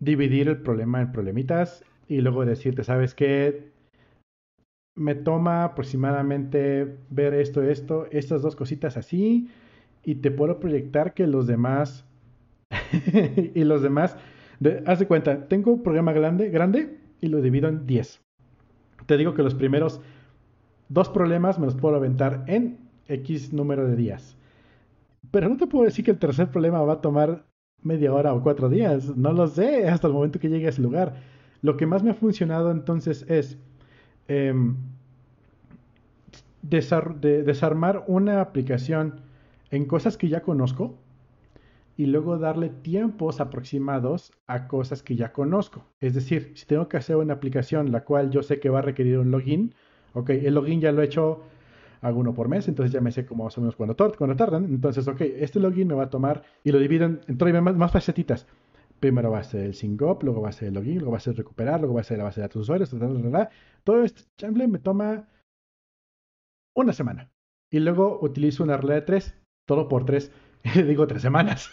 dividir 0.00 0.48
el 0.48 0.62
problema 0.62 1.02
en 1.02 1.12
problemitas 1.12 1.84
y 2.08 2.20
luego 2.20 2.44
decirte, 2.46 2.84
¿sabes 2.84 3.14
qué? 3.14 3.72
Me 4.96 5.14
toma 5.16 5.64
aproximadamente 5.64 6.96
ver 7.10 7.34
esto, 7.34 7.62
esto, 7.62 8.06
estas 8.12 8.42
dos 8.42 8.54
cositas 8.54 8.96
así 8.96 9.48
y 10.04 10.16
te 10.16 10.30
puedo 10.30 10.60
proyectar 10.60 11.14
que 11.14 11.26
los 11.26 11.46
demás 11.48 12.04
y 13.54 13.64
los 13.64 13.82
demás 13.82 14.16
de- 14.60 14.82
haz 14.86 14.98
de 14.98 15.06
cuenta, 15.06 15.46
tengo 15.48 15.72
un 15.72 15.82
programa 15.82 16.12
grande, 16.12 16.50
grande 16.50 16.98
y 17.20 17.28
lo 17.28 17.40
divido 17.40 17.68
en 17.68 17.86
10. 17.86 18.20
Te 19.06 19.16
digo 19.16 19.34
que 19.34 19.42
los 19.42 19.54
primeros 19.54 20.00
dos 20.88 21.08
problemas 21.08 21.58
me 21.58 21.66
los 21.66 21.74
puedo 21.74 21.96
aventar 21.96 22.44
en 22.46 22.78
X 23.08 23.52
número 23.52 23.86
de 23.86 23.96
días. 23.96 24.36
Pero 25.30 25.48
no 25.48 25.56
te 25.56 25.66
puedo 25.66 25.84
decir 25.84 26.04
que 26.04 26.12
el 26.12 26.18
tercer 26.18 26.48
problema 26.50 26.80
va 26.82 26.94
a 26.94 27.00
tomar 27.00 27.44
media 27.82 28.12
hora 28.14 28.32
o 28.34 28.42
cuatro 28.42 28.68
días. 28.68 29.16
No 29.16 29.32
lo 29.32 29.46
sé 29.46 29.88
hasta 29.88 30.06
el 30.06 30.12
momento 30.12 30.38
que 30.38 30.48
llegue 30.48 30.66
a 30.66 30.70
ese 30.70 30.82
lugar. 30.82 31.16
Lo 31.62 31.76
que 31.76 31.86
más 31.86 32.02
me 32.02 32.10
ha 32.10 32.14
funcionado 32.14 32.70
entonces 32.70 33.24
es 33.28 33.58
em, 34.28 34.76
desar- 36.62 37.20
de- 37.20 37.42
desarmar 37.42 38.04
una 38.06 38.40
aplicación 38.40 39.20
en 39.70 39.84
cosas 39.86 40.16
que 40.16 40.28
ya 40.28 40.40
conozco 40.42 40.98
y 41.96 42.06
luego 42.06 42.38
darle 42.38 42.68
tiempos 42.70 43.40
aproximados 43.40 44.32
a 44.46 44.66
cosas 44.68 45.02
que 45.02 45.16
ya 45.16 45.32
conozco. 45.32 45.84
Es 46.00 46.14
decir, 46.14 46.52
si 46.56 46.66
tengo 46.66 46.88
que 46.88 46.96
hacer 46.96 47.16
una 47.16 47.34
aplicación 47.34 47.92
la 47.92 48.04
cual 48.04 48.30
yo 48.30 48.42
sé 48.42 48.60
que 48.60 48.70
va 48.70 48.80
a 48.80 48.82
requerir 48.82 49.18
un 49.18 49.30
login, 49.30 49.74
ok, 50.14 50.30
el 50.30 50.54
login 50.54 50.80
ya 50.80 50.92
lo 50.92 51.02
he 51.02 51.06
hecho 51.06 51.42
alguno 52.02 52.34
por 52.34 52.48
mes, 52.48 52.68
entonces 52.68 52.92
ya 52.92 53.00
me 53.00 53.12
sé 53.12 53.24
como 53.26 53.44
más 53.44 53.56
o 53.58 53.60
menos 53.60 53.76
cuándo, 53.76 53.94
tar- 53.96 54.16
cuándo 54.16 54.36
tardan. 54.36 54.64
Entonces, 54.66 55.06
ok, 55.08 55.20
este 55.22 55.60
login 55.60 55.88
me 55.88 55.94
va 55.94 56.04
a 56.04 56.10
tomar 56.10 56.42
y 56.64 56.72
lo 56.72 56.78
divido 56.78 57.06
en, 57.06 57.20
todavía 57.38 57.60
más, 57.60 57.76
más 57.76 57.92
facetitas. 57.92 58.46
Primero 59.00 59.30
va 59.30 59.40
a 59.40 59.44
ser 59.44 59.64
el 59.66 59.74
sync 59.74 60.00
up, 60.02 60.18
luego 60.22 60.40
va 60.42 60.48
a 60.50 60.52
ser 60.52 60.68
el 60.68 60.74
login, 60.74 60.96
luego 60.96 61.12
va 61.12 61.18
a 61.18 61.20
ser 61.20 61.36
recuperar, 61.36 61.80
luego 61.80 61.94
va 61.94 62.00
a 62.00 62.04
ser 62.04 62.18
la 62.18 62.24
base 62.24 62.40
de 62.40 62.46
datos 62.46 62.62
usuarios, 62.62 62.90
ta, 62.90 62.98
ta, 62.98 63.30
ta. 63.30 63.50
todo 63.84 64.02
este 64.04 64.22
chamble 64.36 64.66
me 64.68 64.78
toma 64.78 65.26
una 66.76 66.92
semana. 66.92 67.30
Y 67.70 67.80
luego 67.80 68.18
utilizo 68.22 68.62
una 68.62 68.76
regla 68.76 68.94
de 68.94 69.02
tres, 69.02 69.34
todo 69.66 69.88
por 69.88 70.04
tres, 70.04 70.30
digo 70.74 71.06
tres 71.06 71.22
semanas. 71.22 71.70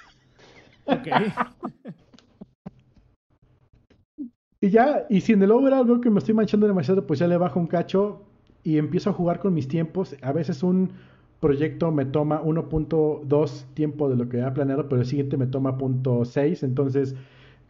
Ok. 0.91 1.07
Y 4.63 4.69
ya, 4.69 5.07
y 5.09 5.21
si 5.21 5.33
en 5.33 5.41
el 5.41 5.51
overall 5.51 5.85
veo 5.85 6.01
que 6.01 6.11
me 6.11 6.19
estoy 6.19 6.35
manchando 6.35 6.67
demasiado, 6.67 7.07
pues 7.07 7.19
ya 7.19 7.27
le 7.27 7.35
bajo 7.37 7.59
un 7.59 7.65
cacho 7.65 8.21
y 8.63 8.77
empiezo 8.77 9.09
a 9.09 9.13
jugar 9.13 9.39
con 9.39 9.53
mis 9.55 9.67
tiempos. 9.67 10.15
A 10.21 10.31
veces 10.31 10.61
un 10.61 10.91
proyecto 11.39 11.91
me 11.91 12.05
toma 12.05 12.41
1.2 12.43 13.65
tiempo 13.73 14.07
de 14.07 14.15
lo 14.15 14.29
que 14.29 14.37
había 14.37 14.53
planeado, 14.53 14.87
pero 14.87 15.01
el 15.01 15.07
siguiente 15.07 15.35
me 15.37 15.47
toma 15.47 15.77
0.6, 15.77 16.63
entonces 16.63 17.15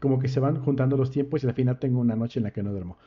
como 0.01 0.19
que 0.19 0.27
se 0.27 0.41
van 0.41 0.61
juntando 0.61 0.97
los 0.97 1.11
tiempos 1.11 1.43
y 1.43 1.47
al 1.47 1.53
final 1.53 1.79
tengo 1.79 2.01
una 2.01 2.15
noche 2.15 2.39
en 2.39 2.43
la 2.43 2.51
que 2.51 2.63
no 2.63 2.71
duermo. 2.71 2.97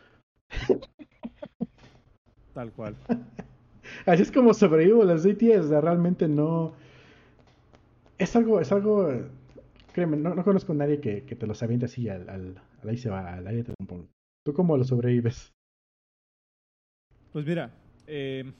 Tal 2.54 2.72
cual. 2.72 2.94
Así 4.06 4.22
es 4.22 4.32
como 4.32 4.54
sobrevivo 4.54 5.04
las 5.04 5.24
sea, 5.24 5.80
realmente 5.80 6.26
no... 6.28 6.72
Es 8.16 8.34
algo, 8.36 8.60
es 8.60 8.70
algo, 8.72 9.12
créeme, 9.94 10.16
no, 10.16 10.34
no 10.34 10.44
conozco 10.44 10.72
a 10.72 10.76
nadie 10.76 11.00
que, 11.00 11.24
que 11.24 11.36
te 11.36 11.46
los 11.46 11.62
aviente 11.62 11.86
así 11.86 12.08
al, 12.08 12.28
al, 12.28 12.60
al 12.82 12.88
ahí 12.88 12.98
se 12.98 13.08
va, 13.08 13.34
al 13.34 13.46
aire 13.46 13.62
te 13.62 13.72
lo. 13.78 14.08
¿Tú 14.44 14.52
cómo 14.52 14.76
lo 14.76 14.84
sobrevives? 14.84 15.54
Pues 17.32 17.46
mira, 17.46 17.72
eh, 18.06 18.52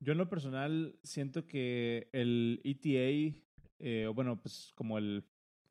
yo 0.00 0.12
en 0.12 0.18
lo 0.18 0.28
personal 0.28 0.94
siento 1.02 1.46
que 1.46 2.08
el 2.12 2.60
ETA, 2.64 3.38
eh, 3.78 4.06
o 4.06 4.14
bueno, 4.14 4.38
pues 4.40 4.72
como 4.74 4.98
el... 4.98 5.24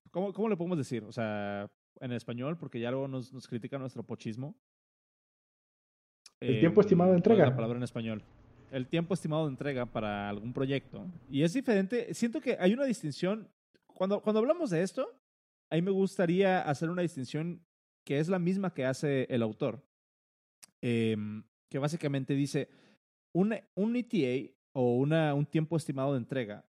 ¿cómo, 0.09 0.33
¿Cómo 0.33 0.49
le 0.49 0.57
podemos 0.57 0.77
decir? 0.77 1.03
O 1.03 1.11
sea, 1.11 1.69
en 1.99 2.11
español, 2.13 2.57
porque 2.57 2.79
ya 2.79 2.89
luego 2.89 3.07
nos, 3.07 3.31
nos 3.33 3.47
critica 3.47 3.77
nuestro 3.77 4.03
pochismo. 4.03 4.55
El 6.39 6.59
tiempo 6.59 6.81
estimado 6.81 7.11
de 7.11 7.21
¿cuál 7.21 7.21
es 7.21 7.29
entrega. 7.29 7.49
la 7.49 7.55
palabra 7.55 7.77
en 7.77 7.83
español? 7.83 8.23
El 8.71 8.87
tiempo 8.87 9.13
estimado 9.13 9.45
de 9.45 9.51
entrega 9.51 9.85
para 9.85 10.27
algún 10.29 10.53
proyecto. 10.53 11.05
Y 11.29 11.43
es 11.43 11.53
diferente. 11.53 12.13
Siento 12.13 12.41
que 12.41 12.57
hay 12.59 12.73
una 12.73 12.85
distinción. 12.85 13.47
Cuando, 13.95 14.21
cuando 14.21 14.39
hablamos 14.39 14.69
de 14.69 14.81
esto, 14.81 15.07
a 15.69 15.75
mí 15.75 15.81
me 15.81 15.91
gustaría 15.91 16.61
hacer 16.61 16.89
una 16.89 17.01
distinción 17.01 17.65
que 18.05 18.19
es 18.19 18.27
la 18.27 18.39
misma 18.39 18.73
que 18.73 18.85
hace 18.85 19.27
el 19.29 19.41
autor. 19.41 19.83
Em, 20.81 21.43
que 21.69 21.79
básicamente 21.79 22.33
dice, 22.33 22.69
un, 23.33 23.55
un 23.75 23.95
ETA 23.95 24.51
o 24.73 24.97
una, 24.97 25.33
un 25.33 25.45
tiempo 25.45 25.77
estimado 25.77 26.13
de 26.13 26.19
entrega 26.19 26.65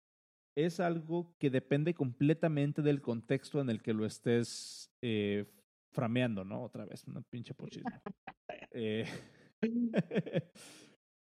es 0.55 0.79
algo 0.79 1.35
que 1.37 1.49
depende 1.49 1.93
completamente 1.93 2.81
del 2.81 3.01
contexto 3.01 3.61
en 3.61 3.69
el 3.69 3.81
que 3.81 3.93
lo 3.93 4.05
estés 4.05 4.91
eh, 5.01 5.45
frameando, 5.91 6.43
¿no? 6.43 6.63
Otra 6.63 6.85
vez, 6.85 7.05
una 7.07 7.21
pinche 7.21 7.53
pochismo. 7.53 7.89
Eh, 8.71 9.05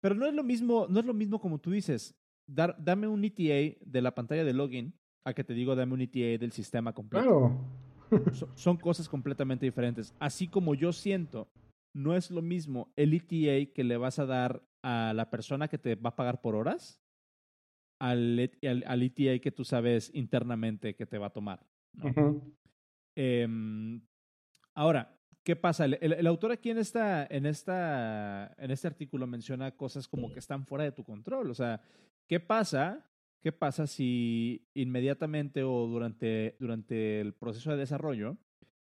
pero 0.02 0.16
no 0.16 0.26
es 0.26 0.34
lo 0.34 0.44
mismo, 0.44 0.86
no 0.90 1.00
es 1.00 1.06
lo 1.06 1.14
mismo 1.14 1.40
como 1.40 1.60
tú 1.60 1.72
dices, 1.72 2.14
dar, 2.46 2.76
dame 2.78 3.08
un 3.08 3.24
ETA 3.24 3.78
de 3.80 4.02
la 4.02 4.14
pantalla 4.14 4.44
de 4.44 4.54
login 4.54 4.94
a 5.26 5.34
que 5.34 5.44
te 5.44 5.54
digo 5.54 5.76
dame 5.76 5.94
un 5.94 6.02
ETA 6.02 6.40
del 6.40 6.52
sistema 6.52 6.94
completo. 6.94 7.24
Claro. 7.26 7.60
So- 8.34 8.50
son 8.56 8.76
cosas 8.78 9.08
completamente 9.08 9.66
diferentes. 9.66 10.14
Así 10.20 10.48
como 10.48 10.76
yo 10.76 10.92
siento, 10.92 11.48
no 11.96 12.16
es 12.16 12.30
lo 12.30 12.42
mismo 12.42 12.92
el 12.98 13.14
ETA 13.14 13.72
que 13.74 13.84
le 13.86 13.96
vas 13.98 14.20
a 14.20 14.26
dar 14.26 14.64
a 14.84 15.14
la 15.16 15.30
persona 15.30 15.68
que 15.70 15.78
te 15.78 15.96
va 15.96 16.10
a 16.10 16.16
pagar 16.16 16.42
por 16.42 16.56
horas 16.56 17.00
al, 18.02 18.40
et- 18.40 18.66
al, 18.66 18.84
al 18.88 19.04
ETA 19.04 19.40
que 19.40 19.52
tú 19.52 19.64
sabes 19.64 20.12
internamente 20.14 20.96
que 20.96 21.06
te 21.06 21.18
va 21.18 21.28
a 21.28 21.34
tomar. 21.34 21.66
¿no? 21.94 22.10
Ujú. 22.10 22.54
Em, 23.16 24.02
ahora, 24.74 25.18
¿qué 25.44 25.56
pasa? 25.56 25.86
El, 25.86 25.98
el- 26.02 26.14
el 26.14 26.28
autor 26.28 26.52
aquí 26.52 26.70
en, 26.70 26.80
esta, 26.80 27.26
en, 27.30 27.46
esta, 27.46 28.54
en 28.58 28.72
este 28.72 28.88
artículo 28.88 29.28
menciona 29.28 29.72
cosas 29.72 30.08
como 30.08 30.32
que 30.34 30.40
están 30.40 30.66
fuera 30.66 30.84
de 30.84 30.92
tu 30.92 31.04
control. 31.04 31.50
O 31.50 31.54
sea, 31.54 31.82
¿qué 32.28 32.40
pasa? 32.40 33.06
¿Qué 33.42 33.52
pasa 33.52 33.88
si 33.88 34.70
inmediatamente 34.76 35.64
o 35.64 35.88
durante, 35.88 36.56
durante 36.60 37.20
el 37.20 37.34
proceso 37.34 37.72
de 37.72 37.78
desarrollo 37.78 38.38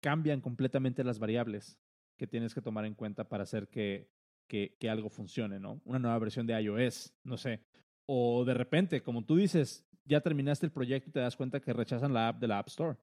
cambian 0.02 0.42
completamente 0.42 1.06
las 1.06 1.18
variables 1.18 1.80
que 2.18 2.28
tienes 2.28 2.54
que 2.54 2.62
tomar 2.62 2.86
en 2.86 2.94
cuenta 2.94 3.30
para 3.30 3.44
hacer 3.44 3.70
que, 3.70 4.12
que, 4.48 4.76
que 4.80 4.90
algo 4.90 5.10
funcione, 5.10 5.62
¿no? 5.62 5.82
Una 5.86 6.00
nueva 6.00 6.20
versión 6.20 6.46
de 6.46 6.62
iOS, 6.62 7.14
no 7.24 7.38
sé. 7.38 7.62
O 8.06 8.44
de 8.44 8.54
repente, 8.54 9.02
como 9.02 9.26
tú 9.26 9.38
dices, 9.38 9.88
ya 10.04 10.20
terminaste 10.20 10.66
el 10.66 10.74
proyecto 10.74 11.10
y 11.10 11.14
te 11.14 11.22
das 11.22 11.38
cuenta 11.38 11.62
que 11.62 11.72
rechazan 11.72 12.14
la 12.14 12.28
app 12.28 12.40
de 12.40 12.48
la 12.48 12.60
App 12.60 12.68
Store. 12.68 12.98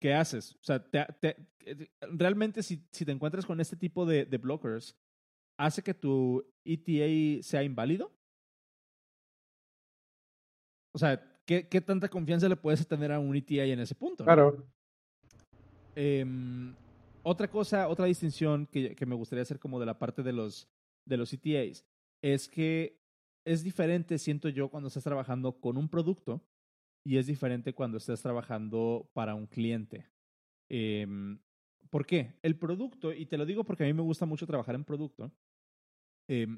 ¿Qué 0.00 0.14
haces? 0.14 0.54
O 0.54 0.62
sea, 0.62 0.86
realmente 2.12 2.62
si, 2.62 2.86
si, 2.92 3.04
te 3.04 3.12
encuentras 3.12 3.44
con 3.44 3.60
este 3.60 3.76
tipo 3.76 4.06
de, 4.06 4.24
de, 4.24 4.38
blockers, 4.38 4.96
¿hace 5.58 5.82
que 5.82 5.92
tu 5.92 6.46
ETA 6.64 7.42
sea 7.42 7.62
inválido? 7.62 8.17
O 10.98 11.00
sea, 11.00 11.22
¿qué, 11.46 11.68
¿qué, 11.68 11.80
tanta 11.80 12.08
confianza 12.08 12.48
le 12.48 12.56
puedes 12.56 12.84
tener 12.88 13.12
a 13.12 13.20
un 13.20 13.36
ETA 13.36 13.62
en 13.66 13.78
ese 13.78 13.94
punto? 13.94 14.24
Claro. 14.24 14.66
Em, 15.94 16.74
otra 17.22 17.46
cosa, 17.46 17.86
otra 17.86 18.06
distinción 18.06 18.66
que, 18.66 18.96
que, 18.96 19.06
me 19.06 19.14
gustaría 19.14 19.42
hacer 19.42 19.60
como 19.60 19.78
de 19.78 19.86
la 19.86 19.96
parte 19.96 20.24
de 20.24 20.32
los, 20.32 20.68
de 21.04 21.16
los 21.16 21.32
ETAs 21.32 21.84
es 22.20 22.48
que 22.48 23.00
es 23.44 23.62
diferente, 23.62 24.18
siento 24.18 24.48
yo, 24.48 24.70
cuando 24.70 24.88
estás 24.88 25.04
trabajando 25.04 25.60
con 25.60 25.76
un 25.76 25.88
producto 25.88 26.42
y 27.06 27.16
es 27.16 27.28
diferente 27.28 27.72
cuando 27.72 27.98
estás 27.98 28.20
trabajando 28.20 29.08
para 29.14 29.36
un 29.36 29.46
cliente. 29.46 30.08
Eh, 30.68 31.06
¿Por 31.90 32.06
qué? 32.06 32.40
El 32.42 32.58
producto, 32.58 33.12
y 33.12 33.24
te 33.26 33.38
lo 33.38 33.46
digo 33.46 33.62
porque 33.62 33.84
a 33.84 33.86
mí 33.86 33.92
me 33.92 34.02
gusta 34.02 34.26
mucho 34.26 34.48
trabajar 34.48 34.74
en 34.74 34.82
producto, 34.82 35.30
eh, 36.26 36.48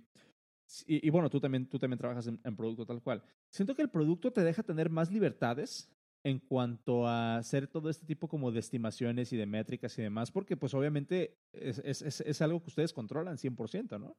y, 0.86 1.06
y, 1.06 1.10
bueno, 1.10 1.30
tú 1.30 1.40
también, 1.40 1.66
tú 1.66 1.78
también 1.78 1.98
trabajas 1.98 2.26
en, 2.26 2.40
en, 2.44 2.56
producto 2.56 2.86
tal 2.86 3.02
cual. 3.02 3.22
Siento 3.48 3.74
que 3.74 3.82
el 3.82 3.90
producto 3.90 4.32
te 4.32 4.42
deja 4.42 4.62
tener 4.62 4.90
más 4.90 5.10
libertades 5.10 5.90
en 6.22 6.38
cuanto 6.38 7.06
a 7.06 7.36
hacer 7.36 7.66
todo 7.66 7.88
este 7.88 8.06
tipo 8.06 8.28
como 8.28 8.52
de 8.52 8.60
estimaciones 8.60 9.32
y 9.32 9.36
de 9.36 9.46
métricas 9.46 9.98
y 9.98 10.02
demás, 10.02 10.30
porque 10.30 10.56
pues 10.56 10.74
obviamente 10.74 11.38
es, 11.52 11.78
es, 11.78 12.02
es, 12.02 12.20
es 12.20 12.42
algo 12.42 12.60
que 12.60 12.68
ustedes 12.68 12.92
controlan 12.92 13.36
100%, 13.36 13.98
¿no? 13.98 14.16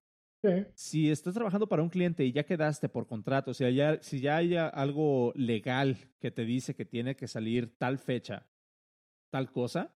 Si 0.74 1.12
estás 1.12 1.36
trabajando 1.36 1.70
para 1.70 1.84
un 1.84 1.90
cliente 1.90 2.26
y 2.26 2.32
ya 2.32 2.44
quedaste 2.44 2.90
por 2.90 3.06
contrato, 3.06 3.54
si, 3.54 3.72
ya, 3.76 4.02
si 4.02 4.20
ya 4.20 4.38
hay 4.38 4.56
algo 4.56 5.32
legal 5.36 5.98
que 6.20 6.32
te 6.32 6.46
dice 6.46 6.74
que 6.74 6.86
tiene 6.86 7.16
que 7.16 7.28
salir 7.28 7.78
tal 7.78 8.00
fecha, 8.00 8.48
tal 9.30 9.52
cosa, 9.52 9.94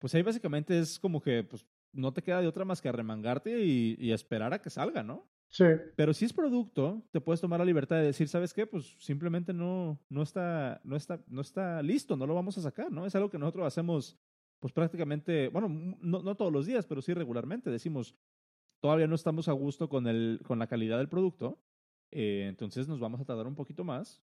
pues 0.00 0.14
ahí 0.14 0.22
básicamente 0.22 0.78
es 0.78 0.98
como 0.98 1.22
que 1.22 1.44
pues, 1.44 1.64
no 1.92 2.12
te 2.12 2.22
queda 2.22 2.40
de 2.40 2.48
otra 2.48 2.64
más 2.64 2.82
que 2.82 2.88
arremangarte 2.88 3.64
y, 3.64 3.96
y 4.00 4.10
esperar 4.10 4.52
a 4.52 4.60
que 4.60 4.70
salga, 4.70 5.04
¿no? 5.04 5.28
Sí. 5.50 5.64
Pero 5.96 6.12
si 6.12 6.26
es 6.26 6.32
producto, 6.32 7.02
te 7.10 7.20
puedes 7.20 7.40
tomar 7.40 7.58
la 7.58 7.64
libertad 7.64 7.96
de 7.96 8.04
decir, 8.04 8.28
¿sabes 8.28 8.52
qué? 8.52 8.66
Pues 8.66 8.96
simplemente 8.98 9.52
no, 9.52 9.98
no, 10.10 10.22
está, 10.22 10.80
no, 10.84 10.94
está, 10.94 11.22
no 11.26 11.40
está 11.40 11.82
listo, 11.82 12.16
no 12.16 12.26
lo 12.26 12.34
vamos 12.34 12.58
a 12.58 12.62
sacar, 12.62 12.92
¿no? 12.92 13.06
Es 13.06 13.14
algo 13.14 13.30
que 13.30 13.38
nosotros 13.38 13.66
hacemos, 13.66 14.18
pues 14.60 14.72
prácticamente, 14.72 15.48
bueno, 15.48 15.68
no, 15.68 16.22
no 16.22 16.34
todos 16.36 16.52
los 16.52 16.66
días, 16.66 16.86
pero 16.86 17.00
sí 17.00 17.14
regularmente. 17.14 17.70
Decimos, 17.70 18.14
todavía 18.80 19.06
no 19.06 19.14
estamos 19.14 19.48
a 19.48 19.52
gusto 19.52 19.88
con, 19.88 20.06
el, 20.06 20.40
con 20.44 20.58
la 20.58 20.66
calidad 20.66 20.98
del 20.98 21.08
producto, 21.08 21.58
eh, 22.10 22.46
entonces 22.48 22.86
nos 22.86 23.00
vamos 23.00 23.20
a 23.20 23.24
tardar 23.24 23.46
un 23.46 23.54
poquito 23.54 23.84
más, 23.84 24.22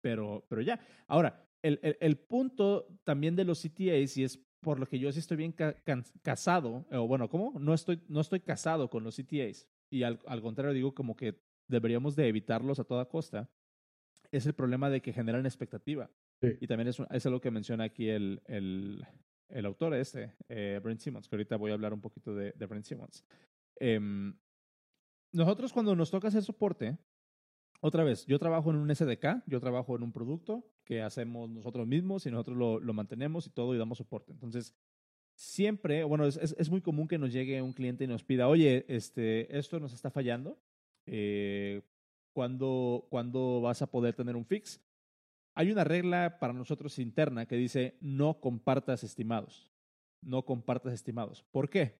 pero, 0.00 0.46
pero 0.48 0.62
ya. 0.62 0.80
Ahora, 1.08 1.48
el, 1.62 1.78
el, 1.82 1.96
el, 2.00 2.16
punto 2.16 2.86
también 3.04 3.36
de 3.36 3.44
los 3.44 3.60
CTAs, 3.60 4.16
y 4.16 4.24
es 4.24 4.38
por 4.60 4.78
lo 4.78 4.86
que 4.86 4.98
yo 4.98 5.10
sí 5.12 5.18
estoy 5.18 5.36
bien 5.36 5.52
ca 5.52 5.74
casado, 6.22 6.86
o 6.90 7.06
bueno, 7.06 7.28
¿cómo? 7.28 7.58
No 7.58 7.74
estoy, 7.74 8.02
no 8.08 8.20
estoy 8.20 8.40
casado 8.40 8.88
con 8.88 9.04
los 9.04 9.16
CTAs, 9.16 9.66
y 9.90 10.04
al, 10.04 10.20
al 10.26 10.40
contrario 10.40 10.72
digo 10.72 10.94
como 10.94 11.16
que 11.16 11.40
deberíamos 11.68 12.16
de 12.16 12.28
evitarlos 12.28 12.78
a 12.78 12.84
toda 12.84 13.08
costa, 13.08 13.50
es 14.30 14.46
el 14.46 14.54
problema 14.54 14.90
de 14.90 15.02
que 15.02 15.12
generan 15.12 15.46
expectativa. 15.46 16.10
Sí. 16.40 16.56
Y 16.60 16.66
también 16.66 16.88
es, 16.88 16.98
es 17.10 17.26
algo 17.26 17.40
que 17.40 17.50
menciona 17.50 17.84
aquí 17.84 18.08
el, 18.08 18.40
el, 18.46 19.04
el 19.48 19.66
autor 19.66 19.94
este, 19.94 20.34
eh, 20.48 20.80
Brent 20.82 21.00
Simmons, 21.00 21.28
que 21.28 21.36
ahorita 21.36 21.56
voy 21.56 21.70
a 21.70 21.74
hablar 21.74 21.92
un 21.92 22.00
poquito 22.00 22.34
de, 22.34 22.52
de 22.52 22.66
Brent 22.66 22.84
Simmons. 22.84 23.24
Eh, 23.78 24.00
nosotros 25.32 25.72
cuando 25.72 25.94
nos 25.94 26.10
toca 26.10 26.28
hacer 26.28 26.42
soporte, 26.42 26.98
otra 27.80 28.04
vez, 28.04 28.26
yo 28.26 28.38
trabajo 28.38 28.70
en 28.70 28.76
un 28.76 28.94
SDK, 28.94 29.42
yo 29.46 29.58
trabajo 29.60 29.96
en 29.96 30.02
un 30.02 30.12
producto 30.12 30.64
que 30.84 31.00
hacemos 31.02 31.48
nosotros 31.48 31.86
mismos 31.86 32.26
y 32.26 32.30
nosotros 32.30 32.56
lo, 32.56 32.78
lo 32.78 32.92
mantenemos 32.92 33.46
y 33.46 33.50
todo 33.50 33.74
y 33.74 33.78
damos 33.78 33.98
soporte. 33.98 34.32
Entonces, 34.32 34.74
siempre, 35.40 36.04
bueno, 36.04 36.26
es, 36.26 36.70
muy 36.70 36.82
común 36.82 37.08
que 37.08 37.16
nos 37.16 37.32
llegue 37.32 37.62
un 37.62 37.72
cliente 37.72 38.04
y 38.04 38.06
nos 38.06 38.22
pida, 38.22 38.46
oye, 38.46 38.84
este, 38.88 39.56
esto 39.56 39.80
nos 39.80 39.94
está 39.94 40.10
fallando, 40.10 40.58
eh, 41.06 41.80
¿cuándo, 42.34 43.06
¿cuándo 43.08 43.62
vas 43.62 43.80
a 43.80 43.90
poder 43.90 44.14
tener 44.14 44.36
un 44.36 44.44
fix? 44.44 44.82
Hay 45.54 45.72
una 45.72 45.82
regla 45.82 46.38
para 46.38 46.52
nosotros 46.52 46.98
interna 46.98 47.46
que 47.46 47.56
dice 47.56 47.96
no 48.02 48.38
compartas 48.38 49.02
estimados. 49.02 49.70
No 50.22 50.44
compartas 50.44 50.92
estimados. 50.92 51.42
¿Por 51.50 51.70
qué? 51.70 51.98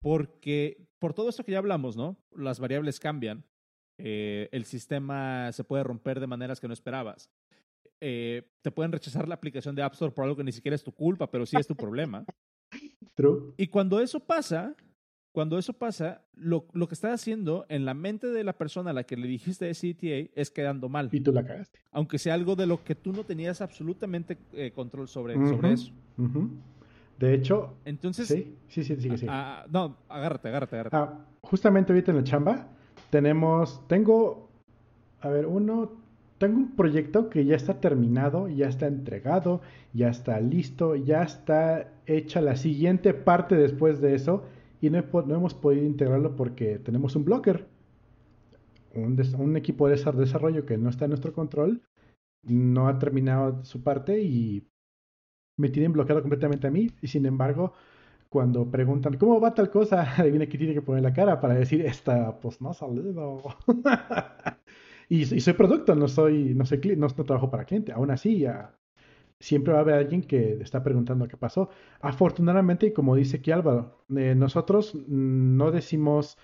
Porque 0.00 0.88
por 0.98 1.14
todo 1.14 1.28
esto 1.28 1.44
que 1.44 1.52
ya 1.52 1.58
hablamos, 1.58 1.96
¿no? 1.96 2.16
Las 2.32 2.58
variables 2.58 2.98
cambian, 2.98 3.44
eh, 3.96 4.48
el 4.50 4.64
sistema 4.64 5.52
se 5.52 5.62
puede 5.62 5.84
romper 5.84 6.18
de 6.18 6.26
maneras 6.26 6.58
que 6.58 6.66
no 6.66 6.74
esperabas. 6.74 7.30
Eh, 8.00 8.42
te 8.62 8.70
pueden 8.70 8.92
rechazar 8.92 9.28
la 9.28 9.34
aplicación 9.34 9.74
de 9.74 9.82
App 9.82 9.92
Store 9.92 10.12
por 10.12 10.24
algo 10.24 10.36
que 10.36 10.44
ni 10.44 10.52
siquiera 10.52 10.74
es 10.74 10.82
tu 10.82 10.92
culpa, 10.92 11.30
pero 11.30 11.44
sí 11.46 11.56
es 11.58 11.66
tu 11.66 11.76
problema. 11.76 12.24
True. 13.14 13.54
Y 13.56 13.66
cuando 13.66 14.00
eso 14.00 14.20
pasa, 14.20 14.74
cuando 15.32 15.58
eso 15.58 15.72
pasa, 15.74 16.22
lo, 16.34 16.66
lo, 16.72 16.88
que 16.88 16.94
estás 16.94 17.12
haciendo 17.12 17.66
en 17.68 17.84
la 17.84 17.94
mente 17.94 18.28
de 18.28 18.42
la 18.42 18.54
persona 18.54 18.90
a 18.90 18.92
la 18.92 19.04
que 19.04 19.16
le 19.16 19.28
dijiste 19.28 19.70
CTA 19.70 20.30
es 20.34 20.50
quedando 20.50 20.88
mal. 20.88 21.08
Y 21.12 21.20
tú 21.20 21.32
la 21.32 21.44
cagaste. 21.44 21.78
Aunque 21.92 22.18
sea 22.18 22.34
algo 22.34 22.56
de 22.56 22.66
lo 22.66 22.82
que 22.82 22.94
tú 22.94 23.12
no 23.12 23.24
tenías 23.24 23.60
absolutamente 23.60 24.38
eh, 24.52 24.72
control 24.72 25.08
sobre, 25.08 25.36
uh 25.36 25.40
-huh. 25.42 25.50
sobre 25.50 25.72
eso. 25.72 25.92
Uh 26.18 26.22
-huh. 26.22 26.50
De 27.20 27.34
hecho, 27.34 27.76
entonces. 27.84 28.26
Sí, 28.28 28.56
sí, 28.68 28.82
sí, 28.82 28.96
sí. 28.96 29.18
sí. 29.18 29.26
No, 29.70 29.98
agárrate, 30.08 30.48
agárrate, 30.48 30.76
agárrate. 30.76 30.96
Ah, 30.96 31.26
justamente 31.42 31.92
ahorita 31.92 32.12
en 32.12 32.16
la 32.16 32.24
chamba 32.24 32.68
tenemos. 33.10 33.86
Tengo. 33.86 34.48
A 35.20 35.28
ver, 35.28 35.46
uno. 35.46 36.00
Tengo 36.40 36.56
un 36.56 36.74
proyecto 36.74 37.28
que 37.28 37.44
ya 37.44 37.54
está 37.54 37.82
terminado, 37.82 38.48
ya 38.48 38.66
está 38.66 38.86
entregado, 38.86 39.60
ya 39.92 40.08
está 40.08 40.40
listo, 40.40 40.96
ya 40.96 41.22
está 41.22 41.92
hecha 42.06 42.40
la 42.40 42.56
siguiente 42.56 43.12
parte 43.12 43.56
después 43.56 44.00
de 44.00 44.14
eso 44.14 44.44
y 44.80 44.88
no, 44.88 44.96
he, 44.96 45.04
no 45.26 45.34
hemos 45.34 45.52
podido 45.52 45.84
integrarlo 45.84 46.36
porque 46.36 46.78
tenemos 46.78 47.14
un 47.14 47.26
blocker, 47.26 47.66
un, 48.94 49.54
equipo 49.54 49.86
de 49.86 49.96
desarrollo 49.96 50.64
que 50.64 50.78
no 50.78 50.88
está 50.88 51.04
en 51.04 51.10
nuestro 51.10 51.34
control, 51.34 51.82
no 52.42 52.88
ha 52.88 52.98
terminado 52.98 53.62
su 53.62 53.82
parte 53.82 54.22
y 54.22 54.66
me 55.58 55.68
tienen 55.68 55.92
bloqueado 55.92 56.22
completamente 56.22 56.68
a 56.68 56.70
mí 56.70 56.90
y 57.02 57.08
sin 57.08 57.26
embargo 57.26 57.74
cuando 58.30 58.70
preguntan 58.70 59.18
cómo 59.18 59.42
va 59.42 59.52
tal 59.52 59.68
cosa, 59.68 60.14
adivina 60.16 60.46
que 60.46 60.56
tiene 60.56 60.72
que 60.72 60.80
poner 60.80 61.02
la 61.02 61.12
cara 61.12 61.38
para 61.38 61.52
decir 61.52 61.82
esta 61.82 62.40
pues 62.40 62.62
no 62.62 62.72
salido. 62.72 63.42
y, 65.10 65.24
soy 65.40 65.52
producto, 65.54 65.94
no 65.96 66.06
soy, 66.08 66.54
no 66.54 66.64
soy 66.64 66.80
no, 66.96 67.08
no 67.08 67.24
trabajo 67.24 67.50
para 67.50 67.64
cliente. 67.64 67.90
Aún 67.92 68.12
así, 68.12 68.38
ya, 68.38 68.78
siempre 69.40 69.72
va 69.72 69.80
a 69.80 69.82
haber 69.82 69.96
alguien 69.96 70.22
que 70.22 70.58
está 70.62 70.84
preguntando 70.84 71.26
qué 71.26 71.36
pasó. 71.36 71.68
Afortunadamente, 72.00 72.92
como 72.92 73.16
dice 73.16 73.38
aquí 73.38 73.50
Álvaro, 73.50 74.04
eh, 74.16 74.34
nosotros 74.36 74.94
no 75.08 75.72
decimos 75.72 76.38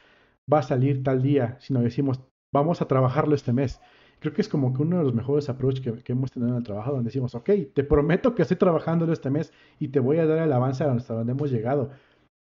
va 0.52 0.60
a 0.60 0.62
salir 0.62 1.04
tal 1.04 1.22
día, 1.22 1.56
sino 1.60 1.80
decimos 1.80 2.20
vamos 2.52 2.82
a 2.82 2.88
trabajarlo 2.88 3.36
este 3.36 3.52
mes. 3.52 3.80
Creo 4.18 4.32
que 4.34 4.42
es 4.42 4.48
como 4.48 4.72
que 4.74 4.82
uno 4.82 4.98
de 4.98 5.04
los 5.04 5.14
mejores 5.14 5.48
approach 5.48 5.80
que, 5.80 6.12
hemos 6.12 6.32
tenido 6.32 6.50
en 6.50 6.56
el 6.56 6.64
trabajo, 6.64 6.90
donde 6.92 7.08
decimos, 7.08 7.34
ok, 7.34 7.50
te 7.72 7.84
prometo 7.84 8.34
que 8.34 8.42
estoy 8.42 8.56
trabajando 8.56 9.10
este 9.12 9.30
mes 9.30 9.52
y 9.78 9.88
te 9.88 10.00
voy 10.00 10.18
a 10.18 10.26
dar 10.26 10.38
el 10.38 10.52
avance 10.52 10.82
hasta 10.82 11.14
donde 11.14 11.32
hemos 11.32 11.50
llegado. 11.52 11.90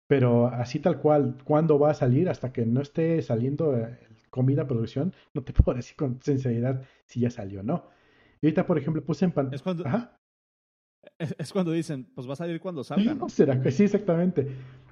Pero 0.08 0.48
así 0.48 0.80
tal 0.80 1.00
cual, 1.00 1.38
¿cuándo 1.46 1.80
va 1.80 1.92
a 1.92 1.94
salir? 1.94 2.28
Hasta 2.30 2.52
que 2.52 2.66
no 2.66 2.82
esté 2.82 3.22
saliendo 3.22 3.78
comida 4.30 4.68
producción, 4.68 5.14
no 5.34 5.44
te 5.44 5.54
puedo 5.54 5.76
decir 5.76 5.96
con 5.96 6.22
sinceridad 6.22 6.84
si 7.06 7.20
ya 7.22 7.30
salió 7.30 7.62
o 7.62 7.64
no. 7.64 7.88
Y 8.42 8.48
ahorita, 8.48 8.66
por 8.66 8.78
ejemplo, 8.78 9.04
puse 9.04 9.26
en 9.26 9.32
pantalla. 9.32 9.56
Es 9.56 9.62
cuando, 9.62 9.86
Ajá. 9.86 10.20
Es, 11.18 11.36
es 11.38 11.52
cuando 11.52 11.72
dicen, 11.72 12.08
pues 12.16 12.28
va 12.28 12.34
a 12.34 12.38
salir 12.38 12.60
cuando 12.60 12.84
salga, 12.84 13.14
¿no? 13.14 13.30
¿Será 13.30 13.62
que 13.62 13.72
sí, 13.72 13.84
exactamente? 13.84 14.48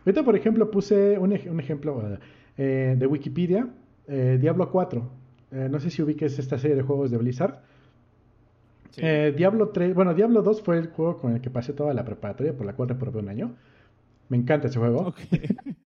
Ahorita, 0.06 0.24
por 0.24 0.36
ejemplo, 0.36 0.70
puse 0.72 1.18
un, 1.18 1.32
un 1.32 1.60
ejemplo 1.60 2.18
eh, 2.58 2.96
de 2.98 3.08
Wikipedia, 3.08 3.68
eh, 4.08 4.38
Diablo 4.40 4.72
4. 4.72 5.10
Eh, 5.52 5.68
no 5.70 5.80
sé 5.80 5.90
si 5.90 6.02
ubiques 6.02 6.38
esta 6.40 6.58
serie 6.58 6.76
de 6.76 6.82
juegos 6.82 7.12
de 7.12 7.18
Blizzard. 7.18 7.62
Sí. 8.90 9.02
Diablo 9.36 9.70
3, 9.70 9.94
bueno, 9.94 10.14
Diablo 10.14 10.42
2 10.42 10.62
fue 10.64 10.78
el 10.80 10.88
juego 10.88 11.18
con 11.20 11.34
el 11.34 11.42
que 11.42 11.52
pasé 11.52 11.74
toda 11.74 11.94
la 11.94 12.04
preparatoria, 12.04 12.56
por 12.56 12.66
la 12.66 12.74
cual 12.74 12.90
reprobé 12.90 13.20
un 13.20 13.30
año. 13.30 13.56
Me 14.30 14.38
encanta 14.38 14.68
ese 14.68 14.80
juego. 14.80 15.08
Okay. 15.08 15.42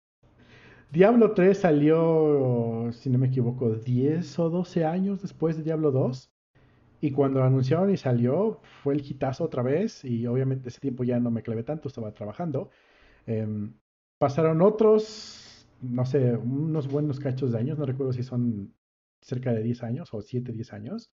Diablo 0.93 1.35
3 1.35 1.57
salió, 1.57 2.91
si 2.93 3.11
no 3.11 3.19
me 3.19 3.29
equivoco, 3.29 3.71
10 3.75 4.39
o 4.41 4.51
12 4.51 4.85
años 4.85 5.23
después 5.23 5.57
de 5.57 5.63
Diablo 5.63 5.93
2. 5.93 6.33
Y 7.01 7.13
cuando 7.13 7.39
lo 7.39 7.47
anunciaron 7.47 7.91
y 7.91 7.97
salió, 7.97 8.61
fue 8.83 8.95
el 8.95 9.01
hitazo 9.01 9.45
otra 9.45 9.63
vez. 9.63 10.05
Y 10.05 10.27
obviamente 10.27 10.69
ese 10.69 10.81
tiempo 10.81 11.05
ya 11.05 11.21
no 11.21 11.31
me 11.31 11.43
clavé 11.43 11.63
tanto, 11.63 11.89
estaba 11.89 12.13
trabajando. 12.13 12.71
Eh, 13.27 13.47
pasaron 14.19 14.63
otros, 14.63 15.67
no 15.81 16.05
sé, 16.05 16.37
unos 16.37 16.89
buenos 16.89 17.21
cachos 17.21 17.53
de 17.53 17.59
años, 17.59 17.79
no 17.79 17.87
recuerdo 17.87 18.13
si 18.13 18.23
son 18.25 18.75
cerca 19.21 19.53
de 19.53 19.63
10 19.63 19.83
años 19.85 20.13
o 20.13 20.21
7, 20.23 20.53
10 20.53 20.73
años. 20.73 21.13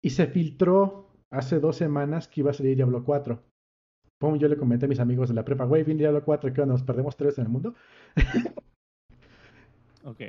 Y 0.00 0.10
se 0.10 0.28
filtró 0.28 1.10
hace 1.30 1.58
dos 1.58 1.76
semanas 1.76 2.28
que 2.28 2.40
iba 2.42 2.52
a 2.52 2.54
salir 2.54 2.76
Diablo 2.76 3.04
4. 3.04 3.42
Pum, 4.18 4.36
yo 4.36 4.48
le 4.48 4.56
comenté 4.56 4.86
a 4.86 4.88
mis 4.88 4.98
amigos 4.98 5.28
de 5.28 5.34
la 5.34 5.44
prepa, 5.44 5.64
güey, 5.64 5.84
fin 5.84 5.96
Diablo 5.96 6.24
4, 6.24 6.52
que 6.52 6.66
nos 6.66 6.82
perdemos 6.82 7.16
tres 7.16 7.38
en 7.38 7.44
el 7.44 7.50
mundo. 7.50 7.74
ok. 10.04 10.20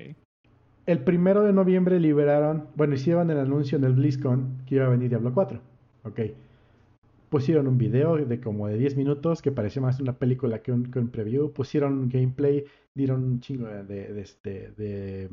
El 0.85 1.03
primero 1.03 1.43
de 1.43 1.53
noviembre 1.53 1.99
liberaron, 1.99 2.67
bueno, 2.75 2.95
hicieron 2.95 3.29
el 3.31 3.39
anuncio 3.39 3.77
en 3.77 3.83
el 3.83 3.93
BlizzCon 3.93 4.63
que 4.65 4.75
iba 4.75 4.85
a 4.85 4.89
venir 4.89 5.09
Diablo 5.09 5.33
4. 5.33 5.59
Ok. 6.03 6.19
Pusieron 7.29 7.67
un 7.67 7.77
video 7.77 8.15
de 8.17 8.39
como 8.39 8.67
de 8.67 8.77
10 8.77 8.95
minutos 8.95 9.41
que 9.41 9.51
parecía 9.51 9.81
más 9.81 9.99
una 9.99 10.13
película 10.17 10.63
que 10.63 10.71
un, 10.71 10.89
que 10.91 10.99
un 10.99 11.09
preview. 11.09 11.51
Pusieron 11.51 12.09
gameplay, 12.09 12.65
dieron 12.95 13.23
un 13.23 13.39
chingo 13.39 13.67
de, 13.67 13.83
de, 13.83 14.21
este, 14.21 14.71
de, 14.77 15.29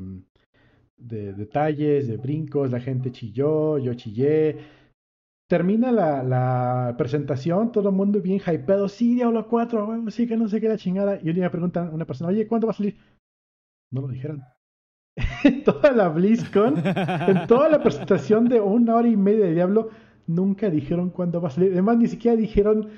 de, 0.97 1.33
detalles, 1.33 2.07
de 2.07 2.17
brincos. 2.17 2.71
La 2.71 2.79
gente 2.79 3.11
chilló, 3.11 3.79
yo 3.79 3.95
chillé. 3.95 4.57
Termina 5.47 5.91
la, 5.91 6.95
presentación, 6.97 7.71
todo 7.71 7.89
el 7.89 7.95
mundo 7.95 8.21
bien 8.21 8.41
hypeado. 8.45 8.89
Sí, 8.89 9.15
Diablo 9.15 9.47
4, 9.47 10.11
sí 10.11 10.27
que 10.27 10.35
no 10.35 10.49
sé 10.49 10.59
qué 10.59 10.67
la 10.67 10.77
chingada. 10.77 11.19
Y 11.23 11.29
un 11.29 11.35
día 11.35 11.49
preguntan 11.49 11.87
a 11.87 11.91
una 11.91 12.05
persona, 12.05 12.29
oye, 12.29 12.47
¿cuándo 12.47 12.67
va 12.67 12.71
a 12.71 12.75
salir? 12.75 12.97
No 13.91 14.01
lo 14.01 14.09
dijeron. 14.09 14.43
en 15.43 15.63
toda 15.63 15.91
la 15.91 16.09
BlizzCon, 16.09 16.83
en 16.85 17.47
toda 17.47 17.69
la 17.69 17.81
presentación 17.81 18.49
de 18.49 18.59
una 18.59 18.95
hora 18.95 19.07
y 19.07 19.15
media 19.15 19.45
de 19.45 19.53
Diablo, 19.53 19.89
nunca 20.27 20.69
dijeron 20.69 21.09
cuándo 21.09 21.41
va 21.41 21.47
a 21.47 21.51
salir. 21.51 21.71
Además, 21.71 21.97
ni 21.97 22.07
siquiera 22.07 22.35
dijeron 22.35 22.89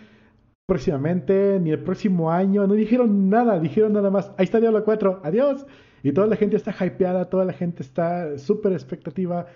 próximamente, 0.65 1.59
ni 1.59 1.71
el 1.71 1.83
próximo 1.83 2.31
año, 2.31 2.67
no 2.67 2.73
dijeron 2.73 3.29
nada, 3.29 3.59
dijeron 3.59 3.93
nada 3.93 4.09
más, 4.09 4.31
ahí 4.37 4.45
está 4.45 4.59
Diablo 4.59 4.83
4, 4.83 5.21
adiós. 5.23 5.65
Y 6.03 6.11
toda 6.11 6.27
la 6.27 6.35
gente 6.35 6.55
está 6.55 6.73
hypeada, 6.85 7.25
toda 7.25 7.45
la 7.45 7.53
gente 7.53 7.83
está 7.83 8.37
súper 8.37 8.73
expectativa, 8.73 9.47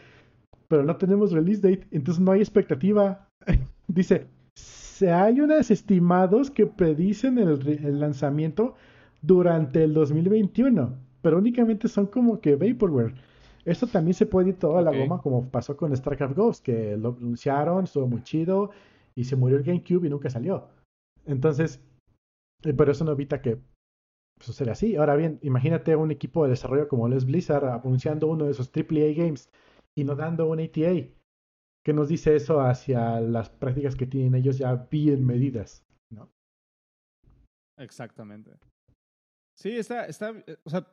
pero 0.67 0.83
no 0.83 0.95
tenemos 0.97 1.31
release 1.31 1.61
date, 1.61 1.87
entonces 1.91 2.21
no 2.23 2.31
hay 2.31 2.41
expectativa. 2.41 3.27
Dice, 3.87 4.27
se 4.55 5.11
hay 5.11 5.41
unos 5.41 5.71
estimados 5.71 6.51
que 6.51 6.65
predicen 6.65 7.37
el, 7.37 7.67
el 7.67 7.99
lanzamiento 7.99 8.75
durante 9.21 9.83
el 9.83 9.93
2021 9.93 11.03
pero 11.23 11.37
únicamente 11.37 11.87
son 11.87 12.05
como 12.05 12.39
que 12.41 12.55
vaporware. 12.55 13.15
Esto 13.65 13.87
también 13.87 14.13
se 14.13 14.25
puede 14.25 14.49
ir 14.49 14.59
toda 14.59 14.81
la 14.81 14.95
goma 14.95 15.21
como 15.21 15.49
pasó 15.49 15.77
con 15.77 15.95
StarCraft 15.95 16.35
Ghost, 16.35 16.63
que 16.65 16.97
lo 16.97 17.15
anunciaron, 17.17 17.85
estuvo 17.85 18.05
muy 18.07 18.21
chido 18.23 18.71
y 19.15 19.23
se 19.23 19.37
murió 19.37 19.57
el 19.57 19.63
GameCube 19.63 20.05
y 20.05 20.09
nunca 20.09 20.29
salió. 20.29 20.67
Entonces, 21.25 21.79
eh, 22.65 22.73
pero 22.73 22.91
eso 22.91 23.05
no 23.05 23.13
evita 23.13 23.41
que 23.41 23.57
suceda 24.41 24.73
así. 24.73 24.97
Ahora 24.97 25.15
bien, 25.15 25.39
imagínate 25.43 25.95
un 25.95 26.11
equipo 26.11 26.43
de 26.43 26.49
desarrollo 26.49 26.89
como 26.89 27.07
Les 27.07 27.25
Blizzard 27.25 27.65
anunciando 27.65 28.27
uno 28.27 28.45
de 28.45 28.51
esos 28.51 28.69
AAA 28.75 29.13
games 29.15 29.49
y 29.95 30.03
no 30.03 30.15
dando 30.15 30.47
un 30.47 30.59
ATA. 30.59 31.07
¿Qué 31.83 31.93
nos 31.93 32.07
dice 32.07 32.35
eso 32.35 32.61
hacia 32.61 33.19
las 33.19 33.49
prácticas 33.49 33.95
que 33.95 34.05
tienen 34.05 34.35
ellos 34.35 34.57
ya 34.57 34.87
bien 34.89 35.25
medidas? 35.25 35.85
¿no? 36.09 36.31
Exactamente. 37.77 38.51
Sí, 39.55 39.77
está, 39.77 40.05
está, 40.05 40.33
o 40.63 40.69
sea, 40.69 40.87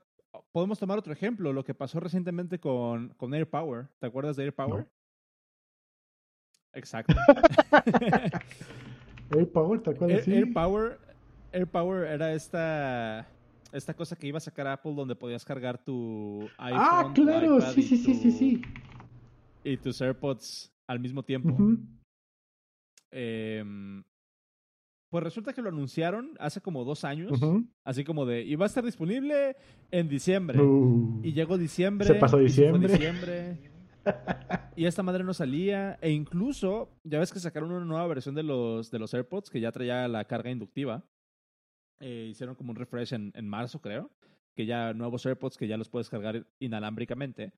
podemos 0.52 0.78
tomar 0.78 0.98
otro 0.98 1.12
ejemplo, 1.12 1.52
lo 1.52 1.64
que 1.64 1.74
pasó 1.74 2.00
recientemente 2.00 2.58
con, 2.58 3.10
con 3.10 3.34
Air 3.34 3.48
Power. 3.48 3.88
¿Te 3.98 4.06
acuerdas 4.06 4.36
de 4.36 4.44
Air 4.44 4.54
Power? 4.54 4.86
Exacto. 6.72 7.14
Air 9.30 9.50
Power, 9.50 9.80
¿te 9.80 9.90
acuerdas? 9.90 10.26
Air, 10.26 10.52
Power, 10.52 10.98
Air 11.52 11.66
Power 11.68 12.06
era 12.06 12.32
esta, 12.32 13.26
esta 13.72 13.94
cosa 13.94 14.16
que 14.16 14.26
iba 14.26 14.38
a 14.38 14.40
sacar 14.40 14.66
Apple 14.66 14.94
donde 14.94 15.14
podías 15.14 15.44
cargar 15.44 15.78
tu 15.78 16.48
iPhone. 16.58 16.82
Ah, 16.82 17.12
claro, 17.14 17.60
sí, 17.60 17.82
sí, 17.82 17.96
sí, 17.96 18.14
sí, 18.14 18.32
sí. 18.32 18.62
Y 19.64 19.76
tus 19.76 20.00
AirPods 20.00 20.72
al 20.86 21.00
mismo 21.00 21.22
tiempo. 21.22 21.56
Pues 25.10 25.24
resulta 25.24 25.52
que 25.52 25.60
lo 25.60 25.70
anunciaron 25.70 26.36
hace 26.38 26.60
como 26.60 26.84
dos 26.84 27.04
años, 27.04 27.40
así 27.84 28.04
como 28.04 28.26
de, 28.26 28.44
iba 28.44 28.64
a 28.64 28.68
estar 28.68 28.84
disponible 28.84 29.56
en 29.90 30.08
diciembre. 30.08 30.60
Uh. 30.60 31.20
y 31.24 31.32
llegó 31.32 31.58
diciembre. 31.58 32.06
Se 32.06 32.14
pasó 32.14 32.38
diciembre. 32.38 33.58
Y, 34.76 34.86
esta 34.86 35.02
madre 35.02 35.22
no 35.24 35.34
salía. 35.34 35.98
E 36.00 36.10
incluso, 36.10 36.88
ya 37.04 37.18
ves 37.18 37.30
que 37.30 37.38
sacaron 37.38 37.70
una 37.70 37.84
nueva 37.84 38.06
versión 38.06 38.34
de 38.34 38.42
los, 38.42 38.90
de 38.90 38.98
los 38.98 39.12
AirPods 39.12 39.50
que 39.50 39.60
ya 39.60 39.72
traía 39.72 40.08
la 40.08 40.24
carga 40.24 40.50
inductiva. 40.50 41.04
Eh, 42.00 42.28
hicieron 42.30 42.54
como 42.54 42.70
un 42.70 42.76
refresh 42.76 43.12
en, 43.12 43.30
en 43.34 43.46
marzo, 43.46 43.82
creo. 43.82 44.10
Que 44.56 44.64
ya 44.64 44.94
nuevos 44.94 45.26
AirPods 45.26 45.58
que 45.58 45.68
ya 45.68 45.76
los 45.76 45.90
puedes 45.90 46.08
cargar 46.08 46.46
inalámbricamente. 46.60 47.52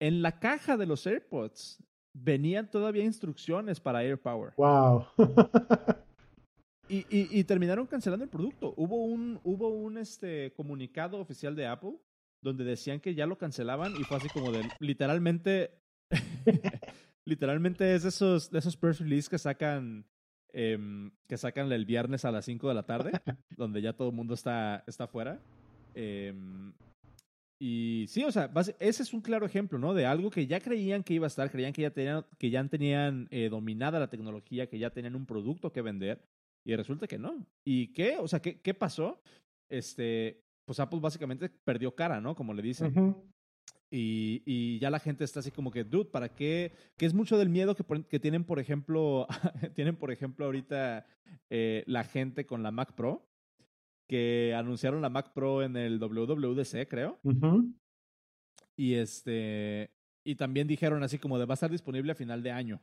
En 0.00 0.22
la 0.22 0.38
caja 0.38 0.76
de 0.76 0.86
los 0.86 1.06
AirPods 1.06 1.82
venían 2.12 2.70
todavía 2.70 3.04
instrucciones 3.04 3.80
para 3.80 4.00
AirPower. 4.00 4.54
¡Wow! 4.56 5.06
Y, 6.88 7.04
y, 7.10 7.42
terminaron 7.42 7.84
cancelando 7.88 8.22
el 8.22 8.30
producto. 8.30 8.72
Hubo 8.76 9.06
un, 9.06 9.40
hubo 9.42 9.70
un 9.70 9.98
este, 9.98 10.52
comunicado 10.52 11.18
oficial 11.18 11.56
de 11.56 11.66
Apple 11.66 11.98
donde 12.40 12.64
decían 12.64 13.00
que 13.00 13.14
ya 13.14 13.26
lo 13.26 13.38
cancelaban 13.38 13.94
y 13.96 14.04
fue 14.04 14.18
así 14.18 14.28
como 14.28 14.52
de 14.52 14.68
literalmente 14.78 15.72
literalmente 17.24 17.94
es 17.94 18.04
de 18.04 18.10
esos 18.10 18.50
de 18.50 18.60
esos 18.60 18.76
press 18.76 19.00
release 19.00 19.28
que 19.28 19.38
sacan 19.38 20.06
em, 20.52 21.10
que 21.26 21.36
sacan 21.36 21.72
el 21.72 21.84
viernes 21.84 22.24
a 22.24 22.30
las 22.30 22.44
5 22.44 22.68
de 22.68 22.74
la 22.74 22.84
tarde 22.84 23.10
donde 23.56 23.82
ya 23.82 23.94
todo 23.94 24.10
el 24.10 24.14
mundo 24.14 24.34
está 24.34 24.84
está 24.86 25.08
fuera 25.08 25.40
em, 25.94 26.72
y 27.58 28.04
sí 28.08 28.24
o 28.24 28.30
sea 28.30 28.50
ese 28.78 29.02
es 29.02 29.14
un 29.14 29.22
claro 29.22 29.46
ejemplo 29.46 29.78
no 29.78 29.94
de 29.94 30.04
algo 30.04 30.30
que 30.30 30.46
ya 30.46 30.60
creían 30.60 31.02
que 31.02 31.14
iba 31.14 31.26
a 31.26 31.28
estar 31.28 31.50
creían 31.50 31.72
que 31.72 31.82
ya 31.82 31.90
tenían 31.90 32.24
que 32.38 32.50
ya 32.50 32.62
tenían 32.68 33.28
eh, 33.30 33.48
dominada 33.48 33.98
la 33.98 34.10
tecnología 34.10 34.68
que 34.68 34.78
ya 34.78 34.90
tenían 34.90 35.16
un 35.16 35.24
producto 35.24 35.72
que 35.72 35.80
vender 35.80 36.20
y 36.66 36.74
resulta 36.74 37.06
que 37.06 37.18
no. 37.18 37.46
¿Y 37.64 37.92
qué? 37.92 38.18
O 38.18 38.26
sea, 38.26 38.42
¿qué, 38.42 38.60
qué 38.60 38.74
pasó? 38.74 39.22
Este, 39.68 40.42
pues 40.64 40.80
Apple 40.80 40.98
básicamente 41.00 41.48
perdió 41.48 41.94
cara, 41.94 42.20
¿no? 42.20 42.34
Como 42.34 42.52
le 42.52 42.60
dicen. 42.60 43.14
y, 43.88 44.42
y, 44.44 44.80
ya 44.80 44.90
la 44.90 44.98
gente 44.98 45.22
está 45.22 45.40
así 45.40 45.52
como 45.52 45.70
que, 45.70 45.84
dude, 45.84 46.10
¿para 46.10 46.28
qué? 46.28 46.72
Que 46.96 47.06
es 47.06 47.14
mucho 47.14 47.38
del 47.38 47.48
miedo 47.48 47.76
que, 47.76 47.84
que 48.02 48.18
tienen, 48.18 48.42
por 48.42 48.58
ejemplo, 48.58 49.28
tienen, 49.76 49.94
por 49.94 50.10
ejemplo, 50.10 50.44
ahorita 50.44 51.06
eh, 51.50 51.84
la 51.86 52.02
gente 52.02 52.46
con 52.46 52.64
la 52.64 52.72
Mac 52.72 52.94
Pro, 52.94 53.24
que 54.06 54.54
anunciaron 54.56 55.02
la 55.02 55.10
Mac 55.10 55.32
Pro 55.32 55.62
en 55.62 55.76
el 55.76 55.98
WWDC, 55.98 56.88
creo. 56.88 57.18
Y 58.76 58.94
este, 58.94 59.90
y 60.24 60.34
también 60.34 60.66
dijeron 60.66 61.02
así 61.02 61.18
como 61.18 61.38
de 61.38 61.46
va 61.46 61.52
a 61.52 61.54
estar 61.54 61.70
disponible 61.70 62.12
a 62.12 62.16
final 62.16 62.42
de 62.42 62.50
año. 62.50 62.82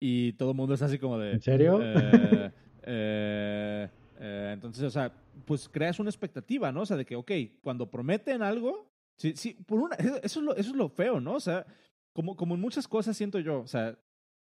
Y 0.00 0.32
todo 0.34 0.50
el 0.50 0.56
mundo 0.56 0.74
es 0.74 0.82
así 0.82 0.98
como 0.98 1.18
de... 1.18 1.32
¿En 1.32 1.40
serio? 1.40 1.80
Eh, 1.82 2.52
eh, 2.82 3.88
eh, 4.18 4.50
entonces, 4.52 4.84
o 4.84 4.90
sea, 4.90 5.12
pues 5.44 5.68
creas 5.68 5.98
una 5.98 6.10
expectativa, 6.10 6.70
¿no? 6.72 6.82
O 6.82 6.86
sea, 6.86 6.96
de 6.96 7.06
que, 7.06 7.16
ok, 7.16 7.30
cuando 7.62 7.90
prometen 7.90 8.42
algo, 8.42 8.92
sí, 9.16 9.34
sí, 9.36 9.54
por 9.54 9.80
una, 9.80 9.96
eso, 9.96 10.18
es 10.22 10.36
lo, 10.36 10.56
eso 10.56 10.70
es 10.70 10.76
lo 10.76 10.88
feo, 10.88 11.20
¿no? 11.20 11.34
O 11.34 11.40
sea, 11.40 11.66
como, 12.12 12.36
como 12.36 12.54
en 12.54 12.60
muchas 12.60 12.86
cosas 12.86 13.16
siento 13.16 13.38
yo, 13.38 13.60
o 13.60 13.66
sea, 13.66 13.98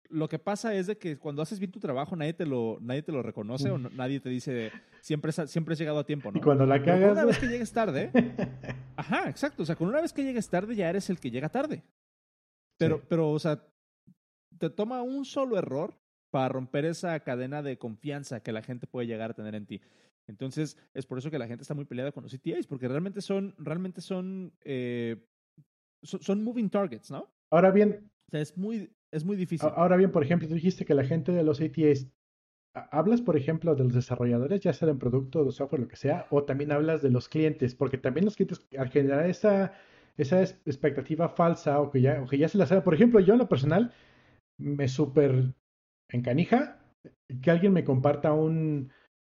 lo 0.10 0.30
que 0.30 0.39
pasa 0.39 0.74
es 0.74 0.88
de 0.88 0.97
que 0.97 1.18
cuando 1.18 1.41
haces 1.41 1.60
bien 1.60 1.72
tu 1.72 1.80
trabajo 1.80 2.16
nadie 2.16 2.34
te 2.34 2.45
lo, 2.45 2.78
nadie 2.82 3.01
te 3.01 3.12
lo 3.12 3.22
reconoce 3.22 3.70
o 3.70 3.78
nadie 3.78 4.20
te 4.20 4.30
dice 4.30 4.72
siempre, 5.01 5.32
siempre 5.32 5.74
has 5.74 5.80
llegado 5.80 5.99
a 5.99 6.06
tiempo, 6.06 6.32
¿no? 6.32 6.38
Y 6.38 6.41
cuando 6.41 6.66
la 6.66 6.82
cagas... 6.82 7.12
una 7.12 7.26
vez 7.26 7.38
que 7.38 7.47
llegues 7.47 7.72
tarde... 7.72 8.12
ajá, 8.95 9.30
exacto. 9.30 9.64
O 9.64 9.66
sea, 9.66 9.76
con 9.76 9.88
una 9.88 10.01
vez 10.01 10.14
que 10.14 10.24
llegues 10.24 10.49
tarde 10.49 10.76
ya 10.76 10.89
eres 10.89 11.10
el 11.10 11.20
que 11.20 11.32
llega 11.32 11.49
tarde. 11.49 11.84
Pero, 12.78 13.01
pero 13.08 13.32
o 13.32 13.39
sea, 13.39 13.64
te 14.58 14.70
toma 14.70 15.01
un 15.01 15.26
solo 15.26 15.58
error 15.58 15.93
para 16.32 16.49
romper 16.49 16.86
esa 16.86 17.20
cadena 17.22 17.62
de 17.62 17.78
confianza 17.78 18.41
que 18.41 18.51
la 18.51 18.62
gente 18.62 18.88
puede 18.88 19.08
llegar 19.08 19.32
a 19.32 19.36
tener 19.36 19.56
en 19.56 19.66
ti. 19.66 19.82
Entonces, 20.28 20.78
es 20.93 21.06
por 21.06 21.18
eso 21.18 21.32
que 21.32 21.39
la 21.39 21.47
gente 21.47 21.62
está 21.62 21.74
muy 21.74 21.86
peleada 21.86 22.12
con 22.12 22.24
los 22.24 22.34
CTAs, 22.36 22.68
porque 22.68 22.88
realmente 22.88 23.22
son, 23.22 23.56
realmente 23.58 24.01
son, 24.01 24.53
eh, 24.62 25.24
son, 26.03 26.43
moving 26.43 26.70
targets, 26.70 27.12
¿no? 27.12 27.32
Ahora 27.51 27.72
bien. 27.72 28.12
O 28.28 28.32
sea, 28.32 28.41
es 28.41 28.58
muy, 28.58 28.91
es 29.16 29.24
muy 29.24 29.38
difícil. 29.38 29.70
Ahora 29.76 29.95
bien, 29.95 30.11
por 30.11 30.24
ejemplo, 30.24 30.47
tú 30.47 30.55
dijiste 30.55 30.86
que 30.86 30.93
la 30.93 31.05
gente 31.05 31.32
de 31.32 31.43
los 31.43 31.61
ATAs, 31.61 32.07
hablas, 32.74 33.22
por 33.22 33.38
ejemplo, 33.38 33.74
de 33.74 33.86
los 33.86 33.93
desarrolladores, 33.93 34.59
ya 34.59 34.74
sea 34.74 34.89
en 34.89 34.99
producto, 34.99 35.45
de 35.45 35.51
software, 35.51 35.82
lo 35.82 35.88
que 35.88 35.95
sea, 35.95 36.28
o 36.30 36.43
también 36.43 36.72
hablas 36.72 37.01
de 37.01 37.09
los 37.09 37.30
clientes, 37.30 37.76
porque 37.76 37.97
también 37.97 38.26
los 38.26 38.36
clientes, 38.36 38.68
al 38.78 38.89
generar 38.89 39.30
esa, 39.30 39.74
esa 40.18 40.41
expectativa 40.41 41.30
falsa 41.30 41.80
o 41.80 41.91
que 41.91 42.01
ya, 42.01 42.22
o 42.22 42.28
que 42.28 42.38
ya 42.38 42.49
se 42.49 42.57
la 42.57 42.66
sabe, 42.66 42.82
por 42.82 42.93
ejemplo, 42.93 43.22
yo 43.22 43.34
en 43.34 43.39
lo 43.39 43.47
personal, 43.47 43.93
me 44.57 44.88
súper 44.88 45.53
encanija 46.09 46.80
que 47.41 47.51
alguien 47.51 47.74
me 47.74 47.84
comparta 47.84 48.34
un, 48.34 48.91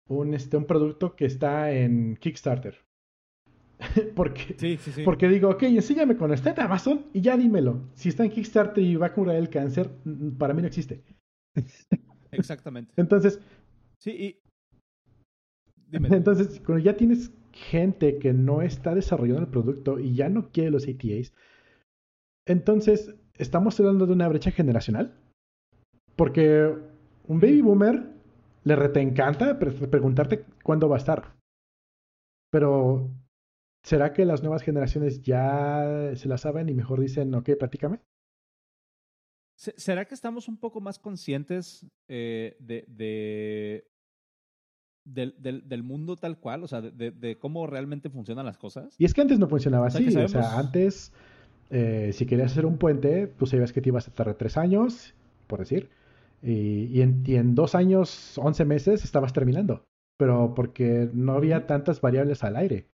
un, 0.07 0.33
este, 0.33 0.57
un 0.57 0.65
producto 0.65 1.15
que 1.15 1.25
está 1.25 1.71
en 1.71 2.17
Kickstarter. 2.17 2.77
porque, 4.15 4.77
porque 5.05 5.29
digo, 5.29 5.49
ok, 5.49 5.63
enséñame 5.63 6.17
con 6.17 6.33
está 6.33 6.51
en 6.51 6.59
Amazon 6.59 7.05
y 7.13 7.21
ya 7.21 7.37
dímelo. 7.37 7.89
Si 7.93 8.09
está 8.09 8.25
en 8.25 8.31
Kickstarter 8.31 8.83
y 8.83 8.95
va 8.95 9.07
a 9.07 9.13
curar 9.13 9.35
el 9.37 9.49
cáncer, 9.49 9.89
para 10.37 10.53
mí 10.53 10.61
no 10.61 10.67
existe. 10.67 11.03
Exactamente. 12.31 12.93
Entonces. 12.97 13.39
Sí, 13.97 14.11
y. 14.11 14.39
Entonces, 16.13 16.61
cuando 16.65 16.83
ya 16.83 16.95
tienes 16.95 17.31
gente 17.51 18.19
que 18.19 18.33
no 18.33 18.61
está 18.61 18.93
desarrollando 18.93 19.41
el 19.41 19.47
producto 19.47 19.99
y 19.99 20.13
ya 20.13 20.29
no 20.29 20.51
quiere 20.51 20.69
los 20.69 20.87
ATAs, 20.87 21.33
entonces 22.45 23.15
estamos 23.35 23.79
hablando 23.79 24.05
de 24.05 24.13
una 24.13 24.27
brecha 24.27 24.51
generacional. 24.51 25.15
Porque 26.15 26.75
un 27.27 27.39
baby 27.39 27.61
boomer 27.61 28.09
le 28.63 28.75
rete 28.75 29.01
encanta 29.01 29.57
preguntarte 29.57 30.45
cuándo 30.63 30.89
va 30.89 30.95
a 30.95 30.99
estar. 30.99 31.35
Pero, 32.51 33.09
¿será 33.83 34.13
que 34.13 34.25
las 34.25 34.41
nuevas 34.41 34.61
generaciones 34.61 35.21
ya 35.21 36.11
se 36.15 36.27
la 36.27 36.37
saben 36.37 36.69
y 36.69 36.73
mejor 36.73 36.99
dicen, 36.99 37.33
ok, 37.33 37.51
platícame? 37.57 37.99
¿Será 39.55 40.05
que 40.05 40.15
estamos 40.15 40.47
un 40.47 40.57
poco 40.57 40.79
más 40.79 40.99
conscientes 40.99 41.85
eh, 42.07 42.55
de, 42.59 42.85
de 42.87 43.89
del, 45.03 45.35
del, 45.37 45.67
del, 45.67 45.83
mundo 45.83 46.15
tal 46.15 46.39
cual? 46.39 46.63
O 46.63 46.67
sea, 46.67 46.79
de, 46.81 47.11
de, 47.11 47.37
cómo 47.37 47.67
realmente 47.67 48.09
funcionan 48.09 48.45
las 48.45 48.57
cosas. 48.57 48.95
Y 48.97 49.03
es 49.03 49.13
que 49.13 49.19
antes 49.19 49.37
no 49.37 49.49
funcionaba 49.49 49.87
así. 49.87 50.15
O 50.15 50.27
sea, 50.29 50.57
antes, 50.57 51.11
eh, 51.71 52.11
si 52.13 52.25
querías 52.25 52.53
hacer 52.53 52.65
un 52.65 52.77
puente, 52.77 53.27
tú 53.27 53.45
sabías 53.45 53.73
que 53.73 53.81
te 53.81 53.89
ibas 53.89 54.07
a 54.07 54.13
tardar 54.13 54.35
tres 54.35 54.55
años, 54.55 55.13
por 55.47 55.59
decir. 55.59 55.89
Y, 56.41 57.01
en, 57.01 57.53
dos 57.53 57.75
años, 57.75 58.37
once 58.37 58.63
meses, 58.63 59.03
estabas 59.03 59.33
terminando. 59.33 59.85
Pero 60.17 60.53
porque 60.55 61.09
no 61.13 61.33
había 61.33 61.67
tantas 61.67 62.01
variables 62.01 62.43
al 62.43 62.55
aire. 62.55 62.88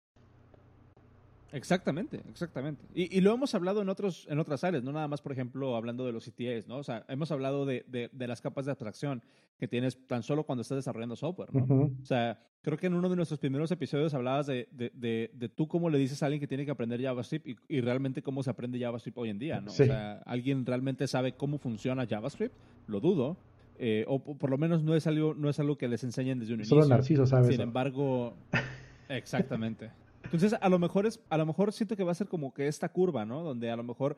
Exactamente, 1.56 2.22
exactamente. 2.30 2.86
Y, 2.94 3.22
lo 3.22 3.34
hemos 3.34 3.56
hablado 3.56 3.82
en 3.82 3.88
otros 3.88 4.28
en 4.30 4.40
otras 4.40 4.66
áreas, 4.66 4.84
no 4.84 4.92
nada 4.92 5.08
más, 5.08 5.22
por 5.22 5.32
ejemplo, 5.32 5.78
hablando 5.78 6.06
de 6.06 6.12
los 6.12 6.26
CTAs, 6.26 6.68
¿no? 6.68 6.78
O 6.78 6.84
sea, 6.84 7.06
hemos 7.08 7.32
hablado 7.32 7.66
de, 7.66 7.86
de, 7.88 8.28
las 8.28 8.42
capas 8.42 8.66
de 8.66 8.72
abstracción 8.72 9.24
que 9.58 9.66
tienes 9.70 10.06
tan 10.06 10.22
solo 10.22 10.44
cuando 10.44 10.64
estás 10.64 10.76
desarrollando 10.76 11.16
software, 11.16 11.54
¿no? 11.54 11.64
O 12.02 12.06
sea, 12.06 12.42
creo 12.62 12.78
que 12.78 12.88
en 12.88 12.94
uno 12.94 13.08
de 13.08 13.16
nuestros 13.16 13.40
primeros 13.40 13.72
episodios 13.72 14.14
hablabas 14.14 14.48
de, 14.48 14.68
de, 14.74 15.50
tú 15.56 15.70
cómo 15.70 15.90
le 15.90 15.98
dices 15.98 16.22
a 16.22 16.26
alguien 16.26 16.42
que 16.42 16.48
tiene 16.48 16.66
que 16.66 16.72
aprender 16.72 17.02
JavaScript 17.02 17.48
y, 17.48 17.56
y, 17.70 17.80
realmente 17.80 18.22
cómo 18.22 18.44
se 18.44 18.50
aprende 18.50 18.78
JavaScript 18.78 19.18
hoy 19.18 19.30
en 19.30 19.40
día, 19.40 19.62
¿no? 19.62 19.72
O 19.72 19.74
sea, 19.74 20.24
¿alguien 20.26 20.66
realmente 20.66 21.08
sabe 21.08 21.38
cómo 21.38 21.58
funciona 21.58 22.06
JavaScript? 22.06 22.54
Lo 22.88 23.00
dudo. 23.00 23.38
Eh, 23.78 24.06
o 24.08 24.20
por 24.20 24.50
lo 24.50 24.58
menos 24.58 24.84
no 24.84 24.96
es 24.96 25.06
algo 25.06 25.34
no 25.34 25.50
es 25.50 25.60
algo 25.60 25.78
que 25.78 25.90
les 25.90 26.02
enseñen 26.06 26.40
desde 26.40 26.54
un 26.54 26.62
inicio. 26.62 26.78
Solo 26.78 26.88
Narciso 26.88 27.26
sabe 27.26 27.52
Sin 27.52 27.60
embargo, 27.60 28.38
exactamente. 29.10 29.90
Entonces, 30.36 30.60
a 30.62 30.68
lo 30.68 30.80
mejor 30.80 31.06
es, 31.06 31.22
a 31.30 31.38
lo 31.38 31.46
mejor 31.46 31.72
siento 31.72 31.96
que 31.96 32.04
va 32.04 32.12
a 32.12 32.16
ser 32.16 32.28
como 32.28 32.54
que 32.54 32.68
esta 32.68 32.90
curva, 32.90 33.24
¿no? 33.24 33.42
Donde 33.42 33.72
a 33.72 33.78
lo 33.78 33.84
mejor, 33.84 34.18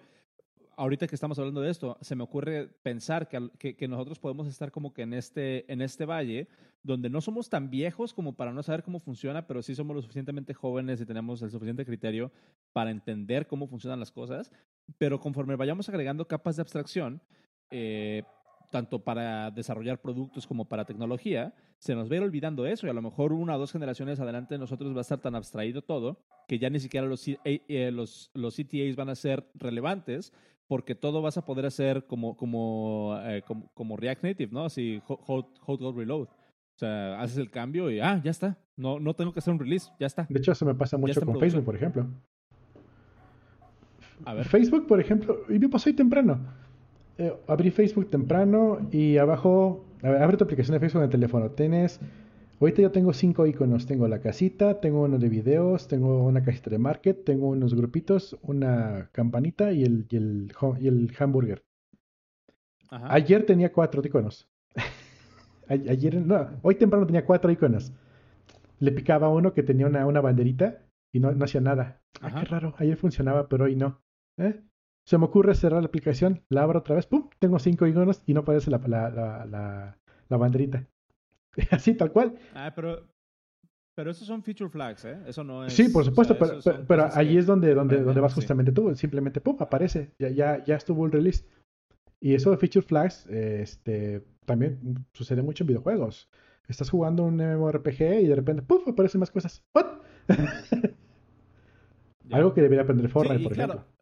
ahorita 0.76 1.08
que 1.08 1.14
estamos 1.14 1.38
hablando 1.38 1.62
de 1.62 1.70
esto, 1.70 1.96
se 2.02 2.16
me 2.16 2.24
ocurre 2.24 2.68
pensar 2.82 3.28
que, 3.28 3.76
que, 3.76 3.88
nosotros 3.88 4.18
podemos 4.18 4.48
estar 4.48 4.72
como 4.72 4.96
que 4.96 5.04
en 5.04 5.14
este, 5.14 5.72
en 5.72 5.80
este 5.80 6.06
valle, 6.06 6.48
donde 6.82 7.12
no 7.12 7.22
somos 7.22 7.50
tan 7.50 7.70
viejos 7.70 8.16
como 8.16 8.36
para 8.36 8.52
no 8.52 8.64
saber 8.64 8.82
cómo 8.82 9.00
funciona, 9.00 9.46
pero 9.46 9.62
sí 9.62 9.76
somos 9.76 9.96
lo 9.96 10.02
suficientemente 10.02 10.56
jóvenes 10.56 11.00
y 11.00 11.06
tenemos 11.06 11.40
el 11.44 11.52
suficiente 11.52 11.86
criterio 11.86 12.32
para 12.74 12.90
entender 12.90 13.46
cómo 13.46 13.68
funcionan 13.68 14.00
las 14.00 14.12
cosas. 14.12 14.52
Pero 14.98 15.20
conforme 15.20 15.56
vayamos 15.56 15.88
agregando 15.88 16.28
capas 16.28 16.56
de 16.56 16.62
abstracción, 16.64 17.22
eh, 17.70 18.24
tanto 18.70 19.04
para 19.04 19.52
desarrollar 19.52 20.02
productos 20.02 20.46
como 20.46 20.66
para 20.66 20.86
tecnología, 20.86 21.54
se 21.80 21.96
nos 21.96 22.10
va 22.10 22.14
a 22.14 22.18
ir 22.18 22.24
olvidando 22.24 22.66
eso 22.66 22.88
y 22.88 22.90
a 22.90 22.94
lo 22.94 23.02
mejor 23.02 23.34
una 23.34 23.56
o 23.56 23.60
dos 23.60 23.72
generaciones 23.72 24.20
adelante 24.20 24.56
de 24.56 24.60
nosotros 24.60 24.94
va 24.94 25.00
a 25.00 25.02
estar 25.02 25.20
tan 25.20 25.36
abstraído 25.36 25.82
todo 25.82 26.20
que 26.48 26.60
ya 26.60 26.70
ni 26.70 26.80
siquiera 26.80 27.08
los, 27.08 27.26
eh, 27.28 27.92
los, 27.92 28.32
los 28.34 28.56
CTAs 28.56 28.96
van 28.96 29.10
a 29.10 29.16
ser 29.16 29.50
relevantes 29.56 30.34
porque 30.68 30.96
todo 30.96 31.22
vas 31.22 31.38
a 31.38 31.46
poder 31.46 31.66
hacer 31.66 32.06
como, 32.08 32.36
como, 32.36 33.18
eh, 33.24 33.42
como, 33.74 33.96
React 33.96 34.24
Native, 34.24 34.52
¿no? 34.52 34.66
Así, 34.66 35.02
hold, 35.08 35.46
hold, 35.66 35.96
reload. 35.96 36.28
O 36.28 36.80
sea, 36.80 37.22
haces 37.22 37.38
el 37.38 37.50
cambio 37.50 37.90
y, 37.90 38.02
ah, 38.02 38.22
ya 38.22 38.32
está. 38.32 38.58
No, 38.76 39.00
no 39.00 39.14
tengo 39.14 39.32
que 39.32 39.40
hacer 39.40 39.54
un 39.54 39.60
release, 39.60 39.90
ya 39.98 40.08
está. 40.08 40.28
De 40.30 40.40
hecho, 40.40 40.52
eso 40.52 40.66
me 40.66 40.76
pasa 40.76 40.98
mucho 40.98 41.22
con 41.22 41.40
Facebook, 41.40 41.64
por 41.64 41.76
ejemplo. 41.76 42.08
A 44.26 44.34
ver. 44.34 44.46
Facebook, 44.46 44.88
por 44.88 45.00
ejemplo, 45.00 45.46
y 45.48 45.58
me 45.58 45.70
pasó 45.70 45.90
ahí 45.90 45.96
temprano 45.96 46.40
eh, 47.18 47.34
abrí 47.48 47.72
Facebook 47.72 48.10
temprano 48.10 48.88
y 48.92 49.18
abajo, 49.18 49.86
abre 50.04 50.38
tu 50.38 50.44
aplicación 50.44 50.74
de 50.74 50.80
Facebook 50.80 51.02
en 51.02 51.06
el 51.06 51.12
teléfono. 51.12 51.50
Tienes, 51.52 52.00
ahorita 52.60 52.82
yo 52.82 52.92
tengo 52.92 53.14
cinco 53.14 53.46
iconos. 53.46 53.86
Tengo 53.88 54.08
la 54.08 54.20
casita, 54.20 54.80
tengo 54.80 55.04
uno 55.04 55.18
de 55.18 55.30
videos, 55.30 55.88
tengo 55.88 56.24
una 56.24 56.44
cajita 56.44 56.70
de 56.70 56.78
market, 56.78 57.24
tengo 57.24 57.50
unos 57.50 57.74
grupitos, 57.74 58.38
una 58.44 59.10
campanita 59.12 59.72
y 59.72 59.84
el, 59.84 60.06
y 60.10 60.18
el, 60.18 60.54
y 60.80 60.88
el 60.88 61.12
hamburger. 61.18 61.64
Ayer 62.90 63.46
tenía 63.46 63.74
cuatro 63.74 64.02
iconos. 64.06 64.48
Ayer, 65.68 66.16
no, 66.16 66.50
hoy 66.62 66.76
temprano 66.76 67.06
tenía 67.06 67.26
cuatro 67.26 67.52
iconos. 67.52 67.92
Le 68.80 68.92
picaba 68.92 69.28
uno 69.28 69.54
que 69.54 69.64
tenía 69.64 69.88
una, 69.88 70.06
una 70.06 70.22
banderita 70.22 70.84
y 71.12 71.20
no, 71.20 71.32
no 71.32 71.46
hacía 71.46 71.62
nada. 71.62 72.02
Ah, 72.22 72.40
qué 72.40 72.46
raro. 72.46 72.76
Ayer 72.78 72.96
funcionaba, 72.96 73.50
pero 73.50 73.66
hoy 73.66 73.76
no. 73.76 74.02
¿Eh? 74.38 74.62
Se 75.08 75.18
me 75.18 75.24
ocurre 75.24 75.56
cerrar 75.56 75.82
la 75.82 75.88
aplicación, 75.88 76.44
la 76.50 76.64
abro 76.64 76.80
otra 76.80 76.96
vez, 76.96 77.06
¡pum! 77.06 77.30
Tengo 77.40 77.60
cinco 77.60 77.88
iconos 77.88 78.22
y 78.26 78.34
no 78.34 78.42
aparece 78.42 78.70
la, 78.70 78.78
la, 78.80 79.10
la, 79.46 79.98
la, 80.28 80.38
banderita. 80.38 80.86
Así, 81.72 81.94
tal 81.94 82.12
cual. 82.12 82.36
Ah, 82.54 82.74
pero, 82.76 83.08
pero 83.96 84.12
esos 84.12 84.28
son 84.28 84.44
feature 84.44 84.70
flags, 84.70 85.06
¿eh? 85.06 85.18
Eso 85.26 85.46
no 85.46 85.64
es. 85.64 85.72
Sí, 85.72 85.88
por 85.88 86.04
supuesto, 86.04 86.38
pero, 86.38 86.60
pero, 86.86 87.10
ahí 87.14 87.38
es 87.38 87.46
donde, 87.46 87.74
donde, 87.74 88.02
donde 88.02 88.20
vas 88.20 88.34
justamente 88.34 88.74
tú. 88.74 88.94
Simplemente, 88.96 89.40
¡pum! 89.40 89.56
aparece. 89.62 90.12
Ya, 90.20 90.28
ya, 90.28 90.62
ya 90.66 90.76
estuvo 90.76 91.06
el 91.06 91.14
release. 91.14 91.46
Y 92.20 92.34
eso 92.34 92.52
de 92.52 92.58
feature 92.58 92.86
flags 92.86 93.28
este, 93.28 94.26
también 94.44 95.06
sucede 95.14 95.42
mucho 95.42 95.64
en 95.64 95.68
videojuegos. 95.70 96.30
Estás 96.68 96.90
jugando 96.90 97.24
un 97.24 97.38
MMORPG 97.38 98.24
y 98.24 98.28
de 98.28 98.36
repente, 98.36 98.62
¡pum! 98.62 98.82
aparecen 98.86 99.22
más 99.22 99.32
cosas. 99.32 99.64
¿What? 99.74 99.86
Algo 102.30 102.54
que 102.54 102.62
debería 102.62 102.84
aprender 102.84 103.08
Fortnite, 103.08 103.42
por 103.42 103.54
ejemplo. 103.54 103.97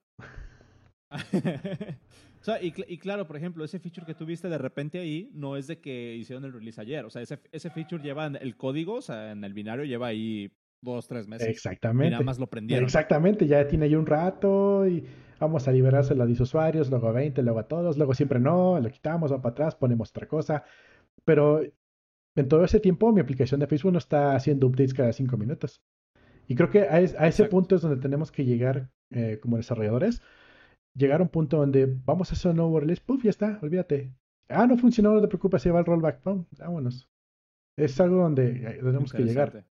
o 2.41 2.43
sea, 2.43 2.61
y, 2.61 2.71
claro, 2.71 3.27
por 3.27 3.37
ejemplo, 3.37 3.63
ese 3.63 3.79
feature 3.79 4.05
que 4.05 4.13
tuviste 4.13 4.49
de 4.49 4.57
repente 4.57 4.99
ahí 4.99 5.29
no 5.33 5.55
es 5.55 5.67
de 5.67 5.79
que 5.79 6.15
hicieron 6.15 6.45
el 6.45 6.53
release 6.53 6.81
ayer. 6.81 7.05
O 7.05 7.09
sea, 7.09 7.21
ese, 7.21 7.39
ese 7.51 7.69
feature 7.69 8.03
lleva 8.03 8.27
el 8.27 8.55
código, 8.55 8.95
o 8.95 9.01
sea, 9.01 9.31
en 9.31 9.43
el 9.43 9.53
binario 9.53 9.85
lleva 9.85 10.07
ahí 10.07 10.51
dos, 10.81 11.07
tres 11.07 11.27
meses. 11.27 11.47
Exactamente. 11.47 12.07
Y 12.07 12.11
nada 12.11 12.23
más 12.23 12.39
lo 12.39 12.47
prendieron. 12.47 12.85
Exactamente, 12.85 13.47
ya 13.47 13.67
tiene 13.67 13.85
ahí 13.85 13.95
un 13.95 14.05
rato 14.05 14.87
y 14.87 15.03
vamos 15.39 15.67
a 15.67 15.71
liberarse 15.71 16.13
a 16.13 16.25
10 16.25 16.39
usuarios, 16.39 16.89
luego 16.89 17.07
a 17.07 17.11
20, 17.11 17.41
luego 17.43 17.59
a 17.59 17.67
todos, 17.67 17.97
luego 17.97 18.13
siempre 18.13 18.39
no, 18.39 18.79
lo 18.79 18.89
quitamos, 18.89 19.31
va 19.31 19.41
para 19.41 19.51
atrás, 19.51 19.75
ponemos 19.75 20.09
otra 20.11 20.27
cosa. 20.27 20.63
Pero 21.23 21.61
en 22.35 22.47
todo 22.47 22.63
ese 22.63 22.79
tiempo 22.79 23.11
mi 23.11 23.21
aplicación 23.21 23.59
de 23.59 23.67
Facebook 23.67 23.93
no 23.93 23.97
está 23.97 24.35
haciendo 24.35 24.67
updates 24.67 24.93
cada 24.93 25.11
cinco 25.13 25.37
minutos. 25.37 25.81
Y 26.47 26.55
creo 26.55 26.69
que 26.69 26.81
a, 26.81 26.99
ese 26.99 27.45
punto 27.45 27.75
es 27.75 27.81
donde 27.81 28.01
tenemos 28.01 28.31
que 28.31 28.45
llegar 28.45 28.89
eh, 29.09 29.39
como 29.41 29.57
desarrolladores 29.57 30.21
llegar 30.95 31.19
a 31.19 31.23
un 31.23 31.29
punto 31.29 31.57
donde 31.57 31.85
vamos 32.05 32.31
a 32.31 32.33
hacer 32.33 32.51
un 32.51 32.57
nuevo 32.57 32.79
release, 32.79 33.01
puff, 33.05 33.23
ya 33.23 33.29
está, 33.29 33.59
olvídate. 33.61 34.13
Ah, 34.47 34.65
no 34.67 34.77
funcionó, 34.77 35.13
no 35.13 35.21
te 35.21 35.27
preocupes, 35.27 35.61
se 35.61 35.71
va 35.71 35.79
el 35.79 35.85
rollback, 35.85 36.21
pum, 36.21 36.45
vámonos. 36.57 37.09
Es 37.77 37.99
algo 37.99 38.17
donde 38.17 38.49
eh, 38.51 38.79
tenemos 38.81 39.11
que 39.11 39.23
llegar. 39.23 39.65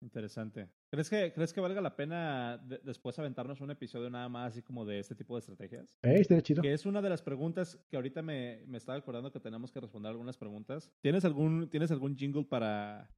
Interesante. 0.00 0.68
¿Crees 0.90 1.08
que, 1.08 1.32
¿Crees 1.32 1.52
que 1.52 1.60
valga 1.60 1.80
la 1.80 1.94
pena 1.94 2.58
después 2.82 3.16
aventarnos 3.18 3.60
un 3.60 3.70
episodio 3.70 4.10
nada 4.10 4.28
más 4.28 4.52
así 4.52 4.62
como 4.62 4.84
de 4.84 4.98
este 4.98 5.14
tipo 5.14 5.36
de 5.36 5.40
estrategias? 5.40 5.96
Eh, 6.02 6.42
chido. 6.42 6.60
Que 6.60 6.72
es 6.72 6.84
una 6.84 7.00
de 7.00 7.08
las 7.08 7.22
preguntas 7.22 7.78
que 7.88 7.96
ahorita 7.96 8.20
me, 8.20 8.64
me 8.66 8.78
estaba 8.78 8.98
acordando 8.98 9.30
que 9.30 9.38
tenemos 9.38 9.70
que 9.70 9.80
responder 9.80 10.10
algunas 10.10 10.36
preguntas. 10.36 10.90
¿Tienes 11.00 11.24
algún, 11.24 11.70
¿tienes 11.70 11.92
algún 11.92 12.16
jingle 12.16 12.44
para, 12.44 13.08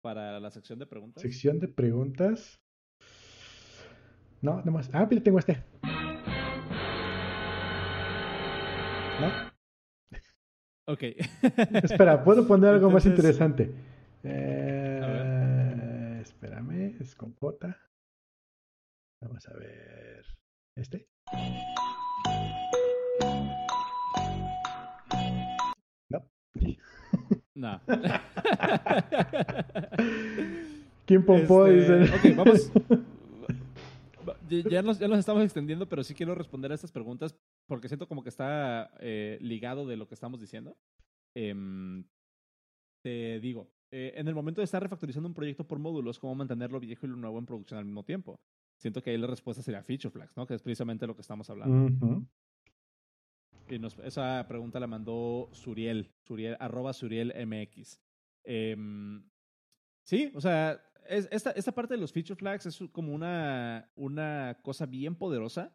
para 0.00 0.38
la 0.38 0.50
sección 0.52 0.78
de 0.78 0.86
preguntas? 0.86 1.22
Sección 1.22 1.58
de 1.58 1.66
preguntas. 1.66 2.62
No, 4.40 4.62
nomás. 4.64 4.88
Ah, 4.92 5.06
pero 5.08 5.20
tengo 5.22 5.38
este. 5.38 5.64
¿No? 9.20 9.32
Ok. 10.86 11.02
Espera, 11.82 12.22
puedo 12.22 12.46
poner 12.46 12.74
algo 12.74 12.88
más 12.90 13.04
interesante. 13.06 13.74
Eh, 14.22 16.20
espérame, 16.22 16.96
es 17.00 17.16
con 17.16 17.34
J. 17.34 17.76
Vamos 19.20 19.48
a 19.48 19.54
ver. 19.54 20.24
¿Este? 20.76 21.08
No. 26.08 26.24
No. 27.54 27.80
¿Quién 31.06 31.24
pompó? 31.24 31.66
Este, 31.66 32.04
ok, 32.04 32.36
vamos 32.36 32.70
ya 34.48 34.82
nos, 34.82 34.98
ya 34.98 35.08
nos 35.08 35.18
estamos 35.18 35.42
extendiendo, 35.44 35.88
pero 35.88 36.02
sí 36.04 36.14
quiero 36.14 36.34
responder 36.34 36.72
a 36.72 36.74
estas 36.74 36.92
preguntas 36.92 37.36
porque 37.66 37.88
siento 37.88 38.08
como 38.08 38.22
que 38.22 38.28
está 38.28 38.90
eh, 39.00 39.38
ligado 39.40 39.86
de 39.86 39.96
lo 39.96 40.08
que 40.08 40.14
estamos 40.14 40.40
diciendo. 40.40 40.76
Em, 41.34 42.04
te 43.02 43.40
digo, 43.40 43.70
eh, 43.90 44.14
en 44.16 44.28
el 44.28 44.34
momento 44.34 44.60
de 44.60 44.64
estar 44.66 44.82
refactorizando 44.82 45.28
un 45.28 45.34
proyecto 45.34 45.66
por 45.66 45.78
módulos, 45.78 46.18
¿cómo 46.18 46.34
mantenerlo 46.34 46.80
viejo 46.80 47.06
y 47.06 47.10
lo 47.10 47.16
nuevo 47.16 47.38
en 47.38 47.46
producción 47.46 47.78
al 47.78 47.84
mismo 47.84 48.04
tiempo? 48.04 48.40
Siento 48.76 49.02
que 49.02 49.10
ahí 49.10 49.18
la 49.18 49.26
respuesta 49.26 49.62
sería 49.62 49.82
feature 49.82 50.10
flags, 50.10 50.36
¿no? 50.36 50.46
Que 50.46 50.54
es 50.54 50.62
precisamente 50.62 51.06
lo 51.06 51.14
que 51.14 51.22
estamos 51.22 51.48
hablando. 51.50 52.22
Y 53.70 53.80
esa 54.04 54.46
pregunta 54.48 54.80
la 54.80 54.86
mandó 54.86 55.50
Suriel, 55.52 56.10
Suriel 56.22 56.56
arroba 56.58 56.92
Suriel 56.92 57.34
MX. 57.46 58.00
Em, 58.44 59.22
sí, 60.04 60.32
o 60.34 60.40
sea, 60.40 60.80
esta, 61.08 61.50
esta 61.52 61.72
parte 61.72 61.94
de 61.94 62.00
los 62.00 62.12
feature 62.12 62.36
flags 62.36 62.66
es 62.66 62.78
como 62.92 63.14
una, 63.14 63.90
una 63.96 64.58
cosa 64.62 64.86
bien 64.86 65.14
poderosa. 65.14 65.74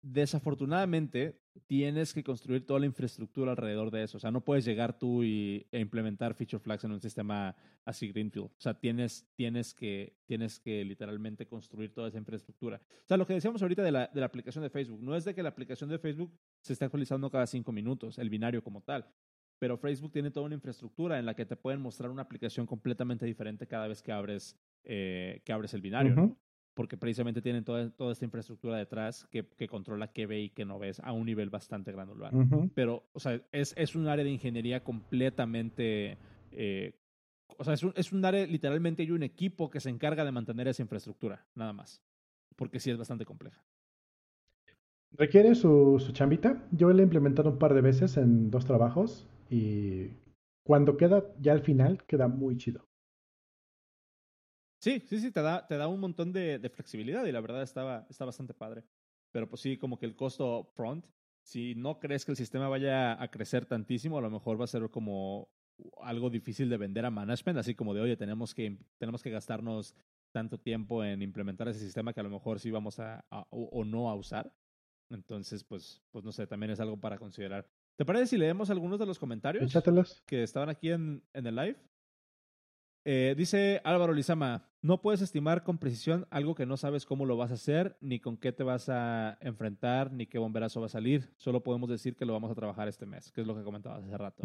Desafortunadamente, 0.00 1.40
tienes 1.66 2.14
que 2.14 2.22
construir 2.22 2.64
toda 2.64 2.80
la 2.80 2.86
infraestructura 2.86 3.50
alrededor 3.50 3.90
de 3.90 4.04
eso. 4.04 4.16
O 4.16 4.20
sea, 4.20 4.30
no 4.30 4.44
puedes 4.44 4.64
llegar 4.64 4.98
tú 4.98 5.24
y, 5.24 5.66
e 5.72 5.80
implementar 5.80 6.34
feature 6.34 6.62
flags 6.62 6.84
en 6.84 6.92
un 6.92 7.00
sistema 7.00 7.54
así 7.84 8.08
Greenfield. 8.08 8.46
O 8.46 8.60
sea, 8.60 8.74
tienes, 8.74 9.26
tienes, 9.34 9.74
que, 9.74 10.16
tienes 10.24 10.60
que 10.60 10.84
literalmente 10.84 11.46
construir 11.46 11.92
toda 11.92 12.08
esa 12.08 12.18
infraestructura. 12.18 12.80
O 13.04 13.06
sea, 13.06 13.16
lo 13.16 13.26
que 13.26 13.34
decíamos 13.34 13.60
ahorita 13.60 13.82
de 13.82 13.92
la, 13.92 14.06
de 14.06 14.20
la 14.20 14.26
aplicación 14.26 14.62
de 14.62 14.70
Facebook, 14.70 15.02
no 15.02 15.16
es 15.16 15.24
de 15.24 15.34
que 15.34 15.42
la 15.42 15.48
aplicación 15.50 15.90
de 15.90 15.98
Facebook 15.98 16.32
se 16.62 16.72
esté 16.72 16.84
actualizando 16.84 17.30
cada 17.30 17.46
cinco 17.46 17.72
minutos, 17.72 18.18
el 18.18 18.30
binario 18.30 18.62
como 18.62 18.82
tal. 18.82 19.06
Pero 19.58 19.76
Facebook 19.76 20.12
tiene 20.12 20.30
toda 20.30 20.46
una 20.46 20.54
infraestructura 20.54 21.18
en 21.18 21.26
la 21.26 21.34
que 21.34 21.44
te 21.44 21.56
pueden 21.56 21.80
mostrar 21.80 22.10
una 22.10 22.22
aplicación 22.22 22.66
completamente 22.66 23.26
diferente 23.26 23.66
cada 23.66 23.88
vez 23.88 24.02
que 24.02 24.12
abres, 24.12 24.56
eh, 24.84 25.40
que 25.44 25.52
abres 25.52 25.74
el 25.74 25.80
binario. 25.80 26.36
porque 26.74 26.96
precisamente 26.96 27.42
tienen 27.42 27.64
toda, 27.64 27.90
toda 27.90 28.12
esta 28.12 28.24
infraestructura 28.24 28.76
detrás 28.76 29.26
que, 29.32 29.44
que, 29.44 29.66
controla 29.66 30.12
qué 30.12 30.26
ve 30.26 30.42
y 30.42 30.50
qué 30.50 30.64
no 30.64 30.78
ves 30.78 31.00
a 31.00 31.10
un 31.10 31.26
nivel 31.26 31.50
bastante 31.50 31.90
granular. 31.90 32.32
Pero, 32.72 33.08
o 33.12 33.18
sea, 33.18 33.40
es, 33.50 33.74
es, 33.76 33.96
un 33.96 34.06
área 34.06 34.24
de 34.24 34.30
ingeniería 34.30 34.84
completamente... 34.84 36.18
Eh, 36.52 36.92
o 37.56 37.64
sea, 37.64 37.74
es 37.74 37.82
un, 37.82 37.92
es 37.96 38.12
un 38.12 38.24
área, 38.24 38.46
literalmente 38.46 39.02
hay 39.02 39.10
un 39.10 39.24
equipo 39.24 39.70
que 39.70 39.80
se 39.80 39.90
encarga 39.90 40.24
de 40.24 40.30
mantener 40.30 40.68
esa 40.68 40.82
infraestructura, 40.82 41.44
nada 41.56 41.72
más. 41.72 42.00
Porque 42.54 42.78
sí 42.78 42.92
es 42.92 42.96
bastante 42.96 43.24
compleja. 43.24 43.60
Requiere 45.12 45.56
su, 45.56 45.98
su 45.98 46.12
chambita. 46.12 46.64
Yo 46.70 46.92
la 46.92 47.00
he 47.00 47.04
implementado 47.04 47.50
un 47.50 47.58
par 47.58 47.74
de 47.74 47.80
veces 47.80 48.16
en 48.16 48.50
dos 48.52 48.66
trabajos 48.66 49.26
y 49.50 50.10
cuando 50.62 50.96
queda 50.96 51.24
ya 51.40 51.52
al 51.52 51.62
final, 51.62 52.04
queda 52.06 52.28
muy 52.28 52.56
chido. 52.56 52.87
Sí, 54.80 55.02
sí, 55.06 55.20
sí, 55.20 55.30
te 55.30 55.42
da, 55.42 55.66
te 55.66 55.76
da 55.76 55.88
un 55.88 56.00
montón 56.00 56.32
de, 56.32 56.58
de 56.58 56.70
flexibilidad 56.70 57.24
y 57.26 57.32
la 57.32 57.40
verdad 57.40 57.62
estaba, 57.62 58.06
está 58.08 58.24
bastante 58.24 58.54
padre. 58.54 58.84
Pero 59.32 59.48
pues 59.48 59.60
sí, 59.60 59.76
como 59.76 59.98
que 59.98 60.06
el 60.06 60.16
costo 60.16 60.70
front, 60.74 61.04
si 61.42 61.74
no 61.74 61.98
crees 61.98 62.24
que 62.24 62.32
el 62.32 62.36
sistema 62.36 62.68
vaya 62.68 63.20
a 63.20 63.30
crecer 63.30 63.66
tantísimo, 63.66 64.18
a 64.18 64.22
lo 64.22 64.30
mejor 64.30 64.60
va 64.60 64.64
a 64.64 64.68
ser 64.68 64.88
como 64.90 65.50
algo 66.02 66.30
difícil 66.30 66.68
de 66.68 66.76
vender 66.76 67.04
a 67.04 67.10
management, 67.10 67.58
así 67.58 67.74
como 67.74 67.94
de, 67.94 68.00
oye, 68.00 68.16
tenemos 68.16 68.54
que, 68.54 68.78
tenemos 68.98 69.22
que 69.22 69.30
gastarnos 69.30 69.94
tanto 70.32 70.58
tiempo 70.58 71.04
en 71.04 71.22
implementar 71.22 71.68
ese 71.68 71.80
sistema 71.80 72.12
que 72.12 72.20
a 72.20 72.24
lo 72.24 72.30
mejor 72.30 72.60
sí 72.60 72.70
vamos 72.70 72.98
a, 72.98 73.24
o, 73.50 73.84
no 73.84 74.10
a 74.10 74.14
usar. 74.14 74.52
Entonces, 75.10 75.64
pues, 75.64 76.02
pues 76.10 76.24
no 76.24 76.32
sé, 76.32 76.46
también 76.46 76.70
es 76.70 76.80
algo 76.80 76.98
para 76.98 77.18
considerar. 77.18 77.66
¿Te 77.96 78.04
parece 78.04 78.26
si 78.26 78.36
leemos 78.36 78.70
algunos 78.70 78.98
de 78.98 79.06
los 79.06 79.18
comentarios 79.18 79.64
Échatelos. 79.64 80.22
que 80.26 80.42
estaban 80.42 80.68
aquí 80.68 80.90
en, 80.90 81.24
en 81.32 81.46
el 81.46 81.56
live? 81.56 81.78
Eh, 83.04 83.34
dice 83.36 83.80
Álvaro 83.84 84.12
Lizama, 84.12 84.68
no 84.82 85.00
puedes 85.00 85.22
estimar 85.22 85.62
con 85.62 85.78
precisión 85.78 86.26
algo 86.30 86.54
que 86.54 86.66
no 86.66 86.76
sabes 86.76 87.06
cómo 87.06 87.26
lo 87.26 87.36
vas 87.36 87.50
a 87.50 87.54
hacer, 87.54 87.96
ni 88.00 88.20
con 88.20 88.36
qué 88.36 88.52
te 88.52 88.62
vas 88.62 88.88
a 88.88 89.38
enfrentar, 89.40 90.12
ni 90.12 90.26
qué 90.26 90.38
bomberazo 90.38 90.80
va 90.80 90.86
a 90.86 90.90
salir. 90.90 91.32
Solo 91.36 91.62
podemos 91.62 91.88
decir 91.88 92.16
que 92.16 92.24
lo 92.24 92.32
vamos 92.32 92.50
a 92.50 92.54
trabajar 92.54 92.86
este 92.88 93.06
mes, 93.06 93.32
que 93.32 93.40
es 93.40 93.46
lo 93.46 93.56
que 93.56 93.62
comentabas 93.62 94.04
hace 94.04 94.16
rato. 94.16 94.42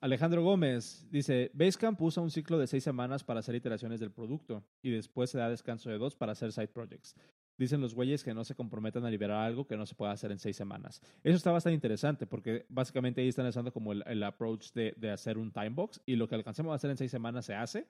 Alejandro 0.00 0.42
Gómez 0.42 1.06
dice, 1.10 1.50
Basecamp 1.52 2.00
usa 2.00 2.22
un 2.22 2.30
ciclo 2.30 2.58
de 2.58 2.66
seis 2.66 2.82
semanas 2.82 3.22
para 3.22 3.40
hacer 3.40 3.54
iteraciones 3.54 4.00
del 4.00 4.10
producto 4.10 4.64
y 4.80 4.90
después 4.90 5.28
se 5.28 5.36
da 5.36 5.50
descanso 5.50 5.90
de 5.90 5.98
dos 5.98 6.16
para 6.16 6.32
hacer 6.32 6.52
side 6.52 6.68
projects. 6.68 7.14
Dicen 7.60 7.82
los 7.82 7.94
güeyes 7.94 8.24
que 8.24 8.32
no 8.32 8.42
se 8.42 8.54
comprometan 8.54 9.04
a 9.04 9.10
liberar 9.10 9.44
algo 9.44 9.66
que 9.66 9.76
no 9.76 9.84
se 9.84 9.94
pueda 9.94 10.12
hacer 10.12 10.32
en 10.32 10.38
seis 10.38 10.56
semanas. 10.56 11.02
Eso 11.22 11.36
está 11.36 11.52
bastante 11.52 11.74
interesante 11.74 12.26
porque 12.26 12.64
básicamente 12.70 13.20
ahí 13.20 13.28
están 13.28 13.44
usando 13.44 13.70
como 13.70 13.92
el, 13.92 14.22
approach 14.22 14.72
de, 14.72 14.94
de, 14.96 15.10
hacer 15.10 15.36
un 15.36 15.52
time 15.52 15.68
box 15.68 16.00
y 16.06 16.16
lo 16.16 16.26
que 16.26 16.36
alcancemos 16.36 16.72
a 16.72 16.76
hacer 16.76 16.88
en 16.88 16.96
seis 16.96 17.10
semanas 17.10 17.44
se 17.44 17.54
hace 17.54 17.86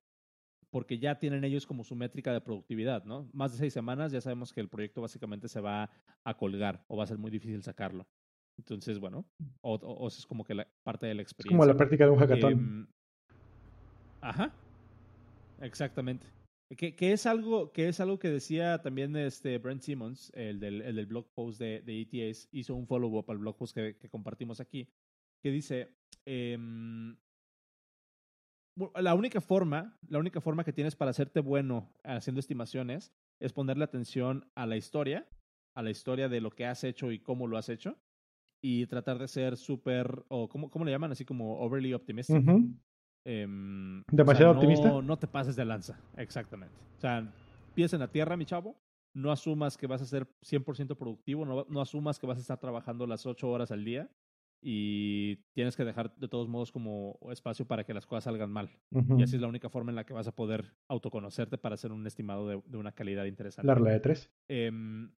porque 0.70 0.98
ya 0.98 1.20
tienen 1.20 1.44
ellos 1.44 1.66
como 1.66 1.84
su 1.84 1.94
métrica 1.94 2.32
de 2.32 2.40
productividad, 2.40 3.04
¿no? 3.04 3.30
Más 3.32 3.52
de 3.52 3.58
seis 3.58 3.72
semanas 3.72 4.10
ya 4.10 4.20
sabemos 4.20 4.52
que 4.52 4.60
el 4.60 4.68
proyecto 4.68 5.02
básicamente 5.02 5.46
se 5.46 5.60
va 5.60 5.88
a 6.24 6.36
colgar 6.36 6.84
o 6.88 6.96
va 6.96 7.04
a 7.04 7.06
ser 7.06 7.18
muy 7.18 7.30
difícil 7.30 7.62
sacarlo. 7.62 8.08
Entonces, 8.58 8.98
bueno, 8.98 9.24
o, 9.60 9.74
o, 9.74 10.08
es 10.08 10.26
como 10.26 10.42
que 10.42 10.54
la 10.54 10.66
parte 10.82 11.06
de 11.06 11.14
la 11.14 11.22
experiencia. 11.22 11.56
como 11.56 11.64
la 11.64 11.76
práctica 11.76 12.06
de 12.06 12.10
un 12.10 12.18
hackathon. 12.18 12.52
Em, 12.52 12.86
ajá, 14.20 14.52
exactamente. 15.60 16.26
Que, 16.76 16.94
que, 16.94 17.12
es 17.12 17.26
algo, 17.26 17.72
que 17.72 17.88
es 17.88 17.98
algo 17.98 18.18
que 18.18 18.30
decía 18.30 18.80
también 18.80 19.16
este 19.16 19.58
Brent 19.58 19.82
Simmons, 19.82 20.30
el 20.34 20.60
del, 20.60 20.82
el 20.82 20.96
del 20.96 21.06
blog 21.06 21.26
post 21.34 21.58
de, 21.58 21.82
de 21.82 22.00
ETS, 22.00 22.48
hizo 22.52 22.76
un 22.76 22.86
follow-up 22.86 23.28
al 23.28 23.38
blog 23.38 23.56
post 23.56 23.74
que, 23.74 23.96
que, 23.96 24.08
compartimos 24.08 24.60
aquí, 24.60 24.88
que 25.42 25.50
dice, 25.50 25.96
eh, 26.26 26.56
la 28.94 29.14
única 29.14 29.40
forma, 29.40 29.98
la 30.08 30.18
única 30.18 30.40
forma 30.40 30.64
que 30.64 30.72
tienes 30.72 30.96
para 30.96 31.10
hacerte 31.10 31.40
bueno 31.40 31.92
haciendo 32.04 32.40
estimaciones 32.40 33.12
es 33.40 33.52
ponerle 33.52 33.84
atención 33.84 34.50
a 34.54 34.66
la 34.66 34.76
historia, 34.76 35.28
a 35.74 35.82
la 35.82 35.90
historia 35.90 36.28
de 36.28 36.40
lo 36.40 36.50
que 36.50 36.66
has 36.66 36.84
hecho 36.84 37.10
y 37.10 37.18
cómo 37.18 37.46
lo 37.46 37.58
has 37.58 37.68
hecho, 37.68 37.98
y 38.62 38.86
tratar 38.86 39.18
de 39.18 39.28
ser 39.28 39.56
súper, 39.56 40.24
o 40.28 40.48
¿cómo, 40.48 40.70
¿cómo 40.70 40.84
le 40.84 40.90
llaman? 40.90 41.12
Así 41.12 41.24
como 41.24 41.58
overly 41.60 41.94
optimistic. 41.94 42.44
Em, 43.24 44.02
¿Demasiado 44.10 44.52
optimista? 44.52 45.02
No 45.02 45.18
te 45.18 45.26
pases 45.26 45.56
de 45.56 45.64
lanza, 45.64 45.98
exactamente. 46.16 46.74
O 46.98 47.00
sea, 47.00 47.32
pies 47.74 47.92
en 47.92 48.00
la 48.00 48.08
tierra, 48.08 48.36
mi 48.36 48.46
chavo. 48.46 48.76
No 49.12 49.32
asumas 49.32 49.76
que 49.76 49.88
vas 49.88 50.00
a 50.02 50.06
ser 50.06 50.28
100% 50.42 50.96
productivo, 50.96 51.44
no, 51.44 51.66
no 51.68 51.80
asumas 51.80 52.20
que 52.20 52.28
vas 52.28 52.38
a 52.38 52.40
estar 52.40 52.58
trabajando 52.58 53.08
las 53.08 53.26
8 53.26 53.48
horas 53.50 53.72
al 53.72 53.84
día 53.84 54.08
y 54.62 55.36
tienes 55.54 55.76
que 55.76 55.84
dejar 55.84 56.14
de 56.16 56.28
todos 56.28 56.48
modos 56.48 56.70
como 56.70 57.18
espacio 57.30 57.66
para 57.66 57.84
que 57.84 57.94
las 57.94 58.06
cosas 58.06 58.24
salgan 58.24 58.50
mal. 58.50 58.70
Y 58.90 59.22
así 59.22 59.36
es 59.36 59.42
la 59.42 59.48
única 59.48 59.70
forma 59.70 59.90
en 59.90 59.96
la 59.96 60.04
que 60.04 60.12
vas 60.12 60.26
a 60.26 60.34
poder 60.34 60.74
autoconocerte 60.88 61.56
para 61.58 61.74
hacer 61.74 61.92
un 61.92 62.06
estimado 62.06 62.46
de, 62.46 62.62
de 62.66 62.76
una 62.76 62.92
calidad 62.92 63.24
interesante. 63.24 63.66
La 63.66 63.74
regla 63.74 63.92
de 63.92 64.00
tres. 64.00 64.30
Em, 64.48 65.10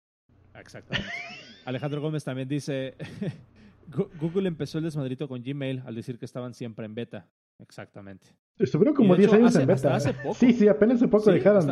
exactamente. 0.53 1.09
Alejandro 1.65 2.01
Gómez 2.01 2.23
también 2.23 2.47
dice, 2.47 2.95
Google 4.19 4.47
empezó 4.47 4.77
el 4.77 4.83
desmadrito 4.83 5.27
con 5.27 5.41
Gmail 5.41 5.81
al 5.85 5.95
decir 5.95 6.19
que 6.19 6.25
estaban 6.25 6.53
siempre 6.53 6.85
en 6.85 6.95
beta. 6.95 7.29
Exactamente. 7.61 8.27
Estuvieron 8.57 8.93
como 8.93 9.15
10 9.15 9.33
años 9.33 9.55
en 9.55 9.67
beta. 9.67 9.95
Hasta 9.95 9.95
hace 9.95 10.13
poco. 10.13 10.35
Sí, 10.35 10.53
sí, 10.53 10.67
apenas 10.67 10.97
hace 10.97 11.07
poco 11.07 11.31
dejaron. 11.31 11.69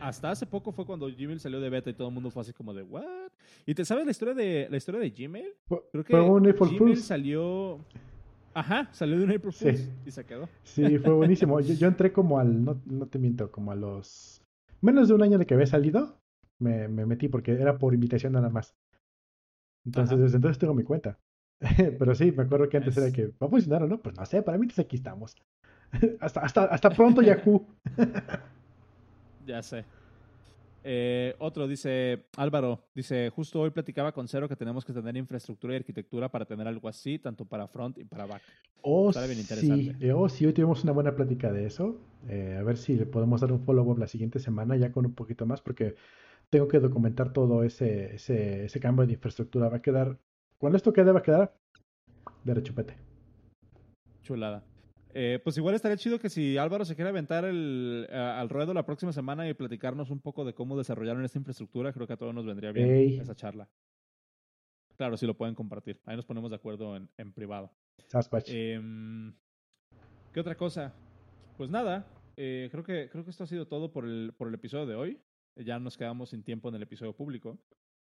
Hasta, 0.00 0.30
hace 0.30 0.46
poco 0.46 0.72
fue 0.72 0.86
cuando 0.86 1.06
Gmail 1.06 1.40
salió 1.40 1.60
de 1.60 1.68
beta 1.68 1.90
y 1.90 1.94
todo 1.94 2.08
el 2.08 2.14
mundo 2.14 2.30
fue 2.30 2.42
así 2.42 2.52
como 2.52 2.72
de, 2.72 2.82
¿what? 2.82 3.30
¿Y 3.66 3.74
te 3.74 3.84
sabes 3.84 4.04
la 4.04 4.12
historia 4.12 4.34
de, 4.34 4.66
la 4.70 4.76
historia 4.76 5.00
de 5.00 5.10
Gmail? 5.10 5.52
Creo 5.92 6.04
que 6.04 6.76
Gmail 6.78 6.96
salió... 6.96 7.84
Ajá, 8.52 8.88
salió 8.92 9.18
de 9.18 9.24
un 9.24 9.30
April 9.30 9.52
Fools 9.52 9.88
y 10.04 10.10
se 10.10 10.24
quedó. 10.24 10.48
Sí, 10.64 10.98
fue 10.98 11.14
buenísimo. 11.14 11.60
yo, 11.60 11.86
entré 11.86 12.12
como 12.12 12.38
al, 12.38 12.64
no, 12.64 12.80
no 12.86 13.06
te 13.06 13.18
miento, 13.18 13.50
como 13.50 13.70
a 13.70 13.76
los... 13.76 14.42
Menos 14.80 15.08
de 15.08 15.14
un 15.14 15.22
año 15.22 15.38
de 15.38 15.46
que 15.46 15.54
había 15.54 15.66
salido, 15.66 16.18
me, 16.58 16.88
me 16.88 17.06
metí 17.06 17.28
porque 17.28 17.52
era 17.52 17.78
por 17.78 17.94
invitación 17.94 18.32
nada 18.32 18.48
más. 18.48 18.74
Entonces, 19.84 20.18
desde 20.18 20.36
entonces 20.36 20.58
tengo 20.58 20.74
mi 20.74 20.82
cuenta. 20.82 21.18
Pero 21.98 22.14
sí, 22.14 22.32
me 22.32 22.44
acuerdo 22.44 22.68
que 22.68 22.78
antes 22.78 22.96
era 22.96 23.12
que, 23.12 23.26
¿va 23.26 23.46
a 23.46 23.48
funcionar 23.48 23.82
o 23.82 23.86
no? 23.86 24.00
Pues 24.00 24.16
no 24.16 24.24
sé, 24.24 24.42
para 24.42 24.58
mí 24.58 24.66
desde 24.66 24.82
aquí 24.82 24.96
estamos. 24.96 25.36
hasta, 26.20 26.40
hasta, 26.40 26.64
hasta 26.64 26.90
pronto, 26.90 27.22
Yahoo. 27.22 27.66
ya 29.46 29.62
sé. 29.62 29.84
Eh, 30.82 31.34
otro 31.38 31.68
dice, 31.68 32.24
Álvaro, 32.36 32.86
dice, 32.94 33.28
justo 33.30 33.60
hoy 33.60 33.70
platicaba 33.70 34.12
con 34.12 34.26
Cero 34.28 34.48
que 34.48 34.56
tenemos 34.56 34.84
que 34.84 34.94
tener 34.94 35.16
infraestructura 35.16 35.74
y 35.74 35.76
arquitectura 35.76 36.30
para 36.30 36.46
tener 36.46 36.66
algo 36.66 36.88
así, 36.88 37.18
tanto 37.18 37.44
para 37.44 37.68
front 37.68 37.98
y 37.98 38.04
para 38.04 38.26
back. 38.26 38.42
Oh, 38.82 39.12
bien. 39.12 39.44
Sí, 39.44 39.92
oh, 40.14 40.28
sí, 40.28 40.46
hoy 40.46 40.54
tuvimos 40.54 40.82
una 40.84 40.92
buena 40.92 41.14
plática 41.14 41.52
de 41.52 41.66
eso. 41.66 42.00
Eh, 42.28 42.56
a 42.58 42.62
ver 42.62 42.78
si 42.78 42.94
le 42.94 43.04
podemos 43.04 43.42
dar 43.42 43.52
un 43.52 43.60
follow-up 43.60 43.98
la 43.98 44.06
siguiente 44.06 44.38
semana 44.38 44.76
ya 44.76 44.90
con 44.90 45.04
un 45.04 45.14
poquito 45.14 45.44
más, 45.44 45.60
porque 45.60 45.96
tengo 46.48 46.66
que 46.66 46.80
documentar 46.80 47.32
todo 47.32 47.62
ese, 47.62 48.14
ese, 48.14 48.64
ese 48.64 48.80
cambio 48.80 49.06
de 49.06 49.12
infraestructura. 49.12 49.68
Va 49.68 49.78
a 49.78 49.82
quedar, 49.82 50.18
cuando 50.60 50.76
esto 50.76 50.92
quede, 50.92 51.10
va 51.10 51.18
a 51.18 51.22
quedar 51.22 51.56
de 52.44 52.54
rechupete. 52.54 52.96
Chulada. 54.22 54.62
Eh, 55.12 55.40
pues 55.42 55.56
igual 55.56 55.74
estaría 55.74 55.96
chido 55.96 56.20
que 56.20 56.28
si 56.28 56.56
Álvaro 56.56 56.84
se 56.84 56.94
quiere 56.94 57.08
aventar 57.08 57.44
el, 57.44 58.06
al 58.12 58.48
ruedo 58.48 58.72
la 58.72 58.86
próxima 58.86 59.12
semana 59.12 59.48
y 59.48 59.54
platicarnos 59.54 60.10
un 60.10 60.20
poco 60.20 60.44
de 60.44 60.54
cómo 60.54 60.78
desarrollaron 60.78 61.24
esta 61.24 61.38
infraestructura, 61.38 61.92
creo 61.92 62.06
que 62.06 62.12
a 62.12 62.16
todos 62.16 62.32
nos 62.32 62.46
vendría 62.46 62.70
bien 62.70 63.20
esa 63.20 63.34
charla. 63.34 63.68
Claro, 64.96 65.16
si 65.16 65.26
lo 65.26 65.36
pueden 65.36 65.54
compartir. 65.54 66.00
Ahí 66.04 66.14
nos 66.14 66.26
ponemos 66.26 66.50
de 66.50 66.56
acuerdo 66.56 66.94
en, 66.94 67.08
en 67.16 67.32
privado. 67.32 67.72
Eh, 68.46 68.80
¿Qué 70.32 70.40
otra 70.40 70.54
cosa? 70.54 70.94
Pues 71.56 71.70
nada, 71.70 72.06
eh, 72.36 72.68
creo, 72.70 72.84
que, 72.84 73.08
creo 73.10 73.24
que 73.24 73.30
esto 73.30 73.44
ha 73.44 73.48
sido 73.48 73.66
todo 73.66 73.90
por 73.90 74.04
el, 74.04 74.32
por 74.36 74.46
el 74.46 74.54
episodio 74.54 74.86
de 74.86 74.94
hoy 74.94 75.20
ya 75.56 75.78
nos 75.78 75.96
quedamos 75.96 76.30
sin 76.30 76.42
tiempo 76.42 76.68
en 76.68 76.76
el 76.76 76.82
episodio 76.82 77.14
público. 77.14 77.58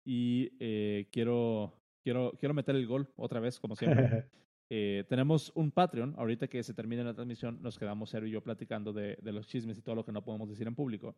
Y 0.04 0.52
eh, 0.60 1.08
quiero, 1.12 1.74
quiero, 2.06 2.34
quiero 2.40 2.54
meter 2.54 2.76
el 2.76 2.86
gol 2.86 3.12
otra 3.18 3.40
vez, 3.40 3.60
como 3.60 3.76
siempre. 3.76 4.26
Eh, 4.68 5.04
tenemos 5.08 5.52
un 5.54 5.70
Patreon. 5.70 6.16
Ahorita 6.18 6.48
que 6.48 6.64
se 6.64 6.74
termine 6.74 7.04
la 7.04 7.14
transmisión, 7.14 7.62
nos 7.62 7.78
quedamos 7.78 8.10
Cero 8.10 8.26
y 8.26 8.32
yo 8.32 8.42
platicando 8.42 8.92
de, 8.94 9.16
de, 9.22 9.32
los 9.32 9.46
chismes 9.46 9.78
y 9.78 9.84
todo 9.84 9.94
lo 9.94 10.04
que 10.04 10.12
no 10.12 10.26
podemos 10.26 10.50
decir 10.50 10.66
en 10.66 10.74
público. 10.74 11.16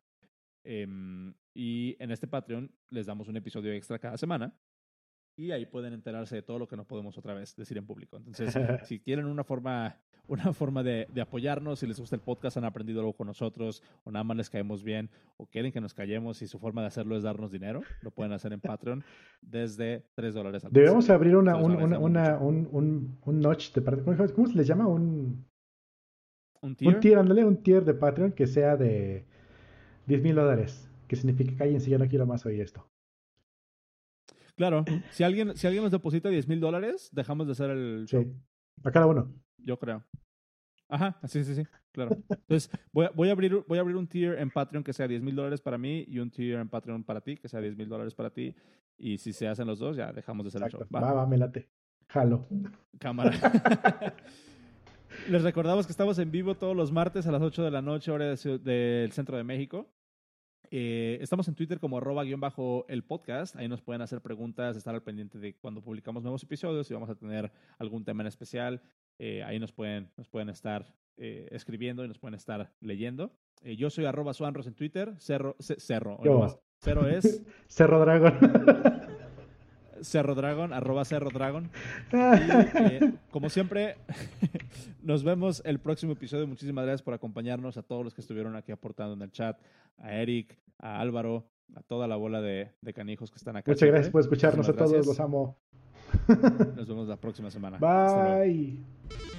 Em, 0.65 1.33
y 1.53 1.95
en 1.97 2.11
este 2.11 2.27
Patreon 2.27 2.69
les 2.89 3.05
damos 3.05 3.29
un 3.29 3.37
episodio 3.37 3.71
extra 3.71 3.99
cada 3.99 4.17
semana. 4.17 4.53
Y 5.37 5.51
ahí 5.51 5.67
pueden 5.67 5.93
enterarse 5.93 6.35
de 6.35 6.41
todo 6.41 6.57
lo 6.57 6.67
que 6.67 6.75
no 6.75 6.85
podemos 6.85 7.17
otra 7.17 7.35
vez 7.35 7.55
decir 7.55 7.77
en 7.77 7.85
público. 7.85 8.17
Entonces, 8.17 8.53
si 8.87 8.99
quieren 8.99 9.25
una 9.27 9.43
forma, 9.43 9.95
una 10.27 10.51
forma 10.51 10.81
de, 10.81 11.07
de, 11.13 11.21
apoyarnos, 11.21 11.79
si 11.79 11.85
les 11.87 11.99
gusta 11.99 12.15
el 12.15 12.23
podcast, 12.23 12.57
han 12.57 12.65
aprendido 12.65 13.01
algo 13.01 13.13
con 13.13 13.27
nosotros, 13.27 13.83
o 14.03 14.11
nada 14.11 14.23
más 14.23 14.35
les 14.35 14.49
caemos 14.49 14.83
bien, 14.83 15.11
o 15.37 15.45
quieren 15.45 15.71
que 15.71 15.79
nos 15.79 15.93
callemos 15.93 16.41
y 16.41 16.47
su 16.47 16.57
forma 16.57 16.81
de 16.81 16.87
hacerlo 16.87 17.15
es 17.15 17.21
darnos 17.21 17.51
dinero, 17.51 17.81
lo 18.01 18.09
pueden 18.09 18.33
hacer 18.33 18.51
en 18.51 18.59
Patreon 18.59 19.03
desde 19.41 20.05
3 20.15 20.33
dólares 20.33 20.65
al 20.65 20.71
mes. 20.71 20.81
Debemos 20.81 21.09
abrir 21.11 21.35
una, 21.35 21.55
un, 21.55 21.75
una, 21.93 22.39
un, 22.39 22.67
un, 22.71 23.19
un, 23.23 23.39
notch 23.39 23.73
de 23.73 24.33
¿Cómo 24.33 24.47
se 24.47 24.55
les 24.55 24.65
llama? 24.65 24.87
Un, 24.87 25.45
un 26.63 26.75
tier. 26.75 26.95
Un 26.95 26.99
tier, 26.99 27.19
ándale, 27.19 27.45
un 27.45 27.61
tier 27.61 27.85
de 27.85 27.93
Patreon 27.93 28.31
que 28.31 28.47
sea 28.47 28.75
de 28.75 29.23
10 30.07 30.23
mil 30.23 30.35
dólares. 30.35 30.89
Que 31.07 31.15
significa 31.15 31.55
cállense, 31.55 31.91
ya 31.91 31.99
no 31.99 32.07
quiero 32.07 32.25
más 32.25 32.45
oír 32.45 32.59
esto. 32.59 32.89
Claro, 34.57 34.83
si 35.11 35.23
alguien, 35.23 35.55
si 35.55 35.67
alguien 35.67 35.83
nos 35.83 35.91
deposita 35.91 36.29
10 36.29 36.47
mil 36.47 36.59
dólares, 36.59 37.09
dejamos 37.13 37.45
de 37.45 37.51
hacer 37.51 37.69
el 37.69 38.05
show. 38.07 38.23
Sí, 38.23 38.33
a 38.83 38.91
cada 38.91 39.05
uno. 39.05 39.31
Yo 39.59 39.77
creo. 39.77 40.03
Ajá, 40.89 41.19
sí, 41.25 41.43
sí, 41.43 41.53
sí, 41.53 41.63
claro. 41.91 42.17
Entonces, 42.29 42.71
voy 42.91 43.05
a, 43.05 43.11
voy 43.11 43.29
a, 43.29 43.33
abrir, 43.33 43.63
voy 43.67 43.77
a 43.77 43.81
abrir 43.81 43.95
un 43.95 44.07
tier 44.07 44.39
en 44.39 44.49
Patreon 44.49 44.83
que 44.83 44.93
sea 44.93 45.07
10 45.07 45.21
mil 45.21 45.35
dólares 45.35 45.61
para 45.61 45.77
mí 45.77 46.05
y 46.07 46.17
un 46.17 46.31
tier 46.31 46.59
en 46.59 46.69
Patreon 46.69 47.03
para 47.03 47.21
ti 47.21 47.37
que 47.37 47.47
sea 47.47 47.61
10 47.61 47.77
mil 47.77 47.87
dólares 47.87 48.15
para 48.15 48.31
ti. 48.31 48.55
Y 48.97 49.19
si 49.19 49.31
se 49.31 49.47
hacen 49.47 49.67
los 49.67 49.77
dos, 49.77 49.95
ya 49.95 50.11
dejamos 50.11 50.43
de 50.43 50.47
hacer 50.47 50.63
el 50.63 50.71
show. 50.71 50.81
Va, 50.93 51.13
va, 51.13 51.27
me 51.27 51.37
late. 51.37 51.69
Jalo. 52.09 52.47
Cámara. 52.99 53.31
Les 55.29 55.43
recordamos 55.43 55.85
que 55.85 55.91
estamos 55.91 56.17
en 56.19 56.31
vivo 56.31 56.55
todos 56.55 56.75
los 56.75 56.91
martes 56.91 57.27
a 57.27 57.31
las 57.31 57.41
8 57.41 57.63
de 57.63 57.71
la 57.71 57.81
noche, 57.81 58.11
hora 58.11 58.35
del 58.35 59.11
centro 59.11 59.37
de 59.37 59.43
México. 59.43 59.87
Eh, 60.71 61.17
estamos 61.21 61.47
en 61.47 61.55
Twitter 61.55 61.79
como 61.79 61.97
arroba 61.97 62.23
guion 62.23 62.39
bajo 62.39 62.85
el 62.87 63.03
podcast. 63.03 63.55
Ahí 63.55 63.67
nos 63.67 63.81
pueden 63.81 64.01
hacer 64.01 64.21
preguntas, 64.21 64.75
estar 64.75 64.93
al 64.93 65.03
pendiente 65.03 65.39
de 65.39 65.55
cuando 65.55 65.81
publicamos 65.81 66.23
nuevos 66.23 66.43
episodios, 66.43 66.87
si 66.87 66.93
vamos 66.93 67.09
a 67.09 67.15
tener 67.15 67.51
algún 67.77 68.03
tema 68.03 68.23
en 68.23 68.27
especial. 68.27 68.81
Eh, 69.19 69.43
ahí 69.43 69.59
nos 69.59 69.71
pueden, 69.71 70.11
nos 70.17 70.27
pueden 70.27 70.49
estar 70.49 70.93
eh, 71.17 71.47
escribiendo 71.51 72.03
y 72.05 72.07
nos 72.07 72.19
pueden 72.19 72.35
estar 72.35 72.73
leyendo. 72.79 73.31
yo 73.63 73.89
soy 73.89 74.05
arroba 74.05 74.33
suanros 74.33 74.67
en 74.67 74.75
Twitter. 74.75 75.15
Cerro, 75.17 75.55
cerro, 75.59 76.19
Cero 76.79 77.07
es. 77.07 77.43
Cerro 77.67 77.99
Dragon. 77.99 78.37
Cerro 80.01 80.35
Dragon, 80.35 80.73
arroba 80.73 81.05
Cerro 81.05 81.29
Dragon. 81.29 81.69
Y, 82.11 83.13
como 83.31 83.49
siempre, 83.49 83.95
nos 85.01 85.23
vemos 85.23 85.61
el 85.65 85.79
próximo 85.79 86.13
episodio. 86.13 86.47
Muchísimas 86.47 86.85
gracias 86.85 87.01
por 87.01 87.13
acompañarnos, 87.13 87.77
a 87.77 87.83
todos 87.83 88.03
los 88.03 88.13
que 88.13 88.21
estuvieron 88.21 88.55
aquí 88.55 88.71
aportando 88.71 89.13
en 89.13 89.21
el 89.21 89.31
chat, 89.31 89.59
a 89.97 90.13
Eric, 90.13 90.57
a 90.79 90.99
Álvaro, 90.99 91.45
a 91.75 91.81
toda 91.81 92.07
la 92.07 92.15
bola 92.15 92.41
de, 92.41 92.71
canijos 92.93 93.31
que 93.31 93.37
están 93.37 93.55
acá. 93.57 93.71
Muchas 93.71 93.89
gracias 93.89 94.11
por 94.11 94.21
escucharnos 94.21 94.67
a 94.69 94.73
todos, 94.73 95.05
los 95.05 95.19
amo. 95.19 95.57
Nos 96.75 96.87
vemos 96.87 97.07
la 97.07 97.17
próxima 97.17 97.51
semana. 97.51 97.77
Bye. 97.79 99.36